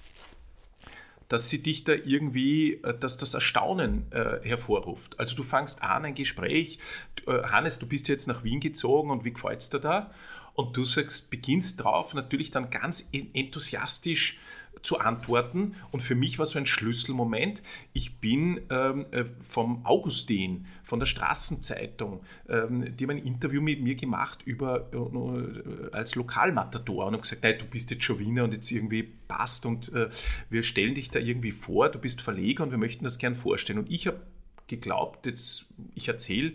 dass 1.27 1.49
sie 1.49 1.61
dich 1.61 1.83
da 1.83 1.93
irgendwie, 1.93 2.75
äh, 2.83 2.97
dass 2.97 3.17
das 3.17 3.33
Erstaunen 3.33 4.11
äh, 4.11 4.39
hervorruft. 4.43 5.19
Also 5.19 5.35
du 5.35 5.43
fangst 5.43 5.83
an, 5.83 6.05
ein 6.05 6.15
Gespräch, 6.15 6.79
äh, 7.27 7.43
Hannes, 7.43 7.79
du 7.79 7.87
bist 7.87 8.07
jetzt 8.07 8.27
nach 8.27 8.43
Wien 8.43 8.59
gezogen 8.59 9.11
und 9.11 9.25
wie 9.25 9.33
gefällt 9.33 9.61
es 9.61 9.69
dir 9.69 9.79
da? 9.79 10.11
Und 10.53 10.75
du 10.75 10.83
sagst, 10.83 11.29
beginnst 11.29 11.83
drauf, 11.83 12.13
natürlich 12.13 12.49
dann 12.49 12.69
ganz 12.69 13.09
en- 13.11 13.33
enthusiastisch 13.35 14.39
zu 14.81 14.99
antworten. 14.99 15.75
Und 15.91 16.01
für 16.01 16.15
mich 16.15 16.39
war 16.39 16.45
so 16.45 16.59
ein 16.59 16.65
Schlüsselmoment. 16.65 17.61
Ich 17.93 18.19
bin 18.19 18.61
ähm, 18.69 19.05
äh, 19.11 19.25
vom 19.39 19.85
Augustin, 19.85 20.65
von 20.83 20.99
der 20.99 21.05
Straßenzeitung, 21.05 22.21
ähm, 22.49 22.95
die 22.95 23.03
haben 23.03 23.11
ein 23.11 23.17
Interview 23.17 23.61
mit 23.61 23.81
mir 23.81 23.95
gemacht 23.95 24.39
über 24.45 24.91
äh, 24.93 25.95
als 25.95 26.15
Lokalmatador 26.15 27.07
und 27.07 27.13
haben 27.13 27.21
gesagt, 27.21 27.43
nein, 27.43 27.55
du 27.59 27.65
bist 27.65 27.91
jetzt 27.91 28.03
schon 28.03 28.19
Wiener 28.19 28.43
und 28.43 28.53
jetzt 28.53 28.71
irgendwie 28.71 29.03
passt 29.03 29.65
und 29.65 29.91
äh, 29.93 30.09
wir 30.49 30.63
stellen 30.63 30.95
dich 30.95 31.09
da 31.09 31.19
irgendwie 31.19 31.51
vor, 31.51 31.89
du 31.89 31.99
bist 31.99 32.21
Verleger 32.21 32.63
und 32.63 32.71
wir 32.71 32.77
möchten 32.77 33.03
das 33.03 33.17
gern 33.17 33.35
vorstellen. 33.35 33.79
Und 33.79 33.91
ich 33.91 34.07
habe 34.07 34.21
geglaubt, 34.67 35.25
jetzt 35.25 35.67
ich 35.95 36.07
erzähle, 36.07 36.53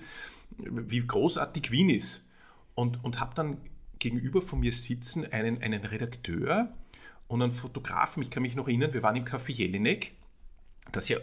wie 0.65 1.05
großartig 1.07 1.71
Wien 1.71 1.89
ist 1.89 2.29
und, 2.75 3.03
und 3.05 3.21
habe 3.21 3.35
dann 3.35 3.59
gegenüber 3.99 4.43
von 4.43 4.61
mir 4.61 4.73
sitzen 4.73 5.31
einen, 5.33 5.63
einen 5.63 5.85
Redakteur 5.85 6.75
und 7.33 7.43
einen 7.43 7.53
Fotografen. 7.53 8.23
Ich 8.23 8.31
kann 8.31 8.43
mich 8.43 8.57
noch 8.57 8.69
erinnern, 8.69 8.93
wir 8.93 9.03
waren 9.03 9.17
im 9.17 9.25
Café 9.25 9.53
Jelinek, 9.53 10.13
das 10.93 11.09
ja 11.09 11.19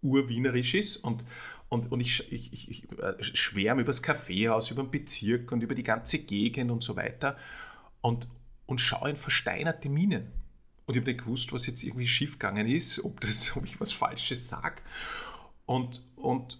urwienerisch 0.00 0.74
ist 0.74 0.96
und, 0.98 1.24
und, 1.68 1.90
und 1.90 2.00
ich, 2.00 2.32
ich, 2.32 2.52
ich, 2.52 2.70
ich 2.70 2.98
äh, 2.98 3.22
schwärme 3.22 3.82
über 3.82 3.88
das 3.88 4.02
Kaffeehaus, 4.02 4.70
über 4.70 4.82
den 4.82 4.90
Bezirk 4.90 5.50
und 5.52 5.62
über 5.62 5.74
die 5.74 5.82
ganze 5.82 6.20
Gegend 6.20 6.70
und 6.70 6.82
so 6.82 6.96
weiter 6.96 7.36
und, 8.00 8.28
und 8.66 8.80
schaue 8.80 9.10
in 9.10 9.16
versteinerte 9.16 9.88
Minen. 9.88 10.30
Und 10.86 10.94
ich 10.94 11.02
habe 11.02 11.10
nicht 11.10 11.24
gewusst, 11.24 11.52
was 11.52 11.66
jetzt 11.66 11.84
irgendwie 11.84 12.06
schiefgegangen 12.06 12.66
ist, 12.66 13.04
ob, 13.04 13.20
das, 13.20 13.54
ob 13.56 13.64
ich 13.64 13.80
was 13.80 13.92
Falsches 13.92 14.48
sage. 14.48 14.82
Und, 15.66 16.02
und, 16.16 16.58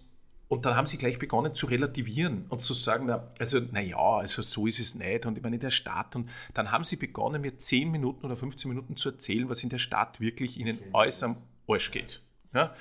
und 0.51 0.65
dann 0.65 0.75
haben 0.75 0.85
sie 0.85 0.97
gleich 0.97 1.17
begonnen 1.17 1.53
zu 1.53 1.65
relativieren 1.65 2.43
und 2.49 2.59
zu 2.59 2.73
sagen, 2.73 3.05
na, 3.05 3.25
also 3.39 3.61
naja, 3.61 3.97
also 3.97 4.41
so 4.41 4.67
ist 4.67 4.81
es 4.81 4.95
nicht 4.95 5.25
und 5.25 5.37
ich 5.37 5.43
meine 5.43 5.55
in 5.55 5.61
der 5.61 5.69
Stadt. 5.69 6.13
Und 6.17 6.29
dann 6.53 6.73
haben 6.73 6.83
sie 6.83 6.97
begonnen, 6.97 7.41
mir 7.41 7.57
10 7.57 7.89
Minuten 7.89 8.25
oder 8.25 8.35
15 8.35 8.67
Minuten 8.67 8.97
zu 8.97 9.11
erzählen, 9.11 9.47
was 9.47 9.63
in 9.63 9.69
der 9.69 9.77
Stadt 9.77 10.19
wirklich 10.19 10.59
ihnen 10.59 10.77
äußerst 10.91 11.23
am 11.23 11.37
Arsch 11.69 11.91
geht. 11.91 12.21
Ja? 12.53 12.75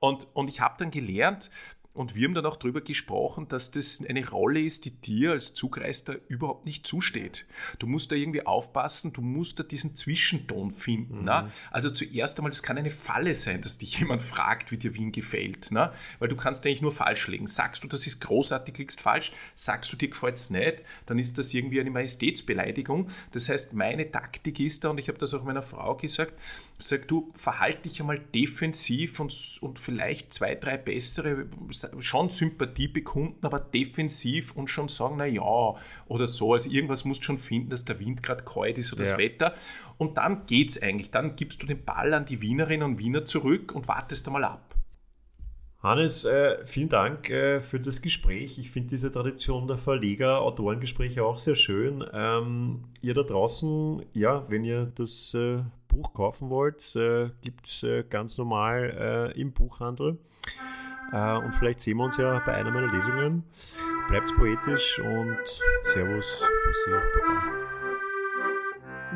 Und, 0.00 0.26
und 0.34 0.48
ich 0.48 0.60
habe 0.60 0.74
dann 0.78 0.90
gelernt, 0.90 1.48
Und 1.94 2.16
wir 2.16 2.26
haben 2.26 2.34
dann 2.34 2.44
auch 2.44 2.56
darüber 2.56 2.80
gesprochen, 2.80 3.46
dass 3.46 3.70
das 3.70 4.04
eine 4.06 4.28
Rolle 4.28 4.60
ist, 4.60 4.84
die 4.84 5.00
dir 5.00 5.30
als 5.30 5.54
Zugreister 5.54 6.16
überhaupt 6.26 6.66
nicht 6.66 6.84
zusteht. 6.84 7.46
Du 7.78 7.86
musst 7.86 8.10
da 8.10 8.16
irgendwie 8.16 8.44
aufpassen, 8.44 9.12
du 9.12 9.20
musst 9.20 9.60
da 9.60 9.62
diesen 9.62 9.94
Zwischenton 9.94 10.72
finden. 10.72 11.20
Mhm. 11.20 11.24
Ne? 11.24 11.52
Also 11.70 11.90
zuerst 11.90 12.36
einmal, 12.38 12.50
das 12.50 12.64
kann 12.64 12.76
eine 12.78 12.90
Falle 12.90 13.32
sein, 13.34 13.60
dass 13.60 13.78
dich 13.78 13.96
jemand 14.00 14.22
fragt, 14.22 14.72
wie 14.72 14.76
dir 14.76 14.94
Wien 14.94 15.12
gefällt. 15.12 15.70
Ne? 15.70 15.92
Weil 16.18 16.26
du 16.26 16.34
kannst 16.34 16.66
eigentlich 16.66 16.82
nur 16.82 16.90
falsch 16.90 17.28
legen. 17.28 17.46
Sagst 17.46 17.84
du, 17.84 17.86
das 17.86 18.08
ist 18.08 18.20
großartig, 18.20 18.76
liegst 18.76 19.00
falsch. 19.00 19.30
Sagst 19.54 19.92
du, 19.92 19.96
dir 19.96 20.08
gefällt 20.08 20.36
es 20.36 20.50
nicht, 20.50 20.82
dann 21.06 21.20
ist 21.20 21.38
das 21.38 21.54
irgendwie 21.54 21.80
eine 21.80 21.90
Majestätsbeleidigung. 21.90 23.08
Das 23.30 23.48
heißt, 23.48 23.72
meine 23.72 24.10
Taktik 24.10 24.58
ist 24.58 24.82
da, 24.82 24.90
und 24.90 24.98
ich 24.98 25.06
habe 25.06 25.18
das 25.18 25.32
auch 25.32 25.44
meiner 25.44 25.62
Frau 25.62 25.94
gesagt, 25.94 26.34
sag 26.78 27.06
du, 27.06 27.30
verhalte 27.34 27.82
dich 27.88 28.00
einmal 28.00 28.18
defensiv 28.18 29.20
und, 29.20 29.58
und 29.60 29.78
vielleicht 29.78 30.32
zwei, 30.32 30.56
drei 30.56 30.76
bessere 30.76 31.46
schon 31.98 32.30
Sympathie 32.30 32.88
bekunden, 32.88 33.44
aber 33.44 33.60
defensiv 33.60 34.52
und 34.56 34.68
schon 34.68 34.88
sagen, 34.88 35.16
na 35.18 35.26
ja, 35.26 35.74
oder 36.06 36.26
so. 36.26 36.52
Also 36.52 36.70
irgendwas 36.70 37.04
musst 37.04 37.22
du 37.22 37.26
schon 37.26 37.38
finden, 37.38 37.70
dass 37.70 37.84
der 37.84 38.00
Wind 38.00 38.22
gerade 38.22 38.44
kalt 38.44 38.78
ist 38.78 38.92
oder 38.92 39.04
ja. 39.04 39.10
das 39.10 39.18
Wetter. 39.18 39.54
Und 39.98 40.16
dann 40.16 40.46
geht's 40.46 40.80
eigentlich. 40.80 41.10
Dann 41.10 41.36
gibst 41.36 41.62
du 41.62 41.66
den 41.66 41.84
Ball 41.84 42.14
an 42.14 42.26
die 42.26 42.40
Wienerinnen 42.40 42.92
und 42.92 42.98
Wiener 42.98 43.24
zurück 43.24 43.72
und 43.74 43.88
wartest 43.88 44.26
einmal 44.26 44.44
ab. 44.44 44.74
Hannes, 45.84 46.24
äh, 46.24 46.64
vielen 46.64 46.88
Dank 46.88 47.28
äh, 47.28 47.60
für 47.60 47.78
das 47.78 48.00
Gespräch. 48.00 48.58
Ich 48.58 48.70
finde 48.70 48.88
diese 48.88 49.12
Tradition 49.12 49.66
der 49.68 49.76
Verleger-Autorengespräche 49.76 51.22
auch 51.22 51.38
sehr 51.38 51.54
schön. 51.54 52.02
Ähm, 52.10 52.84
ihr 53.02 53.12
da 53.12 53.22
draußen, 53.22 54.02
ja, 54.14 54.46
wenn 54.48 54.64
ihr 54.64 54.90
das 54.94 55.34
äh, 55.34 55.58
Buch 55.88 56.14
kaufen 56.14 56.48
wollt, 56.48 56.96
äh, 56.96 57.28
gibt 57.42 57.66
es 57.66 57.86
ganz 58.08 58.38
normal 58.38 59.34
im 59.36 59.52
Buchhandel. 59.52 60.18
Äh, 61.14 61.36
und 61.36 61.54
vielleicht 61.54 61.80
sehen 61.80 61.96
wir 61.98 62.04
uns 62.04 62.16
ja 62.16 62.42
bei 62.44 62.54
einer 62.54 62.70
meiner 62.70 62.92
Lesungen. 62.92 63.44
Bleibt 64.08 64.34
poetisch 64.36 64.98
und 64.98 65.38
Servus, 65.84 66.44
Bussi, 66.66 66.90
Baba. 66.90 67.42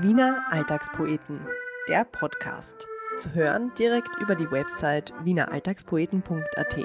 Wiener 0.01 0.45
Alltagspoeten, 0.51 1.41
der 1.89 2.05
Podcast. 2.05 2.87
Zu 3.17 3.35
hören 3.35 3.73
direkt 3.77 4.11
über 4.21 4.37
die 4.37 4.51
Website 4.51 5.13
wieneralltagspoeten.at 5.25 6.77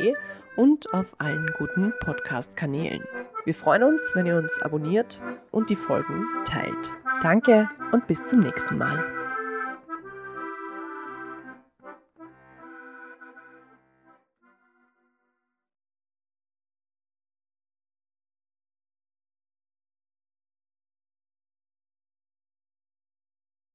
und 0.55 0.91
auf 0.93 1.16
allen 1.20 1.47
guten 1.57 1.93
Podcast-Kanälen. 1.99 3.03
Wir 3.45 3.53
freuen 3.53 3.84
uns, 3.84 4.14
wenn 4.16 4.26
ihr 4.26 4.38
uns 4.38 4.61
abonniert 4.64 5.22
und 5.51 5.70
die 5.70 5.76
Folgen 5.76 6.26
teilt. 6.45 6.91
Danke 7.22 7.70
und 7.91 8.07
bis 8.07 8.26
zum 8.26 8.39
nächsten 8.39 8.78
Mal. 8.78 9.22